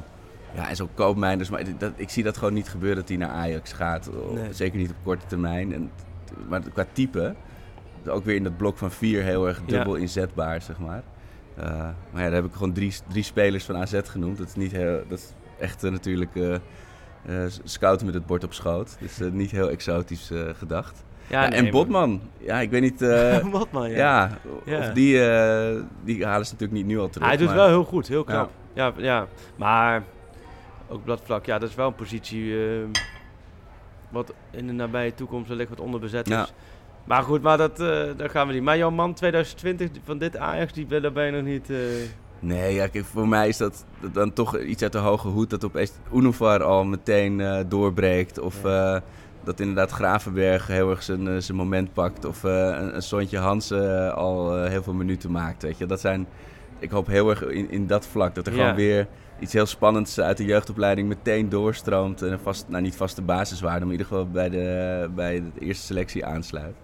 ja, 0.55 0.69
en 0.69 0.77
zo 0.77 0.89
Koopmeiners, 0.95 1.51
maar 1.51 1.79
dat, 1.79 1.93
ik 1.97 2.11
zie 2.11 2.23
dat 2.23 2.37
gewoon 2.37 2.55
niet 2.55 2.69
gebeuren 2.69 2.99
dat 2.99 3.09
hij 3.09 3.17
naar 3.17 3.29
Ajax 3.31 3.73
gaat. 3.73 4.11
Nee. 4.35 4.53
Zeker 4.53 4.79
niet 4.79 4.91
op 4.91 4.97
korte 5.03 5.27
termijn. 5.27 5.73
En, 5.73 5.91
maar 6.49 6.61
qua 6.73 6.87
type, 6.93 7.35
ook 8.07 8.25
weer 8.25 8.37
in 8.37 8.45
dat 8.45 8.57
blok 8.57 8.79
van 8.79 8.91
vier 8.91 9.23
heel 9.23 9.49
erg 9.49 9.61
Ja. 9.61 9.67
dubbel 9.67 9.95
inzetbaar, 9.95 10.63
zeg 10.63 10.79
maar. 10.79 11.03
Eh, 11.57 11.89
maar 12.13 12.23
ja, 12.23 12.25
daar 12.25 12.33
heb 12.33 12.45
ik 12.45 12.53
gewoon 12.53 12.73
drie, 12.73 12.95
drie 13.09 13.23
spelers 13.23 13.65
van 13.65 13.77
AZ 13.77 14.01
genoemd. 14.05 14.39
Dat 14.39 14.47
is, 14.47 14.55
niet 14.55 14.73
heel, 14.73 15.03
dat 15.09 15.19
is 15.19 15.33
echt 15.59 15.85
eh, 15.85 15.91
natuurlijk 15.91 16.35
eh, 16.35 17.45
scouten 17.65 18.07
met 18.07 18.15
het 18.15 18.27
bord 18.27 18.45
op 18.45 18.53
schoot. 18.53 18.97
Dus 19.01 19.19
niet 19.33 19.51
heel 19.51 19.71
exotisch 19.71 20.31
gedacht. 20.53 21.05
Ja, 21.31 21.49
nee, 21.49 21.59
en 21.59 21.71
Botman, 21.71 22.21
ja, 22.39 22.61
ik 22.61 22.71
weet 22.71 22.81
niet... 22.81 23.03
eh, 23.03 23.39
Wat 23.53 23.73
man, 23.73 23.91
ja. 23.91 24.31
of 24.67 24.91
die, 24.93 25.29
eh, 25.29 25.83
die 26.05 26.25
halen 26.27 26.47
ze 26.47 26.53
natuurlijk 26.53 26.81
niet 26.81 26.87
nu 26.87 26.99
al 26.99 27.09
terug. 27.09 27.29
Hij 27.29 27.37
doet 27.37 27.47
maar- 27.47 27.57
wel 27.57 27.67
heel 27.67 27.85
goed, 27.85 28.09
heel 28.09 28.25
knap. 28.25 28.51
Ja, 28.75 28.93
ja. 28.97 29.27
Maar 29.57 30.03
ook 30.89 31.05
bladvlak, 31.05 31.45
ja, 31.47 31.59
dat 31.59 31.69
is 31.69 31.75
wel 31.75 31.87
een 31.87 31.95
positie 31.95 32.55
eh, 32.59 32.83
wat 34.09 34.33
in 34.51 34.67
de 34.67 34.73
nabije 34.73 35.15
toekomst 35.15 35.49
wellicht 35.49 35.69
wat 35.71 35.81
onderbezet 35.81 36.27
is. 36.27 36.35
Ja. 36.35 36.47
Maar 37.05 37.23
goed, 37.23 37.43
maar 37.43 37.57
dat, 37.59 37.81
eh 37.81 37.87
daar 38.17 38.31
gaan 38.31 38.47
we 38.47 38.53
niet. 38.53 38.63
Maar 38.63 38.77
jouw 38.77 38.91
man 38.91 39.15
2020 39.15 39.91
van 40.05 40.19
dit 40.19 40.37
Ajax, 40.37 40.73
die 40.73 40.87
willen 40.87 41.13
wij 41.13 41.31
nog 41.31 41.43
niet... 41.43 41.69
Nee, 42.39 42.75
ja, 42.75 42.87
kijk, 42.87 43.05
voor 43.05 43.29
mij 43.29 43.49
is 43.49 43.57
dat, 43.57 43.85
dan 44.13 44.33
toch 44.33 44.59
iets 44.59 44.83
uit 44.83 44.93
de 44.93 44.99
hoge 44.99 45.29
hoed 45.29 45.51
dat 45.51 45.65
opeens 45.65 45.93
Unovar 46.15 46.63
al 46.63 46.85
meteen 46.85 47.41
eh, 47.41 47.59
doorbreekt. 47.69 48.39
Of 48.39 48.65
dat 49.45 49.61
inderdaad 49.61 49.91
Gravenberg 49.91 50.67
heel 50.67 50.91
erg 50.91 51.03
zijn, 51.03 51.29
eh, 51.29 51.35
zijn 51.39 51.57
moment 51.57 51.93
pakt. 51.93 52.25
Of 52.25 52.45
eh, 52.45 52.53
een, 52.53 52.95
een 52.95 53.03
Sontje 53.03 53.39
Hansen 53.39 54.07
eh, 54.07 54.15
al 54.15 54.63
heel 54.65 54.83
veel 54.83 54.93
minuten 54.95 55.31
maakt. 55.31 55.63
Weet 55.63 55.79
je. 55.79 55.87
Dat 55.87 56.01
zijn, 56.01 56.27
ik 56.79 56.91
hoop 56.91 57.07
heel 57.07 57.31
erg 57.31 57.43
in, 57.45 57.71
in 57.71 57.87
dat 57.87 58.07
vlak 58.07 58.35
dat 58.35 58.47
er 58.47 58.55
Ja. 58.55 58.59
gewoon 58.59 58.75
weer 58.75 59.07
iets 59.39 59.53
heel 59.53 59.67
spannends 59.67 60.21
uit 60.21 60.37
de 60.37 60.45
jeugdopleiding 60.45 61.09
meteen 61.09 61.49
doorstroomt. 61.49 62.23
En 62.23 62.33
een 62.33 62.39
vast, 62.39 62.65
nou 62.69 62.83
niet 62.83 62.97
vaste 62.97 63.23
basiswaarde, 63.23 63.85
maar 63.85 63.95
in 63.95 64.01
ieder 64.01 64.07
geval 64.07 64.31
bij 64.31 64.49
de, 64.49 65.09
bij 65.15 65.43
de 65.55 65.61
eerste 65.67 65.85
selectie 65.87 66.25
aansluit. 66.25 66.75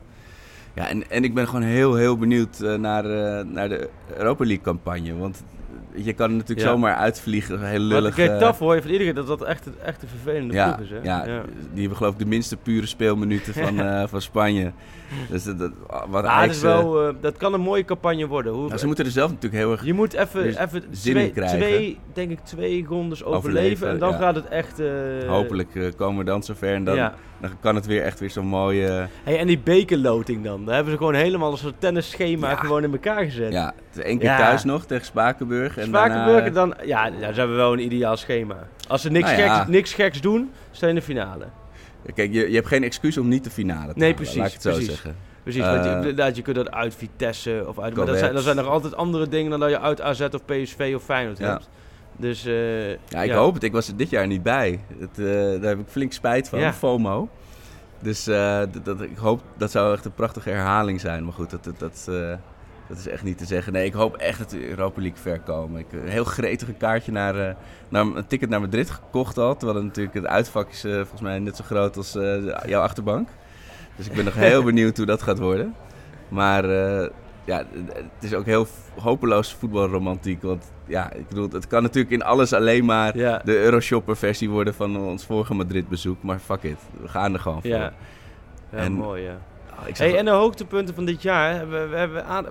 Ja, 0.74 0.88
en, 0.88 1.10
en 1.10 1.24
ik 1.24 1.34
ben 1.34 1.46
gewoon 1.46 1.62
heel, 1.62 1.94
heel 1.94 2.16
benieuwd 2.16 2.58
naar, 2.58 3.04
naar 3.46 3.68
de 3.68 3.88
Europa 4.16 4.44
League 4.44 4.64
campagne. 4.64 5.16
Want 5.16 5.44
je 5.94 6.12
kan 6.12 6.32
natuurlijk 6.32 6.60
Ja. 6.66 6.72
zomaar 6.72 6.94
uitvliegen, 6.94 7.58
heel 7.60 7.68
Maar 7.80 7.88
lullig. 8.00 8.18
eh, 8.18 8.38
taf 8.38 8.58
hoor 8.58 8.74
je 8.74 8.82
van 8.82 8.90
iedereen 8.90 9.14
dat 9.14 9.26
dat 9.26 9.42
echt, 9.42 9.68
echt 9.84 10.02
een 10.02 10.08
vervelende 10.08 10.54
ja, 10.54 10.72
ploeg 10.74 10.86
is. 10.86 10.90
Hè? 10.90 10.98
ja, 11.02 11.24
die 11.72 11.80
hebben 11.80 11.96
geloof 11.96 12.12
ik 12.12 12.18
de 12.18 12.26
minste 12.26 12.56
pure 12.56 12.86
speelminuten 12.86 13.52
van, 13.54 13.80
eh, 13.86 14.06
van 14.06 14.20
Spanje. 14.22 14.72
Dus 15.30 15.44
dat, 15.44 15.58
dat, 15.58 15.70
wat 15.88 16.08
Maar 16.10 16.22
het 16.22 16.32
Ajax, 16.32 16.56
is 16.56 16.62
wel, 16.62 17.08
eh, 17.08 17.14
dat 17.20 17.36
kan 17.36 17.54
een 17.54 17.60
mooie 17.60 17.84
campagne 17.84 18.26
worden. 18.26 18.52
Hoe, 18.52 18.66
nou, 18.66 18.78
ze 18.78 18.86
moeten 18.86 19.04
er 19.04 19.10
zelf 19.10 19.30
natuurlijk 19.30 19.62
heel 19.62 19.72
erg 19.72 19.84
Je 19.84 19.92
moet 19.92 20.12
even, 20.12 20.44
even 20.46 20.82
zin 20.90 21.12
twee, 21.12 21.26
in 21.26 21.32
krijgen. 21.32 21.58
twee, 21.58 21.98
denk 22.12 22.30
ik, 22.30 22.38
twee 22.44 22.84
rondes 22.88 23.24
overleven. 23.24 23.48
Overleven, 23.60 23.88
en 23.88 23.98
dan 23.98 24.10
ja. 24.10 24.16
gaat 24.18 24.34
het 24.34 24.48
echt... 24.48 24.82
Hopelijk 25.26 25.92
komen 25.96 26.18
we 26.18 26.24
dan 26.24 26.42
zover 26.42 26.74
en 26.74 26.84
dan, 26.84 26.94
Ja. 26.96 27.14
Dan 27.40 27.50
kan 27.60 27.74
het 27.74 27.86
weer 27.86 28.02
echt 28.02 28.20
weer 28.20 28.30
zo'n 28.30 28.46
mooie... 28.46 29.06
Hey, 29.24 29.38
en 29.38 29.46
die 29.46 29.58
bekerloting 29.58 30.44
dan. 30.44 30.64
Daar 30.64 30.74
hebben 30.74 30.92
ze 30.92 30.98
gewoon 30.98 31.14
helemaal 31.14 31.52
een 31.52 31.58
soort 31.58 31.74
tennisschema 31.80 32.50
Ja. 32.50 32.56
gewoon 32.56 32.84
in 32.84 32.92
elkaar 32.92 33.24
gezet. 33.24 33.52
Ja, 33.52 33.74
één 34.02 34.18
keer 34.18 34.28
Ja. 34.28 34.36
thuis 34.38 34.64
nog 34.64 34.86
tegen 34.86 35.04
Spakenburg. 35.06 35.76
En 35.78 35.86
Spakenburg, 35.86 36.52
daarna, 36.52 36.74
dan... 36.74 36.86
Ja, 36.86 37.08
nou, 37.08 37.32
ze 37.32 37.38
hebben 37.38 37.56
wel 37.56 37.72
een 37.72 37.84
ideaal 37.84 38.16
schema. 38.16 38.56
Als 38.88 39.02
ze 39.02 39.10
niks, 39.10 39.30
Nou 39.30 39.40
ja. 39.42 39.56
geks, 39.56 39.68
niks 39.68 39.94
geks 39.94 40.20
doen, 40.20 40.50
staan 40.70 40.88
in 40.88 40.94
de 40.94 41.02
finale. 41.02 41.44
Kijk, 42.14 42.32
je, 42.32 42.48
je 42.48 42.54
hebt 42.54 42.66
geen 42.68 42.82
excuus 42.84 43.18
om 43.18 43.28
niet 43.28 43.44
de 43.44 43.50
finale 43.50 43.92
te 43.92 43.98
Nee, 43.98 44.00
halen, 44.00 44.14
precies, 44.14 44.36
laat 44.36 44.46
ik 44.46 44.52
het 44.52 44.62
zo 44.62 44.70
precies. 44.70 44.88
zeggen. 44.88 45.16
Precies, 45.42 45.62
want 45.62 45.84
je, 45.84 45.90
Eh, 45.90 45.96
inderdaad, 45.96 46.36
je 46.36 46.42
kunt 46.42 46.56
dat 46.56 46.70
uit 46.70 46.94
Vitesse 46.94 47.64
of 47.68 47.78
uit... 47.80 47.96
Maar 47.96 48.06
dat 48.06 48.18
zijn, 48.18 48.38
zijn 48.38 48.58
er 48.58 48.68
altijd 48.68 48.94
andere 48.96 49.28
dingen 49.28 49.50
dan 49.50 49.60
dat 49.60 49.70
je 49.70 49.80
uit 49.80 50.00
AZ 50.00 50.20
of 50.20 50.44
PSV 50.44 50.92
of 50.96 51.02
Feyenoord 51.04 51.38
hebt. 51.38 51.68
Dus 52.16 52.44
eh, 52.44 52.90
Ja, 52.90 53.22
ik 53.22 53.30
hoop 53.30 53.54
het. 53.54 53.62
Ik 53.62 53.72
was 53.72 53.88
er 53.88 53.96
dit 53.96 54.10
jaar 54.10 54.26
niet 54.26 54.42
bij. 54.42 54.80
Het, 54.98 55.18
eh, 55.18 55.60
daar 55.60 55.70
heb 55.70 55.78
ik 55.78 55.88
flink 55.88 56.12
spijt 56.12 56.48
van, 56.48 56.58
Ja. 56.58 56.72
FOMO. 56.72 57.28
Dus 57.98 58.26
eh, 58.26 58.58
dat, 58.58 58.84
dat, 58.84 59.00
ik 59.00 59.16
hoop, 59.16 59.42
dat 59.56 59.70
zou 59.70 59.94
echt 59.94 60.04
een 60.04 60.14
prachtige 60.14 60.50
herhaling 60.50 61.00
zijn. 61.00 61.24
Maar 61.24 61.32
goed, 61.32 61.50
dat, 61.50 61.64
dat, 61.64 61.78
dat, 61.78 62.04
dat 62.88 62.98
is 62.98 63.06
echt 63.06 63.22
niet 63.22 63.38
te 63.38 63.44
zeggen. 63.44 63.72
Nee, 63.72 63.84
ik 63.84 63.92
hoop 63.92 64.16
echt 64.16 64.38
dat 64.38 64.50
de 64.50 64.68
Europa 64.68 65.00
League 65.00 65.18
ver 65.20 65.40
komen. 65.40 65.80
Ik 65.80 65.86
heb 65.90 66.02
een 66.02 66.08
heel 66.08 66.24
gretige 66.24 66.72
kaartje 66.72 67.12
naar, 67.12 67.56
naar 67.88 68.06
een 68.06 68.26
ticket 68.26 68.48
naar 68.48 68.60
Madrid 68.60 68.90
gekocht 68.90 69.38
al. 69.38 69.56
Terwijl 69.56 69.78
het 69.78 69.86
natuurlijk 69.86 70.14
het 70.14 70.26
uitvak 70.26 70.70
is 70.70 70.80
volgens 70.80 71.20
mij 71.20 71.38
net 71.38 71.56
zo 71.56 71.64
groot 71.64 71.96
als 71.96 72.12
jouw 72.66 72.82
achterbank. 72.82 73.28
Dus 73.96 74.06
ik 74.06 74.12
ben 74.12 74.24
nog 74.24 74.34
heel 74.50 74.62
benieuwd 74.62 74.96
hoe 74.96 75.06
dat 75.06 75.22
gaat 75.22 75.38
worden. 75.38 75.74
Maar 76.28 76.64
ja, 77.44 77.64
het 77.92 78.24
is 78.24 78.34
ook 78.34 78.44
heel 78.44 78.66
hopeloos 79.00 79.54
voetbalromantiek. 79.54 80.42
Want 80.42 80.64
ja, 80.86 81.12
ik 81.12 81.28
bedoel, 81.28 81.48
het 81.50 81.66
kan 81.66 81.82
natuurlijk 81.82 82.12
in 82.12 82.22
alles 82.22 82.52
alleen 82.52 82.84
maar 82.84 83.18
Ja. 83.18 83.40
de 83.44 83.58
Euroshopper 83.58 84.16
versie 84.16 84.50
worden 84.50 84.74
van 84.74 84.96
ons 84.96 85.24
vorige 85.24 85.54
Madrid 85.54 85.88
bezoek. 85.88 86.22
Maar 86.22 86.38
fuck 86.38 86.62
it, 86.62 86.78
we 87.00 87.08
gaan 87.08 87.32
er 87.34 87.40
gewoon 87.40 87.60
voor. 87.60 87.70
ja, 87.70 87.92
ja 88.70 88.78
En- 88.78 88.92
mooi 88.92 89.22
ja. 89.22 89.38
Oh, 89.78 89.84
zag 89.86 89.98
Hey, 89.98 90.16
en 90.18 90.24
de 90.24 90.30
hoogtepunten 90.30 90.94
van 90.94 91.04
dit 91.04 91.22
jaar, 91.22 91.68
we, 91.68 91.86
we 91.86 91.96
hebben 91.96 92.24
aan, 92.26 92.46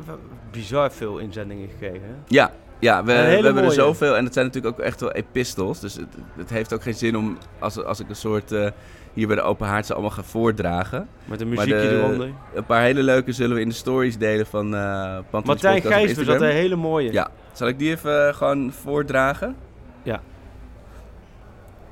bizar 0.52 0.91
veel 0.91 1.17
inzendingen 1.17 1.69
gekregen. 1.69 2.15
Ja, 2.28 2.52
ja 2.80 3.04
we, 3.04 3.13
we 3.13 3.19
hebben 3.19 3.63
er 3.63 3.71
zoveel. 3.71 4.15
En 4.17 4.24
het 4.26 4.34
zijn 4.34 4.45
natuurlijk 4.45 4.80
ook 4.80 4.86
echt 4.86 5.02
wel 5.02 5.12
epistels. 5.12 5.80
Dus 5.80 5.93
het, 5.95 6.08
het 6.38 6.50
heeft 6.50 6.74
ook 6.74 6.82
geen 6.84 6.93
zin 6.93 7.17
om, 7.17 7.38
als, 7.60 7.84
als 7.84 8.00
ik 8.00 8.10
een 8.10 8.15
soort, 8.15 8.52
eh, 8.52 8.67
hier 9.15 9.28
bij 9.28 9.36
de 9.36 9.41
Open 9.41 9.67
Haard 9.67 9.86
ze 9.86 9.93
allemaal 9.93 10.12
ga 10.12 10.23
voordragen. 10.23 11.08
Met 11.25 11.41
een 11.41 11.49
muziekje 11.49 11.82
de- 11.89 11.97
eronder. 11.97 12.30
Een 12.54 12.65
paar 12.65 12.82
hele 12.82 13.04
leuke 13.04 13.32
zullen 13.32 13.56
we 13.56 13.62
in 13.62 13.69
de 13.69 13.75
stories 13.75 14.17
delen 14.17 14.45
van 14.45 14.69
Pantelis 14.69 15.32
Martijn 15.32 15.82
Podcast 15.82 15.86
op 15.86 15.91
Gijs, 15.91 16.15
was 16.15 16.25
dat 16.25 16.41
een 16.41 16.47
hele 16.56 16.75
mooie. 16.75 17.12
Ja, 17.12 17.30
zal 17.51 17.67
ik 17.67 17.80
die 17.80 17.89
even 17.89 18.28
eh, 18.28 18.34
gewoon 18.34 18.71
voordragen? 18.71 19.56
Ja. 20.04 20.21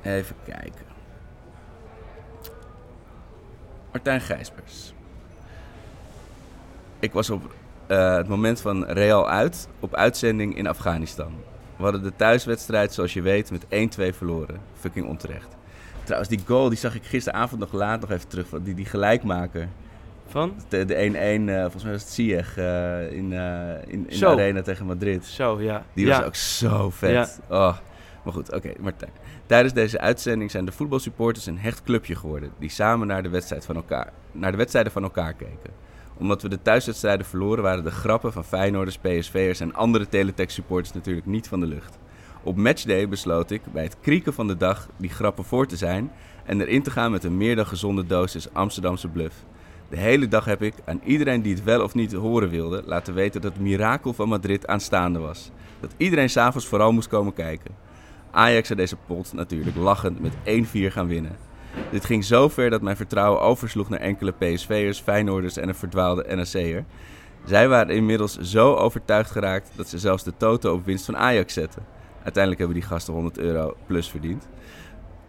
Even 0.02 0.36
kijken. 0.44 0.84
Martijn 3.92 4.20
Gijsbers. 4.20 4.92
Ik 6.98 7.12
was 7.12 7.30
op 7.30 7.42
eh, 7.86 8.16
het 8.16 8.28
moment 8.28 8.60
van 8.60 8.84
Real 8.84 9.28
uit 9.28 9.68
op 9.80 9.94
uitzending 9.94 10.56
in 10.56 10.66
Afghanistan. 10.66 11.32
We 11.76 11.82
hadden 11.82 12.02
de 12.02 12.12
thuiswedstrijd, 12.16 12.92
zoals 12.92 13.12
je 13.12 13.22
weet, 13.22 13.50
met 13.50 13.64
1-2 13.64 14.14
verloren. 14.16 14.60
Fucking 14.80 15.06
onterecht. 15.06 15.56
Trouwens, 16.04 16.30
die 16.30 16.40
goal 16.46 16.68
die 16.68 16.78
zag 16.78 16.94
ik 16.94 17.04
gisteravond 17.04 17.60
nog 17.60 17.72
laat 17.72 18.00
nog 18.00 18.10
even 18.10 18.28
terug. 18.28 18.48
Die, 18.62 18.74
die 18.74 18.84
gelijkmaker. 18.84 19.68
Van? 20.26 20.54
De 20.68 20.84
de 20.84 20.94
1-1, 20.94 21.48
eh, 21.48 21.60
volgens 21.60 21.82
mij 21.82 21.92
was 21.92 22.02
het 22.02 22.10
Ziyech 22.10 22.56
eh, 22.56 23.12
in, 23.12 23.32
eh, 23.32 23.92
in, 23.92 24.10
in 24.10 24.18
de 24.18 24.26
arena 24.26 24.62
tegen 24.62 24.86
Madrid. 24.86 25.24
Zo, 25.24 25.60
ja. 25.60 25.84
Die 25.92 26.06
ja. 26.06 26.16
was 26.16 26.26
ook 26.26 26.34
zo 26.34 26.90
vet. 26.90 27.40
Oh. 27.48 27.76
Maar 28.24 28.32
goed, 28.32 28.52
oké, 28.52 28.72
Martijn. 28.80 29.12
Tijdens 29.46 29.72
deze 29.72 29.98
uitzending 30.00 30.50
zijn 30.50 30.64
de 30.64 30.72
voetbalsupporters 30.72 31.46
een 31.46 31.58
hecht 31.58 31.82
clubje 31.82 32.14
geworden... 32.14 32.52
die 32.58 32.70
samen 32.70 33.06
naar 33.06 33.22
de, 33.22 33.28
wedstrijd 33.28 33.64
van 33.64 33.76
elkaar, 33.76 34.12
naar 34.32 34.50
de 34.50 34.56
wedstrijden 34.56 34.92
van 34.92 35.02
elkaar 35.02 35.32
keken. 35.32 35.70
Omdat 36.18 36.42
we 36.42 36.48
de 36.48 36.62
thuiswedstrijden 36.62 37.26
verloren... 37.26 37.62
waren 37.62 37.84
de 37.84 37.90
grappen 37.90 38.32
van 38.32 38.44
Feyenoorders, 38.44 38.98
PSV'ers 38.98 39.60
en 39.60 39.74
andere 39.74 40.08
Teletext-supporters 40.08 40.94
natuurlijk 40.94 41.26
niet 41.26 41.48
van 41.48 41.60
de 41.60 41.66
lucht. 41.66 41.98
Op 42.44 42.56
matchday 42.56 43.08
besloot 43.08 43.50
ik 43.50 43.62
bij 43.72 43.82
het 43.82 43.96
krieken 44.00 44.34
van 44.34 44.46
de 44.46 44.56
dag 44.56 44.88
die 44.96 45.10
grappen 45.10 45.44
voor 45.44 45.66
te 45.66 45.76
zijn... 45.76 46.10
en 46.44 46.60
erin 46.60 46.82
te 46.82 46.90
gaan 46.90 47.10
met 47.10 47.24
een 47.24 47.36
meer 47.36 47.56
dan 47.56 47.66
gezonde 47.66 48.06
dosis 48.06 48.52
Amsterdamse 48.52 49.08
bluff. 49.08 49.34
De 49.88 49.96
hele 49.96 50.28
dag 50.28 50.44
heb 50.44 50.62
ik 50.62 50.74
aan 50.84 51.00
iedereen 51.04 51.42
die 51.42 51.54
het 51.54 51.64
wel 51.64 51.82
of 51.82 51.94
niet 51.94 52.12
horen 52.12 52.48
wilde... 52.48 52.82
laten 52.86 53.14
weten 53.14 53.40
dat 53.40 53.52
het 53.52 53.62
mirakel 53.62 54.12
van 54.12 54.28
Madrid 54.28 54.66
aanstaande 54.66 55.18
was. 55.18 55.50
Dat 55.80 55.94
iedereen 55.96 56.30
s'avonds 56.30 56.66
vooral 56.66 56.92
moest 56.92 57.08
komen 57.08 57.32
kijken. 57.32 57.74
Ajax 58.30 58.66
zou 58.66 58.78
deze 58.78 58.96
pot 59.06 59.32
natuurlijk 59.32 59.76
lachend 59.76 60.20
met 60.20 60.32
1-4 60.34 60.92
gaan 60.92 61.06
winnen. 61.06 61.36
Dit 61.90 62.04
ging 62.04 62.24
zo 62.24 62.48
ver 62.48 62.70
dat 62.70 62.82
mijn 62.82 62.96
vertrouwen 62.96 63.40
oversloeg 63.40 63.88
naar 63.88 64.00
enkele 64.00 64.32
PSV'ers, 64.32 65.00
Feyenoorders 65.00 65.56
en 65.56 65.68
een 65.68 65.74
verdwaalde 65.74 66.34
NAC'er. 66.36 66.84
Zij 67.44 67.68
waren 67.68 67.94
inmiddels 67.94 68.38
zo 68.38 68.74
overtuigd 68.74 69.30
geraakt 69.30 69.70
dat 69.76 69.88
ze 69.88 69.98
zelfs 69.98 70.24
de 70.24 70.32
toto 70.36 70.72
op 70.72 70.84
winst 70.84 71.04
van 71.04 71.16
Ajax 71.16 71.52
zetten. 71.52 71.93
Uiteindelijk 72.24 72.58
hebben 72.58 72.80
die 72.80 72.88
gasten 72.88 73.14
100 73.14 73.38
euro 73.38 73.76
plus 73.86 74.08
verdiend. 74.08 74.48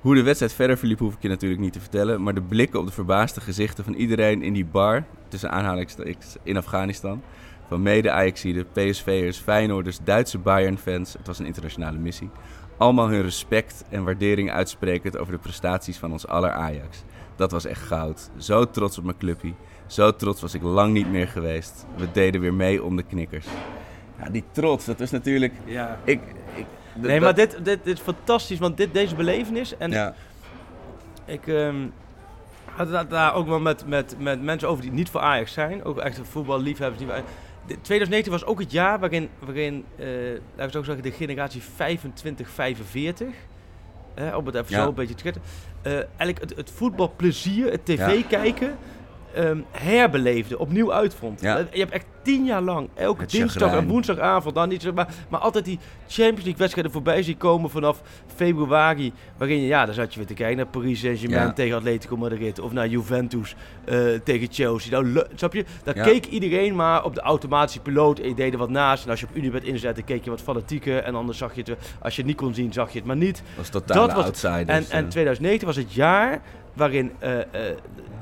Hoe 0.01 0.15
de 0.15 0.23
wedstrijd 0.23 0.53
verder 0.53 0.77
verliep 0.77 0.99
hoef 0.99 1.13
ik 1.13 1.21
je 1.21 1.27
natuurlijk 1.27 1.62
niet 1.62 1.73
te 1.73 1.79
vertellen, 1.79 2.23
maar 2.23 2.34
de 2.34 2.41
blikken 2.41 2.79
op 2.79 2.86
de 2.86 2.91
verbaasde 2.91 3.41
gezichten 3.41 3.84
van 3.84 3.93
iedereen 3.93 4.41
in 4.41 4.53
die 4.53 4.65
bar, 4.65 5.03
tussen 5.27 5.51
aanhalingstekens 5.51 6.36
in 6.43 6.58
Afghanistan, 6.58 7.21
van 7.67 7.81
mede 7.81 8.12
Ajaxiden, 8.12 8.65
PSV'ers, 8.71 9.38
Feyenoorders, 9.38 9.99
Duitse 10.03 10.38
Bayern-fans, 10.38 11.13
het 11.13 11.27
was 11.27 11.39
een 11.39 11.45
internationale 11.45 11.97
missie, 11.97 12.29
allemaal 12.77 13.10
hun 13.10 13.21
respect 13.21 13.84
en 13.89 14.03
waardering 14.03 14.51
uitsprekend 14.51 15.17
over 15.17 15.34
de 15.34 15.39
prestaties 15.39 15.97
van 15.97 16.12
ons 16.12 16.27
aller 16.27 16.51
Ajax. 16.51 17.03
Dat 17.36 17.51
was 17.51 17.65
echt 17.65 17.81
goud. 17.81 18.29
Zo 18.38 18.69
trots 18.69 18.97
op 18.97 19.03
mijn 19.03 19.17
clubje. 19.17 19.53
Zo 19.88 20.15
trots 20.15 20.41
was 20.41 20.53
ik 20.53 20.62
lang 20.62 20.93
niet 20.93 21.12
meer 21.12 21.27
geweest. 21.27 21.86
We 21.97 22.12
deden 22.12 22.41
weer 22.41 22.53
mee 22.53 22.84
om 22.84 22.95
de 22.95 23.03
knikkers. 23.03 23.45
Ja, 24.19 24.29
die 24.29 24.43
trots, 24.51 24.86
dat 24.86 24.99
is 24.99 25.12
natuurlijk... 25.12 25.53
Ja. 25.65 25.99
Ik, 26.03 26.19
Nee, 26.95 27.21
maar 27.21 27.36
dit, 27.36 27.51
dit, 27.63 27.84
dit 27.84 27.97
is 27.97 28.03
fantastisch, 28.03 28.60
want 28.60 28.77
dit, 28.77 28.93
deze 28.93 29.15
belevenis... 29.15 29.77
En 29.77 29.91
Ja, 29.91 30.13
ik 31.25 31.47
ehm, 31.47 31.75
had 32.65 32.89
het 32.89 33.10
daar 33.10 33.34
ook 33.34 33.47
wel 33.47 33.60
met, 33.60 33.88
met, 33.88 34.15
met 34.19 34.41
mensen 34.41 34.69
over 34.69 34.81
die 34.84 34.91
niet 34.91 35.10
voor 35.10 35.21
Ajax 35.21 35.53
zijn. 35.53 35.84
Ook 35.84 35.97
echt 35.97 36.19
voetballiefhebbers. 36.23 36.97
Die, 36.99 37.08
wij- 37.08 37.23
de- 37.67 37.81
2019 37.81 38.31
was 38.31 38.45
ook 38.45 38.60
het 38.60 38.71
jaar 38.71 38.99
waarin, 38.99 39.29
waarin 39.39 39.86
eh, 39.97 40.08
laten 40.55 40.79
we 40.79 40.86
zeggen, 40.86 41.03
de 41.03 41.12
generatie 41.12 41.62
25-45... 41.62 41.65
eh, 44.13 44.38
om 44.38 44.45
het 44.45 44.55
even 44.55 44.75
Ja. 44.75 44.81
zo 44.81 44.88
een 44.88 44.93
beetje 44.93 45.15
te 45.15 45.34
eh, 45.81 45.93
eigenlijk 45.93 46.39
het, 46.39 46.55
het 46.55 46.71
voetbalplezier, 46.71 47.71
het 47.71 47.86
tv 47.86 48.23
Ja. 48.29 48.69
Ehm, 49.35 49.57
herbeleefde, 49.71 50.59
opnieuw 50.59 50.93
uitvond. 50.93 51.41
Ja. 51.41 51.57
Eh, 51.57 51.63
Je 51.71 51.79
hebt 51.79 51.91
echt 51.91 52.05
tien 52.21 52.45
jaar 52.45 52.61
lang, 52.61 52.89
elke 52.93 53.21
Het 53.21 53.31
dinsdag 53.31 53.61
chagrijn. 53.61 53.83
en 53.83 53.89
woensdagavond, 53.89 54.55
dan 54.55 54.69
niet, 54.69 54.81
zeg 54.81 54.93
maar, 54.93 55.07
maar 55.29 55.39
altijd 55.39 55.65
die 55.65 55.79
Champions 56.07 56.43
League 56.43 56.57
wedstrijden 56.57 56.91
voorbij 56.91 57.23
zien 57.23 57.37
komen 57.37 57.69
vanaf 57.69 58.01
februari. 58.35 59.13
Waarin 59.37 59.61
je, 59.61 59.67
ja, 59.67 59.85
dan 59.85 59.93
zat 59.95 60.11
je 60.13 60.17
weer 60.19 60.27
te 60.27 60.33
kijken 60.33 60.57
naar 60.57 60.65
Paris 60.65 60.99
Saint-Germain 60.99 61.45
Ja. 61.47 61.53
tegen 61.53 61.75
Atletico 61.77 62.17
Madrid. 62.17 62.59
Of 62.59 62.71
naar 62.71 62.87
Juventus 62.87 63.55
eh, 63.85 63.97
tegen 64.23 64.47
Chelsea. 64.51 65.01
Nou, 65.01 65.23
snap 65.35 65.53
je? 65.53 65.65
Daar 65.83 65.95
Ja. 65.95 66.03
keek 66.03 66.25
iedereen 66.25 66.75
maar 66.75 67.03
op 67.03 67.15
de 67.15 67.21
automatische 67.21 67.79
piloot 67.81 68.19
en 68.19 68.27
je 68.29 68.35
deed 68.35 68.53
er 68.53 68.59
wat 68.59 68.69
naast. 68.69 69.03
En 69.03 69.09
als 69.09 69.19
je 69.19 69.25
op 69.29 69.35
Unibet 69.35 69.63
inzette, 69.63 70.01
keek 70.01 70.23
je 70.23 70.29
wat 70.29 70.41
fanatieker. 70.41 70.97
En 71.03 71.15
anders 71.15 71.37
zag 71.37 71.55
je 71.55 71.61
het, 71.65 71.77
als 72.01 72.15
je 72.15 72.21
het 72.21 72.29
niet 72.29 72.39
kon 72.39 72.53
zien, 72.53 72.73
zag 72.73 72.91
je 72.91 72.97
het 72.97 73.07
maar 73.07 73.15
niet. 73.15 73.43
was 73.57 73.69
totaal 73.69 74.07
Dat 74.07 74.15
was- 74.15 74.25
outsiders. 74.25 74.89
En, 74.89 74.97
en 74.97 75.03
eh. 75.03 75.09
2019 75.09 75.67
was 75.67 75.75
het 75.77 75.93
jaar 75.93 76.41
waarin, 76.73 77.11
eh, 77.19 77.39
eh, 77.39 77.45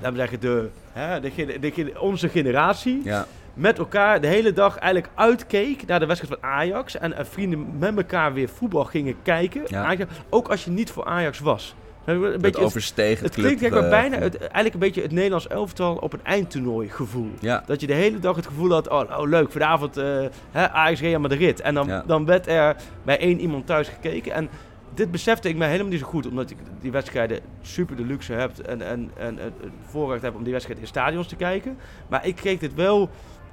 laten 0.01 0.11
we 0.11 0.17
zeggen, 0.17 0.39
de, 0.39 0.69
hè, 0.93 1.19
de, 1.19 1.59
de 1.59 1.93
onze 1.99 2.29
generatie 2.29 3.01
ja, 3.03 3.25
met 3.53 3.77
elkaar 3.77 4.21
de 4.21 4.27
hele 4.27 4.53
dag 4.53 4.77
eigenlijk 4.77 5.13
uitkeek 5.15 5.85
naar 5.85 5.99
de 5.99 6.05
wedstrijd 6.05 6.39
van 6.39 6.49
Ajax. 6.49 6.97
En, 6.97 7.13
eh, 7.13 7.25
vrienden 7.25 7.77
met 7.79 7.97
elkaar 7.97 8.33
weer 8.33 8.49
voetbal 8.49 8.83
gingen 8.83 9.15
kijken. 9.23 9.61
Ja. 9.67 9.83
Ajax, 9.83 10.11
ook 10.29 10.47
als 10.47 10.63
je 10.63 10.71
niet 10.71 10.91
voor 10.91 11.05
Ajax 11.05 11.39
was. 11.39 11.75
Een 12.05 12.21
het 12.21 12.41
beetje 12.41 12.57
het, 12.57 12.65
overstegen 12.65 13.23
het 13.25 13.33
club, 13.33 13.57
klinkt 13.57 13.75
eh, 13.77 13.89
bijna 13.89 14.17
het, 14.17 14.37
eigenlijk 14.37 14.73
een 14.73 14.79
beetje 14.79 15.01
het 15.01 15.11
Nederlands 15.11 15.47
elftal 15.47 15.95
op 15.95 16.13
een 16.13 16.23
eindtoernooi 16.23 16.89
gevoel. 16.89 17.29
Ja, 17.39 17.63
Dat 17.65 17.81
je 17.81 17.87
de 17.87 17.93
hele 17.93 18.19
dag 18.19 18.35
het 18.35 18.47
gevoel 18.47 18.71
had, 18.71 18.87
oh, 18.89 19.09
nou, 19.09 19.29
leuk, 19.29 19.51
vanavond 19.51 19.97
eh 19.97 20.25
hè, 20.51 20.69
Ajax 20.69 21.01
Real 21.01 21.19
Madrid. 21.19 21.61
En 21.61 21.73
dan, 21.73 21.87
Ja. 21.87 22.03
dan 22.07 22.25
werd 22.25 22.47
er 22.47 22.75
bij 23.03 23.19
één 23.19 23.39
iemand 23.39 23.65
thuis 23.65 23.87
gekeken. 23.87 24.33
En 24.33 24.49
dit 24.93 25.11
besefte 25.11 25.49
ik 25.49 25.55
me 25.55 25.65
helemaal 25.65 25.91
niet 25.91 25.99
zo 25.99 26.05
goed, 26.05 26.27
omdat 26.27 26.49
ik 26.49 26.57
die 26.81 26.91
wedstrijden 26.91 27.39
super 27.61 27.95
de 27.95 28.05
luxe 28.05 28.33
heb 28.33 28.57
en, 28.57 28.81
en, 28.81 29.11
en 29.17 29.37
het 29.37 29.53
voorrecht 29.89 30.21
heb 30.21 30.35
om 30.35 30.43
die 30.43 30.51
wedstrijd 30.51 30.79
in 30.79 30.87
stadions 30.87 31.27
te 31.27 31.35
kijken. 31.35 31.77
Maar 32.07 32.25
ik 32.25 32.35
kreeg 32.35 32.59
dit 32.59 32.73
wel 32.73 33.09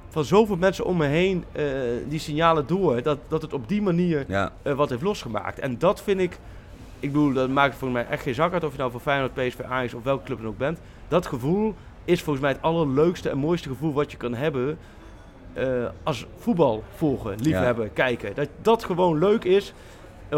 van 0.09 0.25
zoveel 0.25 0.55
mensen 0.55 0.85
om 0.85 0.97
me 0.97 1.05
heen, 1.05 1.43
eh, 1.51 1.63
die 2.07 2.19
signalen 2.19 2.67
door, 2.67 3.01
dat, 3.01 3.17
dat 3.27 3.41
het 3.41 3.53
op 3.53 3.67
die 3.67 3.81
manier 3.81 4.25
ja, 4.27 4.51
eh, 4.61 4.73
wat 4.73 4.89
heeft 4.89 5.01
losgemaakt. 5.01 5.59
En 5.59 5.77
dat 5.77 6.01
vind 6.01 6.19
ik, 6.19 6.39
ik 6.99 7.11
bedoel, 7.11 7.33
dat 7.33 7.49
maakt 7.49 7.75
voor 7.75 7.91
mij 7.91 8.07
echt 8.07 8.23
geen 8.23 8.33
zak 8.33 8.53
uit 8.53 8.63
of 8.63 8.71
je 8.71 8.77
nou 8.77 8.91
voor 8.91 8.99
Feyenoord, 8.99 9.33
PSV, 9.33 9.59
Ajax 9.59 9.93
of 9.93 10.03
welke 10.03 10.23
club 10.23 10.37
dan 10.37 10.47
ook 10.47 10.57
bent. 10.57 10.79
Dat 11.07 11.25
gevoel 11.25 11.75
is 12.05 12.21
volgens 12.21 12.45
mij 12.45 12.53
het 12.53 12.61
allerleukste 12.61 13.29
en 13.29 13.37
mooiste 13.37 13.69
gevoel 13.69 13.93
wat 13.93 14.11
je 14.11 14.17
kan 14.17 14.33
hebben 14.33 14.77
eh, 15.53 15.85
als 16.03 16.25
voetbal 16.37 16.83
volgen, 16.95 17.35
liefhebben, 17.39 17.93
kijken. 17.93 18.35
Dat 18.35 18.47
dat 18.61 18.83
gewoon 18.83 19.17
leuk 19.17 19.43
is 19.43 19.73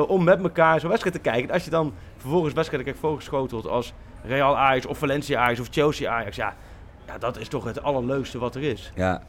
om 0.02 0.24
met 0.24 0.42
elkaar 0.44 0.80
zo'n 0.80 0.90
wedstrijd 0.90 1.16
te 1.16 1.22
kijken. 1.22 1.48
En 1.48 1.54
als 1.54 1.64
je 1.64 1.70
dan 1.70 1.94
vervolgens 2.18 2.54
wedstrijden 2.54 2.88
krijgt 2.88 3.06
voorgeschoteld 3.08 3.68
als 3.68 3.94
Real 4.26 4.58
Ajax 4.58 4.86
of 4.86 4.98
Valencia 4.98 5.40
Ajax 5.42 5.60
of 5.60 5.68
Chelsea 5.72 6.12
Ajax, 6.12 6.36
ja, 6.36 6.56
ja, 7.08 7.18
dat 7.18 7.38
is 7.40 7.48
toch 7.48 7.64
het 7.64 7.84
allerleukste 7.84 8.40
wat 8.40 8.56
er 8.56 8.64
is. 8.64 8.92
ja. 8.96 9.22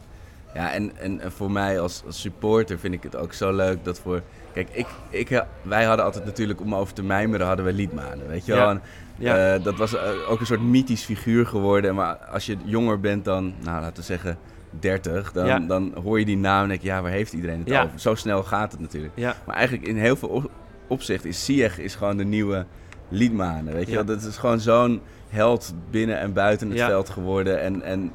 Ja, 0.54 0.72
en, 0.72 0.96
en, 0.96 1.20
en 1.20 1.32
voor 1.32 1.50
mij 1.50 1.80
als, 1.80 2.02
als 2.06 2.20
supporter 2.20 2.78
vind 2.78 2.94
ik 2.94 3.02
het 3.02 3.16
ook 3.16 3.32
zo 3.32 3.52
leuk 3.52 3.84
dat 3.84 3.98
voor... 4.00 4.22
Kijk, 4.52 4.68
ik, 4.72 4.86
ik, 5.10 5.30
eh, 5.30 5.40
wij 5.62 5.84
hadden 5.84 6.04
altijd 6.04 6.24
natuurlijk, 6.24 6.60
om 6.60 6.74
over 6.74 6.94
te 6.94 7.02
mijmeren, 7.02 7.46
hadden 7.46 7.64
we 7.64 7.72
Liedmanen, 7.72 8.28
weet 8.28 8.46
je 8.46 8.52
Ja. 8.52 8.58
wel. 8.58 8.68
En, 8.68 8.82
Ja. 9.18 9.54
eh, 9.54 9.62
dat 9.62 9.78
was 9.78 9.94
eh, 9.94 10.30
ook 10.30 10.40
een 10.40 10.46
soort 10.46 10.60
mythisch 10.60 11.04
figuur 11.04 11.46
geworden. 11.46 11.94
Maar 11.94 12.16
als 12.16 12.46
je 12.46 12.56
jonger 12.64 13.00
bent 13.00 13.24
dan, 13.24 13.54
nou 13.60 13.80
laten 13.80 13.96
we 13.96 14.02
zeggen, 14.02 14.38
30, 14.80 15.32
dan, 15.32 15.46
Ja. 15.46 15.58
dan 15.58 15.92
hoor 16.02 16.18
je 16.18 16.24
die 16.24 16.36
naam 16.36 16.62
en 16.62 16.68
denk 16.68 16.80
je, 16.80 16.86
ja, 16.86 17.02
waar 17.02 17.10
heeft 17.10 17.32
iedereen 17.32 17.58
het 17.58 17.68
Ja. 17.68 17.82
over? 17.84 17.98
Zo 18.00 18.14
snel 18.14 18.42
gaat 18.42 18.72
het 18.72 18.80
natuurlijk. 18.80 19.12
Ja. 19.16 19.36
Maar 19.46 19.56
eigenlijk 19.56 19.86
in 19.86 19.96
heel 19.96 20.16
veel 20.16 20.28
op- 20.28 20.50
opzichten 20.88 21.28
is 21.28 21.44
Sieg 21.44 21.78
is 21.78 21.94
gewoon 21.94 22.16
de 22.16 22.24
nieuwe 22.24 22.66
Liedmanen, 23.08 23.74
weet 23.74 23.88
je 23.88 23.94
wel. 23.94 24.04
Dat 24.04 24.22
is 24.22 24.36
gewoon 24.36 24.60
zo'n 24.60 25.00
held 25.28 25.74
binnen 25.90 26.18
en 26.18 26.32
buiten 26.32 26.70
het 26.70 26.80
veld 26.80 27.10
geworden. 27.10 27.60
En, 27.60 27.82
en 27.82 28.12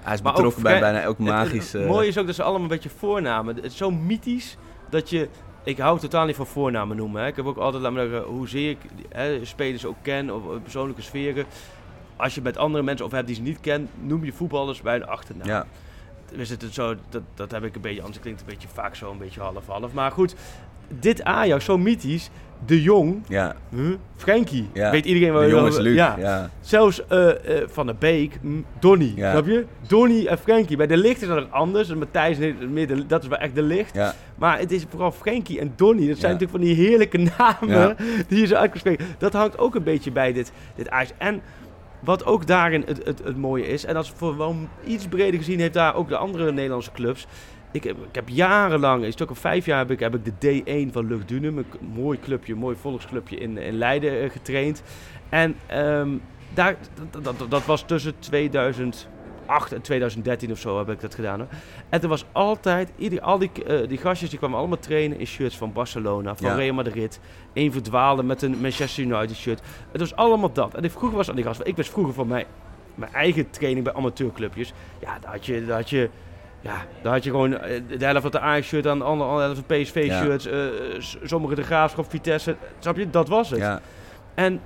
hij 0.00 0.14
is 0.14 0.22
Maar 0.22 0.30
ook 0.30 0.36
betrokken 0.36 0.62
bij 0.62 0.80
bijna 0.80 1.00
elk 1.00 1.18
magisch... 1.18 1.72
Het, 1.72 1.86
mooie 1.86 2.08
is 2.08 2.18
ook 2.18 2.26
dat 2.26 2.34
ze 2.34 2.42
allemaal 2.42 2.62
een 2.62 2.68
beetje 2.68 2.88
voornamen. 2.98 3.54
Het 3.56 3.64
is 3.64 3.76
zo 3.76 3.90
mythisch 3.90 4.56
dat 4.90 5.10
je... 5.10 5.28
Ik 5.64 5.78
hou 5.78 5.98
totaal 5.98 6.26
niet 6.26 6.36
van 6.36 6.46
voornamen 6.46 6.96
noemen. 6.96 7.22
Hè. 7.22 7.26
Ik 7.28 7.36
heb 7.36 7.46
ook 7.46 7.56
altijd, 7.56 7.82
laat 7.82 7.92
me 7.92 8.00
zeggen, 8.00 8.22
hoezeer 8.22 8.70
ik 8.70 8.78
hè, 9.08 9.44
spelers 9.44 9.84
ook 9.86 9.96
ken 10.02 10.34
of 10.34 10.42
eh, 10.54 10.60
persoonlijke 10.62 11.02
sferen. 11.02 11.44
Als 12.16 12.34
je 12.34 12.42
met 12.42 12.56
andere 12.56 12.84
mensen 12.84 13.06
of 13.06 13.12
hebt 13.12 13.26
die 13.26 13.36
ze 13.36 13.42
niet 13.42 13.60
kent, 13.60 13.88
noem 14.02 14.24
je 14.24 14.32
voetballers 14.32 14.80
bij 14.82 14.94
een 14.96 15.06
achternaam. 15.06 15.46
ja. 15.48 15.66
Is 16.32 16.50
het 16.50 16.64
zo, 16.70 16.94
dat, 17.08 17.22
dat 17.34 17.50
heb 17.50 17.64
ik 17.64 17.74
een 17.74 17.80
beetje, 17.80 18.00
anders 18.02 18.20
klinkt 18.20 18.40
het 18.40 18.48
een 18.48 18.54
beetje 18.56 18.74
vaak 18.74 18.94
zo, 18.94 19.10
een 19.10 19.18
beetje 19.18 19.40
half-half. 19.40 19.92
Maar 19.92 20.10
goed, 20.10 20.34
dit 21.00 21.24
Ajax, 21.24 21.64
zo 21.64 21.78
mythisch, 21.78 22.30
De 22.66 22.82
Jong, 22.82 23.22
Ja, 23.28 23.54
huh? 23.74 23.94
Frenkie, 24.16 24.68
Ja. 24.72 24.90
weet 24.90 25.04
iedereen 25.04 25.32
waar 25.32 25.48
de 25.48 25.54
over- 25.54 25.82
Luc. 25.82 25.94
Ja. 25.94 26.16
Ja. 26.18 26.50
Zelfs 26.60 27.06
eh, 27.06 27.28
eh, 27.60 27.68
Van 27.68 27.86
der 27.86 27.96
Beek, 27.96 28.38
Donny, 28.78 29.12
Ja. 29.16 29.30
snap 29.30 29.46
je? 29.46 29.64
Donny 29.86 30.26
en 30.26 30.38
Frenkie. 30.38 30.76
Bij 30.76 30.86
De 30.86 30.96
Licht 30.96 31.22
is 31.22 31.28
dat 31.28 31.50
anders. 31.50 31.88
En 31.90 31.98
Matthijs, 31.98 32.38
de- 32.38 33.04
dat 33.06 33.22
is 33.22 33.28
wel 33.28 33.38
echt 33.38 33.54
De 33.54 33.62
Licht. 33.62 33.94
Ja. 33.94 34.14
Maar 34.34 34.58
het 34.58 34.72
is 34.72 34.84
vooral 34.88 35.12
Frenkie 35.12 35.60
en 35.60 35.72
Donny. 35.76 36.08
Dat 36.08 36.18
zijn 36.18 36.32
natuurlijk 36.32 36.58
van 36.64 36.74
die 36.74 36.86
heerlijke 36.86 37.18
namen 37.38 37.96
die 38.28 38.40
je 38.40 38.46
zo 38.46 38.54
uit 38.54 38.70
kan 38.70 38.78
spreken. 38.80 39.06
Dat 39.18 39.32
hangt 39.32 39.58
ook 39.58 39.74
een 39.74 39.82
beetje 39.82 40.10
bij 40.12 40.32
dit, 40.32 40.52
dit 40.76 40.90
Ajax. 40.90 41.12
En 41.18 41.40
wat 42.00 42.24
ook 42.24 42.46
daarin 42.46 42.82
het, 42.86 43.04
het, 43.04 43.36
mooie 43.36 43.66
is, 43.66 43.84
en 43.84 43.96
als 43.96 44.12
wel 44.36 44.56
iets 44.86 45.08
breder 45.08 45.38
gezien 45.38 45.60
heeft 45.60 45.74
daar 45.74 45.94
ook 45.94 46.08
de 46.08 46.16
andere 46.16 46.52
Nederlandse 46.52 46.92
clubs. 46.92 47.26
Ik 47.72 47.84
heb, 47.84 47.96
ik 47.96 48.14
heb 48.14 48.28
jarenlang, 48.28 49.04
een 49.04 49.12
of 49.30 49.38
vijf 49.38 49.66
jaar 49.66 49.78
heb 49.78 49.90
ik, 49.90 50.00
heb 50.00 50.18
de 50.24 50.62
D1 50.62 50.92
van 50.92 51.06
Lucht 51.06 51.28
Dunum, 51.28 51.58
een 51.58 51.66
mooi 51.94 52.18
clubje, 52.20 52.52
een 52.52 52.58
mooi 52.58 52.76
volksclubje 52.76 53.36
in, 53.36 53.58
in 53.58 53.74
Leiden 53.74 54.22
eh, 54.22 54.30
getraind. 54.30 54.82
En 55.28 55.56
ehm, 55.66 56.16
daar, 56.54 56.76
dat, 57.10 57.24
dat, 57.24 57.50
dat 57.50 57.64
was 57.64 57.82
tussen 57.82 58.14
2008 59.50 59.72
en 59.72 59.80
2013 59.82 60.50
of 60.52 60.58
zo 60.58 60.78
heb 60.78 60.88
ik 60.90 61.00
dat 61.00 61.14
gedaan. 61.14 61.38
Hoor. 61.38 61.48
En 61.88 62.02
er 62.02 62.08
was 62.08 62.24
altijd, 62.32 62.92
ieder, 62.96 63.20
al 63.20 63.38
die, 63.38 63.50
eh, 63.66 63.88
die 63.88 63.98
gastjes 63.98 64.30
die 64.30 64.38
kwamen 64.38 64.58
allemaal 64.58 64.78
trainen 64.78 65.18
in 65.18 65.26
shirts 65.26 65.56
van 65.56 65.72
Barcelona, 65.72 66.36
van 66.36 66.46
Ja. 66.50 66.54
Real 66.54 66.74
Madrid. 66.74 67.20
Eén 67.54 67.72
verdwaalde 67.72 68.22
met 68.22 68.42
een 68.42 68.60
Manchester 68.60 69.04
United 69.04 69.36
shirt. 69.36 69.60
Het 69.92 70.00
was 70.00 70.14
allemaal 70.16 70.52
dat. 70.52 70.74
En 70.74 70.84
ik, 70.84 70.90
vroeger 70.90 71.16
was 71.16 71.28
aan 71.28 71.34
die 71.36 71.44
gasten, 71.44 71.66
ik 71.66 71.76
was 71.76 71.88
vroeger 71.88 72.14
van 72.14 72.26
mijn, 72.26 72.44
mijn 72.94 73.12
eigen 73.12 73.50
training 73.50 73.84
bij 73.84 73.94
amateurclubjes. 73.94 74.72
Ja, 75.00 75.18
daar 75.20 75.30
had 75.32 75.46
je, 75.46 75.66
daar 75.66 75.76
had 75.76 75.90
je, 75.90 76.08
ja, 76.60 76.86
daar 77.02 77.12
had 77.12 77.24
je 77.24 77.30
gewoon 77.30 77.58
eh, 77.58 77.80
de 77.98 78.04
helft 78.04 78.20
van 78.22 78.30
de 78.30 78.40
Ajax 78.40 78.66
shirt 78.66 78.86
aan, 78.86 78.98
de 78.98 79.04
andere 79.04 79.34
de 79.36 79.42
helft 79.42 79.62
van 79.66 79.76
PSV 79.82 80.04
Ja. 80.06 80.22
shirts, 80.22 80.46
eh, 80.46 80.58
sommige 81.22 81.54
de 81.54 81.62
Graafschap, 81.62 82.10
Vitesse. 82.10 82.56
Snap 82.78 82.96
je? 82.96 83.10
Dat 83.10 83.28
was 83.28 83.50
het. 83.50 83.58
Ja. 83.58 83.80
En 84.34 84.60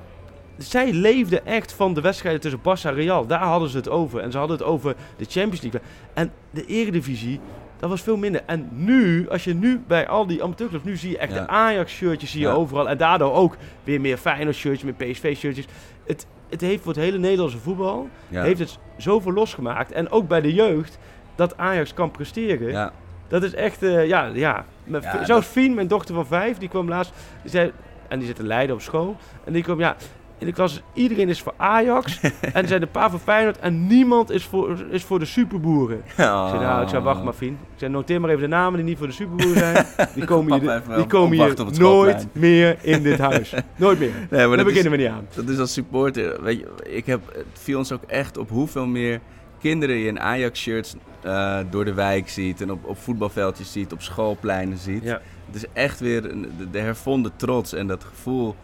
zij 0.59 0.93
leefden 0.93 1.47
echt 1.47 1.73
van 1.73 1.95
de 1.95 2.01
wedstrijden 2.01 2.41
tussen 2.41 2.61
Barça 2.61 2.83
en 2.89 2.95
Real. 2.95 3.27
Daar 3.27 3.43
hadden 3.43 3.69
ze 3.69 3.77
het 3.77 3.89
over. 3.89 4.21
En 4.21 4.31
ze 4.33 4.39
hadden 4.39 4.57
het 4.57 4.67
over 4.67 4.95
de 5.17 5.25
Champions 5.29 5.61
League. 5.63 5.81
En 6.15 6.33
de 6.51 6.65
Eredivisie, 6.67 7.41
dat 7.79 7.91
was 7.91 8.01
veel 8.03 8.17
minder. 8.17 8.43
En 8.47 8.69
nu, 8.73 9.29
als 9.31 9.45
je 9.45 9.55
nu 9.55 9.83
bij 9.87 10.09
al 10.09 10.27
die 10.27 10.43
amateurclubs, 10.43 10.85
nu 10.85 10.97
zie 10.97 11.11
je 11.11 11.19
echt 11.19 11.33
Ja. 11.33 11.41
de 11.41 11.49
Ajax-shirtjes 11.49 12.31
zie 12.31 12.41
je 12.41 12.47
Ja. 12.47 12.53
overal. 12.53 12.89
En 12.89 12.97
daardoor 12.99 13.33
ook 13.33 13.57
weer 13.85 14.01
meer 14.01 14.17
Feyenoord-shirtjes, 14.17 14.93
meer 14.99 15.09
PSV-shirtjes. 15.13 15.67
Het, 16.07 16.27
het 16.49 16.61
heeft 16.61 16.83
voor 16.83 16.93
het 16.93 17.01
hele 17.03 17.19
Nederlandse 17.19 17.59
voetbal, 17.59 18.09
Ja. 18.29 18.43
heeft 18.43 18.59
het 18.59 18.79
zoveel 18.97 19.33
losgemaakt. 19.33 19.93
En 19.93 20.11
ook 20.11 20.29
bij 20.29 20.41
de 20.41 20.55
jeugd, 20.55 20.99
dat 21.35 21.57
Ajax 21.57 21.95
kan 21.95 22.11
presteren. 22.11 22.93
Dat 23.29 23.43
is 23.43 23.55
echt, 23.55 23.83
eh, 23.83 24.07
ja, 24.07 24.25
ja. 24.35 24.65
Zelfs 25.01 25.27
dat- 25.27 25.45
Fien, 25.45 25.75
mijn 25.75 25.87
dochter 25.89 26.15
van 26.15 26.27
vijf, 26.27 26.59
die 26.59 26.69
kwam 26.69 26.89
laatst. 26.89 27.13
Die 27.43 27.51
zei, 27.51 27.73
en 28.09 28.19
die 28.19 28.29
zit 28.29 28.39
in 28.39 28.47
Leiden 28.47 28.75
op 28.77 28.83
school. 28.83 29.17
En 29.45 29.53
die 29.53 29.63
kwam, 29.63 29.79
ja, 29.79 29.97
in 30.45 30.51
de 30.51 30.57
klas, 30.57 30.83
iedereen 30.93 31.29
is 31.29 31.43
voor 31.43 31.55
Ajax. 31.57 32.21
en 32.23 32.63
er 32.63 32.69
zijn 32.69 32.83
een 32.83 32.91
paar 32.91 33.11
voor 33.11 33.19
Feyenoord. 33.19 33.59
En 33.59 33.87
niemand 33.87 34.31
is 34.31 34.45
voor, 34.45 34.85
is 34.91 35.03
voor 35.05 35.19
de 35.19 35.25
superboeren. 35.25 35.97
Ik 35.99 36.03
zei, 36.17 36.29
nou, 36.59 36.83
ik 36.83 36.89
zei, 36.89 37.03
wacht 37.03 37.23
maar, 37.23 37.33
Fien. 37.33 37.53
Ik 37.53 37.79
zei, 37.79 37.91
noteer 37.93 38.21
maar 38.21 38.31
even 38.31 38.43
de 38.43 38.49
namen 38.49 38.77
die 38.79 38.89
niet 38.89 38.99
voor 38.99 39.07
de 39.07 39.13
superboeren 39.13 39.57
zijn. 39.59 39.87
Die 40.15 40.25
komen 40.25 40.61
hier, 40.61 40.83
die 40.97 41.07
komen 41.07 41.37
hier 41.39 41.55
nooit 41.57 41.75
schoolplein. 41.77 42.29
meer 42.33 42.77
in 42.81 43.03
dit 43.03 43.19
huis. 43.19 43.55
Nooit 43.77 43.99
meer. 43.99 44.11
Nee, 44.31 44.47
maar 44.47 44.57
Daar 44.57 44.59
is, 44.59 44.65
beginnen 44.73 44.91
we 44.91 44.97
niet 44.99 45.07
aan. 45.09 45.27
dat 45.35 45.49
is 45.49 45.59
als 45.59 45.73
supporter. 45.73 46.43
Weet 46.43 46.59
je, 46.59 46.67
ik 46.85 47.07
heb, 47.07 47.21
het 47.35 47.45
viel 47.53 47.79
ons 47.79 47.93
ook 47.93 48.03
echt 48.07 48.37
op 48.39 48.51
hoeveel 48.51 48.87
meer 48.87 49.21
kinderen 49.61 49.97
je 49.97 50.07
in 50.07 50.21
Ajax-shirts 50.21 50.95
eh, 51.23 51.59
door 51.71 51.85
de 51.85 51.95
wijk 51.95 52.29
ziet. 52.29 52.61
En 52.61 52.71
op, 52.71 52.85
op 52.85 52.99
voetbalveldjes 52.99 53.73
ziet, 53.73 53.93
op 53.93 54.03
schoolpleinen 54.03 54.79
ziet. 54.79 55.03
Ja. 55.03 55.21
Het 55.47 55.55
is 55.55 55.65
echt 55.73 56.01
weer 56.01 56.31
een- 56.31 56.53
de, 56.59 56.71
de 56.71 56.79
hervonden 56.79 57.33
trots 57.37 57.73
en 57.73 57.87
dat 57.87 58.05
gevoel 58.05 58.55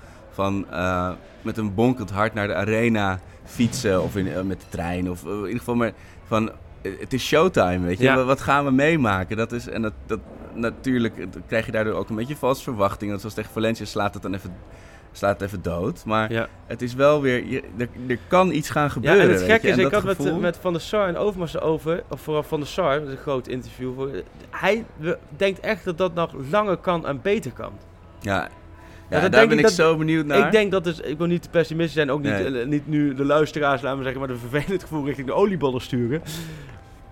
van 0.40 0.66
eh, 0.70 1.10
met 1.42 1.56
een 1.56 1.74
bonkend 1.74 2.10
hart 2.10 2.34
naar 2.34 2.46
de 2.46 2.54
arena 2.54 3.18
fietsen. 3.44 4.02
Of 4.02 4.16
in, 4.16 4.32
eh, 4.32 4.42
met 4.42 4.60
de 4.60 4.66
trein. 4.68 5.10
Of 5.10 5.24
eh, 5.24 5.30
in 5.30 5.36
ieder 5.38 5.58
geval 5.58 5.74
maar 5.74 5.92
van... 6.26 6.50
Het 6.82 7.12
is 7.12 7.24
showtime, 7.26 7.86
weet 7.86 7.98
je. 7.98 8.04
Ja. 8.04 8.24
Wat- 8.24 8.40
gaan 8.40 8.64
we 8.64 8.70
meemaken? 8.70 9.36
Dat 9.36 9.52
is, 9.52 9.68
en 9.68 9.82
dat, 9.82 9.92
dat, 10.06 10.18
natuurlijk 10.54 11.26
krijg 11.46 11.66
je 11.66 11.72
daardoor 11.72 11.94
ook 11.94 12.08
een 12.08 12.16
beetje 12.16 12.36
valse 12.36 12.62
verwachtingen. 12.62 13.18
Zoals 13.18 13.34
tegen 13.34 13.50
Valencia 13.52 13.84
slaat 13.84 14.14
het 14.14 14.22
dan 14.22 14.34
even, 14.34 14.54
slaat 15.12 15.32
het 15.40 15.42
even 15.48 15.62
dood. 15.62 16.04
Maar 16.04 16.32
Ja. 16.32 16.48
het 16.66 16.82
is 16.82 16.94
wel 16.94 17.20
weer... 17.20 17.44
Je, 17.46 17.62
er, 17.78 17.88
er 18.08 18.18
kan 18.28 18.52
iets 18.52 18.70
gaan 18.70 18.84
Ja, 18.84 18.88
gebeuren, 18.90 19.22
en 19.22 19.28
het 19.30 19.42
gekke 19.42 19.66
is, 19.68 19.72
En 19.76 19.84
ik 19.86 19.92
had 19.92 20.04
met, 20.04 20.16
gevoel- 20.16 20.38
met 20.38 20.56
Van 20.56 20.72
der 20.72 20.82
Sar 20.82 21.08
en 21.08 21.16
Overmars 21.16 21.60
over, 21.60 22.02
of 22.08 22.20
vooral 22.20 22.42
Van 22.42 22.58
der 22.60 22.68
Sar, 22.68 22.98
dat 22.98 23.08
is 23.08 23.14
een 23.14 23.18
groot 23.20 23.46
interview. 23.48 23.94
Voor, 23.94 24.10
hij 24.50 24.84
denkt 25.36 25.60
echt 25.60 25.84
dat 25.84 25.98
dat 25.98 26.14
nog 26.14 26.32
langer 26.50 26.76
kan 26.76 27.06
en 27.06 27.20
beter 27.22 27.52
kan. 27.52 27.72
Ja, 28.20 28.48
ja, 29.10 29.20
daar 29.20 29.30
denk 29.30 29.48
ben 29.48 29.58
ik 29.58 29.64
dat- 29.64 29.72
zo 29.72 29.96
benieuwd 29.96 30.26
naar. 30.26 30.46
Ik 30.46 30.52
denk 30.52 30.70
dat 30.70 30.84
dus, 30.84 31.00
ik 31.00 31.18
wil 31.18 31.26
niet 31.26 31.42
te 31.42 31.48
pessimistisch 31.48 31.94
zijn, 31.94 32.10
ook 32.10 32.22
niet, 32.22 32.32
Nee. 32.32 32.60
eh, 32.60 32.66
niet 32.66 32.88
nu 32.88 33.14
de 33.14 33.24
luisteraars, 33.24 33.82
laten 33.82 33.98
we 33.98 34.04
zeggen, 34.04 34.20
maar 34.20 34.30
de 34.30 34.36
vervelend 34.48 34.82
gevoel 34.82 35.04
richting 35.06 35.26
de 35.26 35.32
oliebollen 35.32 35.80
sturen. 35.80 36.22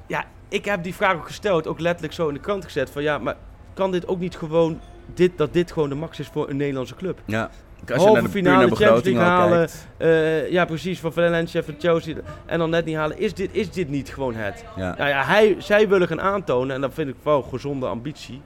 Ja, 0.06 0.24
ik 0.48 0.64
heb 0.64 0.82
die 0.82 0.94
vraag 0.94 1.14
ook 1.14 1.26
gesteld, 1.26 1.66
ook 1.66 1.80
letterlijk 1.80 2.14
zo 2.14 2.28
in 2.28 2.34
de 2.34 2.40
krant 2.40 2.64
gezet, 2.64 2.90
van 2.90 3.02
ja, 3.02 3.18
maar 3.18 3.36
kan 3.74 3.90
dit 3.90 4.06
ook 4.08 4.18
niet 4.18 4.36
gewoon, 4.36 4.80
dit, 5.14 5.38
dat 5.38 5.52
dit 5.52 5.72
gewoon 5.72 5.88
de 5.88 5.94
max 5.94 6.18
is 6.18 6.26
voor 6.32 6.48
een 6.50 6.56
Nederlandse 6.56 6.94
club? 6.96 7.18
Ja. 7.24 7.50
Als 7.80 7.88
je 7.88 7.94
Halve 7.94 8.12
naar 8.12 8.22
de, 8.22 8.28
finale 8.28 8.66
naar 8.66 8.76
Champions 8.76 9.04
League 9.04 9.22
al 9.22 9.28
halen. 9.28 9.68
Eh, 9.96 10.50
ja, 10.50 10.64
precies, 10.64 11.00
van 11.00 11.12
Valencia, 11.12 11.62
van 11.62 11.74
Chelsea, 11.78 12.14
en 12.46 12.58
dan 12.58 12.70
net 12.70 12.84
niet 12.84 12.96
halen. 12.96 13.18
Is 13.18 13.34
dit, 13.34 13.50
is 13.52 13.70
dit 13.70 13.88
niet 13.88 14.08
gewoon 14.08 14.34
het? 14.34 14.64
Ja. 14.76 14.94
Nou 14.98 15.08
ja, 15.08 15.22
hij, 15.24 15.56
zij 15.58 15.88
willen 15.88 16.08
gaan 16.08 16.20
aantonen, 16.20 16.74
en 16.74 16.80
dat 16.80 16.94
vind 16.94 17.08
ik 17.08 17.14
wel 17.22 17.42
gezonde 17.42 17.86
ambitie. 17.86 18.40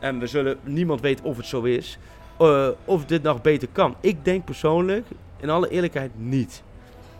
En 0.00 0.18
we 0.18 0.26
zullen, 0.26 0.56
niemand 0.62 1.00
weet 1.00 1.20
of 1.20 1.36
het 1.36 1.46
zo 1.46 1.62
is, 1.62 1.98
eh, 2.38 2.68
of 2.84 3.04
dit 3.04 3.22
nog 3.22 3.40
beter 3.40 3.68
kan. 3.72 3.94
Ik 4.00 4.24
denk 4.24 4.44
persoonlijk, 4.44 5.06
in 5.40 5.50
alle 5.50 5.68
eerlijkheid, 5.68 6.10
niet. 6.16 6.62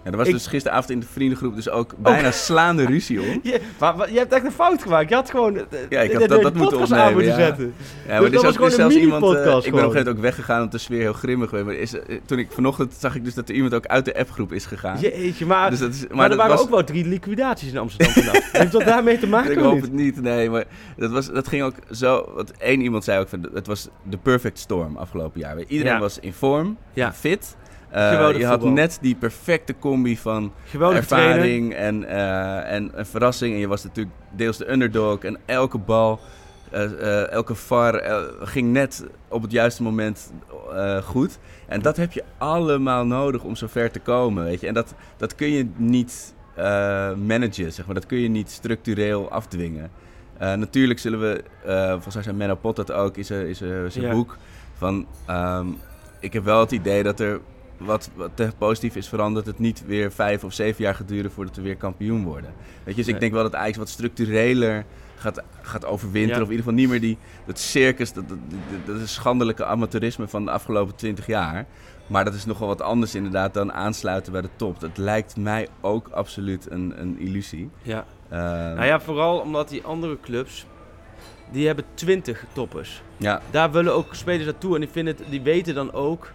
Ja, 0.04 0.10
er 0.10 0.16
was 0.16 0.26
Ik- 0.26 0.32
dus 0.32 0.46
gisteravond 0.46 0.90
in 0.90 1.00
de 1.00 1.06
vriendengroep 1.12 1.54
dus 1.54 1.68
ook 1.70 1.94
bijna 1.98 2.30
slaande 2.30 2.84
ruzie 2.86 3.20
om. 3.20 3.26
Je, 3.42 3.60
maar, 3.78 3.96
maar 3.96 4.12
je 4.12 4.18
hebt 4.18 4.32
echt 4.32 4.44
een 4.44 4.52
fout 4.52 4.82
gemaakt. 4.82 5.08
Je 5.08 5.14
had 5.14 5.30
gewoon 5.30 5.56
eh, 5.56 5.62
Ja, 5.88 6.00
ik 6.00 6.12
had 6.12 6.22
de 6.22 6.28
dat- 6.28 6.42
dat 6.42 6.54
moeten 6.54 6.78
podcast 6.78 6.92
aan 6.92 6.98
opnemen, 7.08 7.24
moeten 7.24 7.40
ja. 7.40 7.46
zetten. 7.46 7.74
Ja, 8.08 8.16
Dus 8.18 8.26
er 8.26 8.32
dat 8.32 8.42
was 8.42 8.54
gewoon 8.54 8.68
dus 8.68 8.78
een 8.78 8.90
zelfs 8.90 8.94
iemand. 9.04 9.24
eh, 9.24 9.30
ik 9.30 9.44
ben 9.44 9.54
op 9.56 9.64
een 9.64 9.72
gegeven 9.72 9.88
moment 9.92 10.08
ook 10.08 10.20
weggegaan 10.20 10.56
omdat 10.56 10.72
de 10.72 10.78
sfeer 10.78 11.00
heel 11.00 11.12
grimmig 11.12 11.50
werd. 11.50 11.64
Maar 11.64 11.74
er 11.74 11.80
is, 11.80 11.94
eh, 11.94 12.16
toen 12.26 12.38
ik 12.38 12.48
vanochtend 12.52 12.94
zag 12.98 13.14
ik 13.14 13.24
dus 13.24 13.34
dat 13.34 13.48
er 13.48 13.54
iemand 13.54 13.74
ook 13.74 13.86
uit 13.86 14.04
de 14.04 14.18
appgroep 14.18 14.52
is 14.52 14.66
gegaan. 14.66 14.98
Jeetje, 15.00 15.46
maar, 15.46 15.70
Dus 15.70 15.78
dat 15.78 15.92
is, 15.92 16.00
maar 16.06 16.08
maar, 16.16 16.22
er 16.24 16.28
dat 16.30 16.38
waren 16.38 16.54
was, 16.54 16.64
ook 16.64 16.70
wel 16.70 16.84
drie 16.84 17.04
liquidaties 17.06 17.70
in 17.72 17.78
Amsterdam 17.78 18.12
vandaag. 18.24 18.52
Heeft 18.52 18.72
dat 18.72 18.84
daarmee 18.84 19.18
te 19.18 19.26
maken 19.26 19.52
ik 19.52 19.58
hoop 19.58 19.72
niet? 19.74 19.82
het 19.82 19.92
niet, 19.92 20.20
nee. 20.20 20.50
Maar 20.50 20.64
dat, 20.96 21.10
was, 21.10 21.26
dat 21.32 21.48
ging 21.48 21.62
ook 21.62 21.74
zo. 21.90 22.32
Want 22.34 22.52
één 22.58 22.80
iemand 22.80 23.04
zei 23.04 23.20
ook: 23.20 23.28
van, 23.28 23.48
het 23.54 23.66
was 23.66 23.88
de 24.02 24.16
perfect 24.16 24.58
storm 24.58 24.96
afgelopen 24.96 25.40
jaar. 25.40 25.60
Iedereen 25.66 25.98
was 25.98 26.18
in 26.18 26.32
vorm, 26.32 26.76
fit. 27.12 27.56
Eh, 27.92 28.10
je 28.38 28.44
had 28.46 28.52
voetbal. 28.52 28.70
net 28.70 28.98
die 29.00 29.14
perfecte 29.14 29.74
combi 29.78 30.16
van 30.16 30.52
Geweldig 30.64 30.98
ervaring 30.98 31.74
en, 31.74 32.04
eh, 32.04 32.74
en 32.74 32.90
een 32.94 33.06
verrassing. 33.06 33.54
En 33.54 33.60
je 33.60 33.68
was 33.68 33.84
natuurlijk 33.84 34.16
deels 34.30 34.56
de 34.56 34.70
underdog. 34.72 35.18
En 35.18 35.38
elke 35.46 35.78
bal, 35.78 36.20
eh, 36.70 37.30
elke 37.30 37.54
VAR 37.54 38.02
ging 38.42 38.72
net 38.72 39.06
op 39.28 39.42
het 39.42 39.50
juiste 39.52 39.82
moment 39.82 40.32
goed. 41.04 41.38
En 41.66 41.82
dat 41.82 41.96
heb 41.96 42.12
je 42.12 42.24
allemaal 42.38 43.06
nodig 43.06 43.42
om 43.42 43.56
zover 43.56 43.90
te 43.90 43.98
komen. 44.00 44.44
Weet 44.44 44.60
je? 44.60 44.66
En 44.66 44.74
dat, 44.74 44.94
dat 45.16 45.34
kun 45.34 45.50
je 45.50 45.68
niet 45.76 46.34
managen, 47.26 47.72
zeg 47.72 47.86
maar. 47.86 47.94
Dat 47.94 48.06
kun 48.06 48.18
je 48.18 48.28
niet 48.28 48.50
structureel 48.50 49.30
afdwingen. 49.30 49.90
Natuurlijk 50.38 50.98
zullen 50.98 51.20
we, 51.20 51.42
volgens 51.90 52.14
mij 52.14 52.22
zei 52.24 52.36
Menno 52.36 52.54
Pot 52.54 52.76
dat 52.76 52.92
ook, 52.92 53.16
is 53.16 53.30
er, 53.30 53.48
is 53.48 53.58
zijn 53.58 53.90
Ja. 54.06 54.10
boek. 54.10 54.36
Van, 54.74 55.06
ehm, 55.26 55.66
ik 56.20 56.32
heb 56.32 56.44
wel 56.44 56.60
het 56.60 56.72
idee 56.72 57.02
dat 57.02 57.20
er 57.20 57.40
wat, 57.84 58.10
wat 58.14 58.30
te 58.34 58.50
positief 58.58 58.96
is 58.96 59.08
veranderd, 59.08 59.46
het 59.46 59.58
niet 59.58 59.86
weer 59.86 60.12
vijf 60.12 60.44
of 60.44 60.52
zeven 60.52 60.84
jaar 60.84 60.94
gaat 60.94 61.08
duren 61.08 61.30
voordat 61.30 61.56
we 61.56 61.62
weer 61.62 61.76
kampioen 61.76 62.24
worden. 62.24 62.54
Weet 62.84 62.96
je, 62.96 63.02
dus 63.02 63.14
ik 63.14 63.20
denk 63.20 63.32
wel 63.32 63.42
dat 63.42 63.54
Ajax 63.54 63.76
wat 63.76 63.88
structureler 63.88 64.84
gaat, 65.16 65.42
gaat 65.62 65.84
overwinteren. 65.84 66.36
Ja. 66.36 66.42
Of 66.42 66.50
in 66.50 66.56
ieder 66.56 66.64
geval 66.64 66.80
niet 66.80 66.88
meer 66.88 67.00
die, 67.00 67.18
dat 67.46 67.58
circus, 67.58 68.12
dat, 68.12 68.28
dat, 68.28 68.38
dat, 68.86 68.98
dat 68.98 69.08
schandelijke 69.08 69.64
amateurisme 69.64 70.28
van 70.28 70.44
de 70.44 70.50
afgelopen 70.50 70.94
20 70.96 71.26
jaar. 71.26 71.66
Maar 72.06 72.24
dat 72.24 72.34
is 72.34 72.44
nogal 72.44 72.66
wat 72.66 72.82
anders 72.82 73.14
inderdaad 73.14 73.54
dan 73.54 73.72
aansluiten 73.72 74.32
bij 74.32 74.40
de 74.40 74.48
top. 74.56 74.80
Dat 74.80 74.98
lijkt 74.98 75.36
mij 75.36 75.68
ook 75.80 76.08
absoluut 76.08 76.70
een, 76.70 76.94
een 76.96 77.18
illusie. 77.18 77.70
Ja. 77.82 78.04
Uh, 78.32 78.38
Nou 78.38 78.84
ja, 78.84 79.00
vooral 79.00 79.38
omdat 79.38 79.68
die 79.68 79.82
andere 79.82 80.18
clubs, 80.20 80.66
die 81.50 81.66
hebben 81.66 81.84
20 81.94 82.44
toppers. 82.52 83.02
ja, 83.16 83.42
Daar 83.50 83.72
willen 83.72 83.94
ook 83.94 84.14
spelers 84.14 84.44
naartoe 84.44 84.74
en 84.74 84.80
die, 84.80 84.90
vinden 84.90 85.16
het, 85.16 85.30
die 85.30 85.40
weten 85.42 85.74
dan 85.74 85.92
ook 85.92 86.32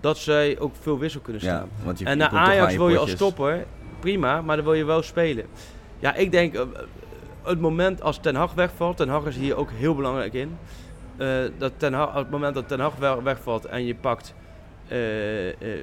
dat 0.00 0.18
zij 0.18 0.58
ook 0.58 0.74
veel 0.80 0.98
wissel 0.98 1.20
kunnen 1.20 1.42
ja, 1.42 1.48
staan. 1.56 1.68
want 1.84 1.98
je, 1.98 2.04
en 2.04 2.18
naar 2.18 2.28
Ajax 2.30 2.76
wil 2.76 2.88
je 2.88 2.98
als 2.98 3.10
potjes. 3.10 3.28
topper, 3.28 3.66
prima, 4.00 4.40
maar 4.42 4.56
dan 4.56 4.64
wil 4.64 4.74
je 4.74 4.84
wel 4.84 5.02
spelen. 5.02 5.44
Ja, 5.98 6.14
ik 6.14 6.30
denk, 6.30 6.54
eh, 6.54 6.62
het 7.42 7.60
moment 7.60 8.02
als 8.02 8.18
Ten 8.18 8.34
Hag 8.34 8.54
wegvalt, 8.54 8.96
Ten 8.96 9.08
Hag 9.08 9.24
is 9.26 9.36
hier 9.36 9.56
ook 9.56 9.70
heel 9.70 9.94
belangrijk 9.94 10.32
in. 10.32 10.56
eh, 11.16 11.38
dat 11.58 11.72
Ten 11.76 11.92
Hag, 11.92 12.08
op 12.08 12.14
het 12.14 12.30
moment 12.30 12.54
dat 12.54 12.68
Ten 12.68 12.80
Hag 12.80 12.94
wegvalt 13.22 13.64
en 13.64 13.84
je 13.86 13.94
pakt 13.94 14.34
eh 14.88 15.48
eh 15.48 15.80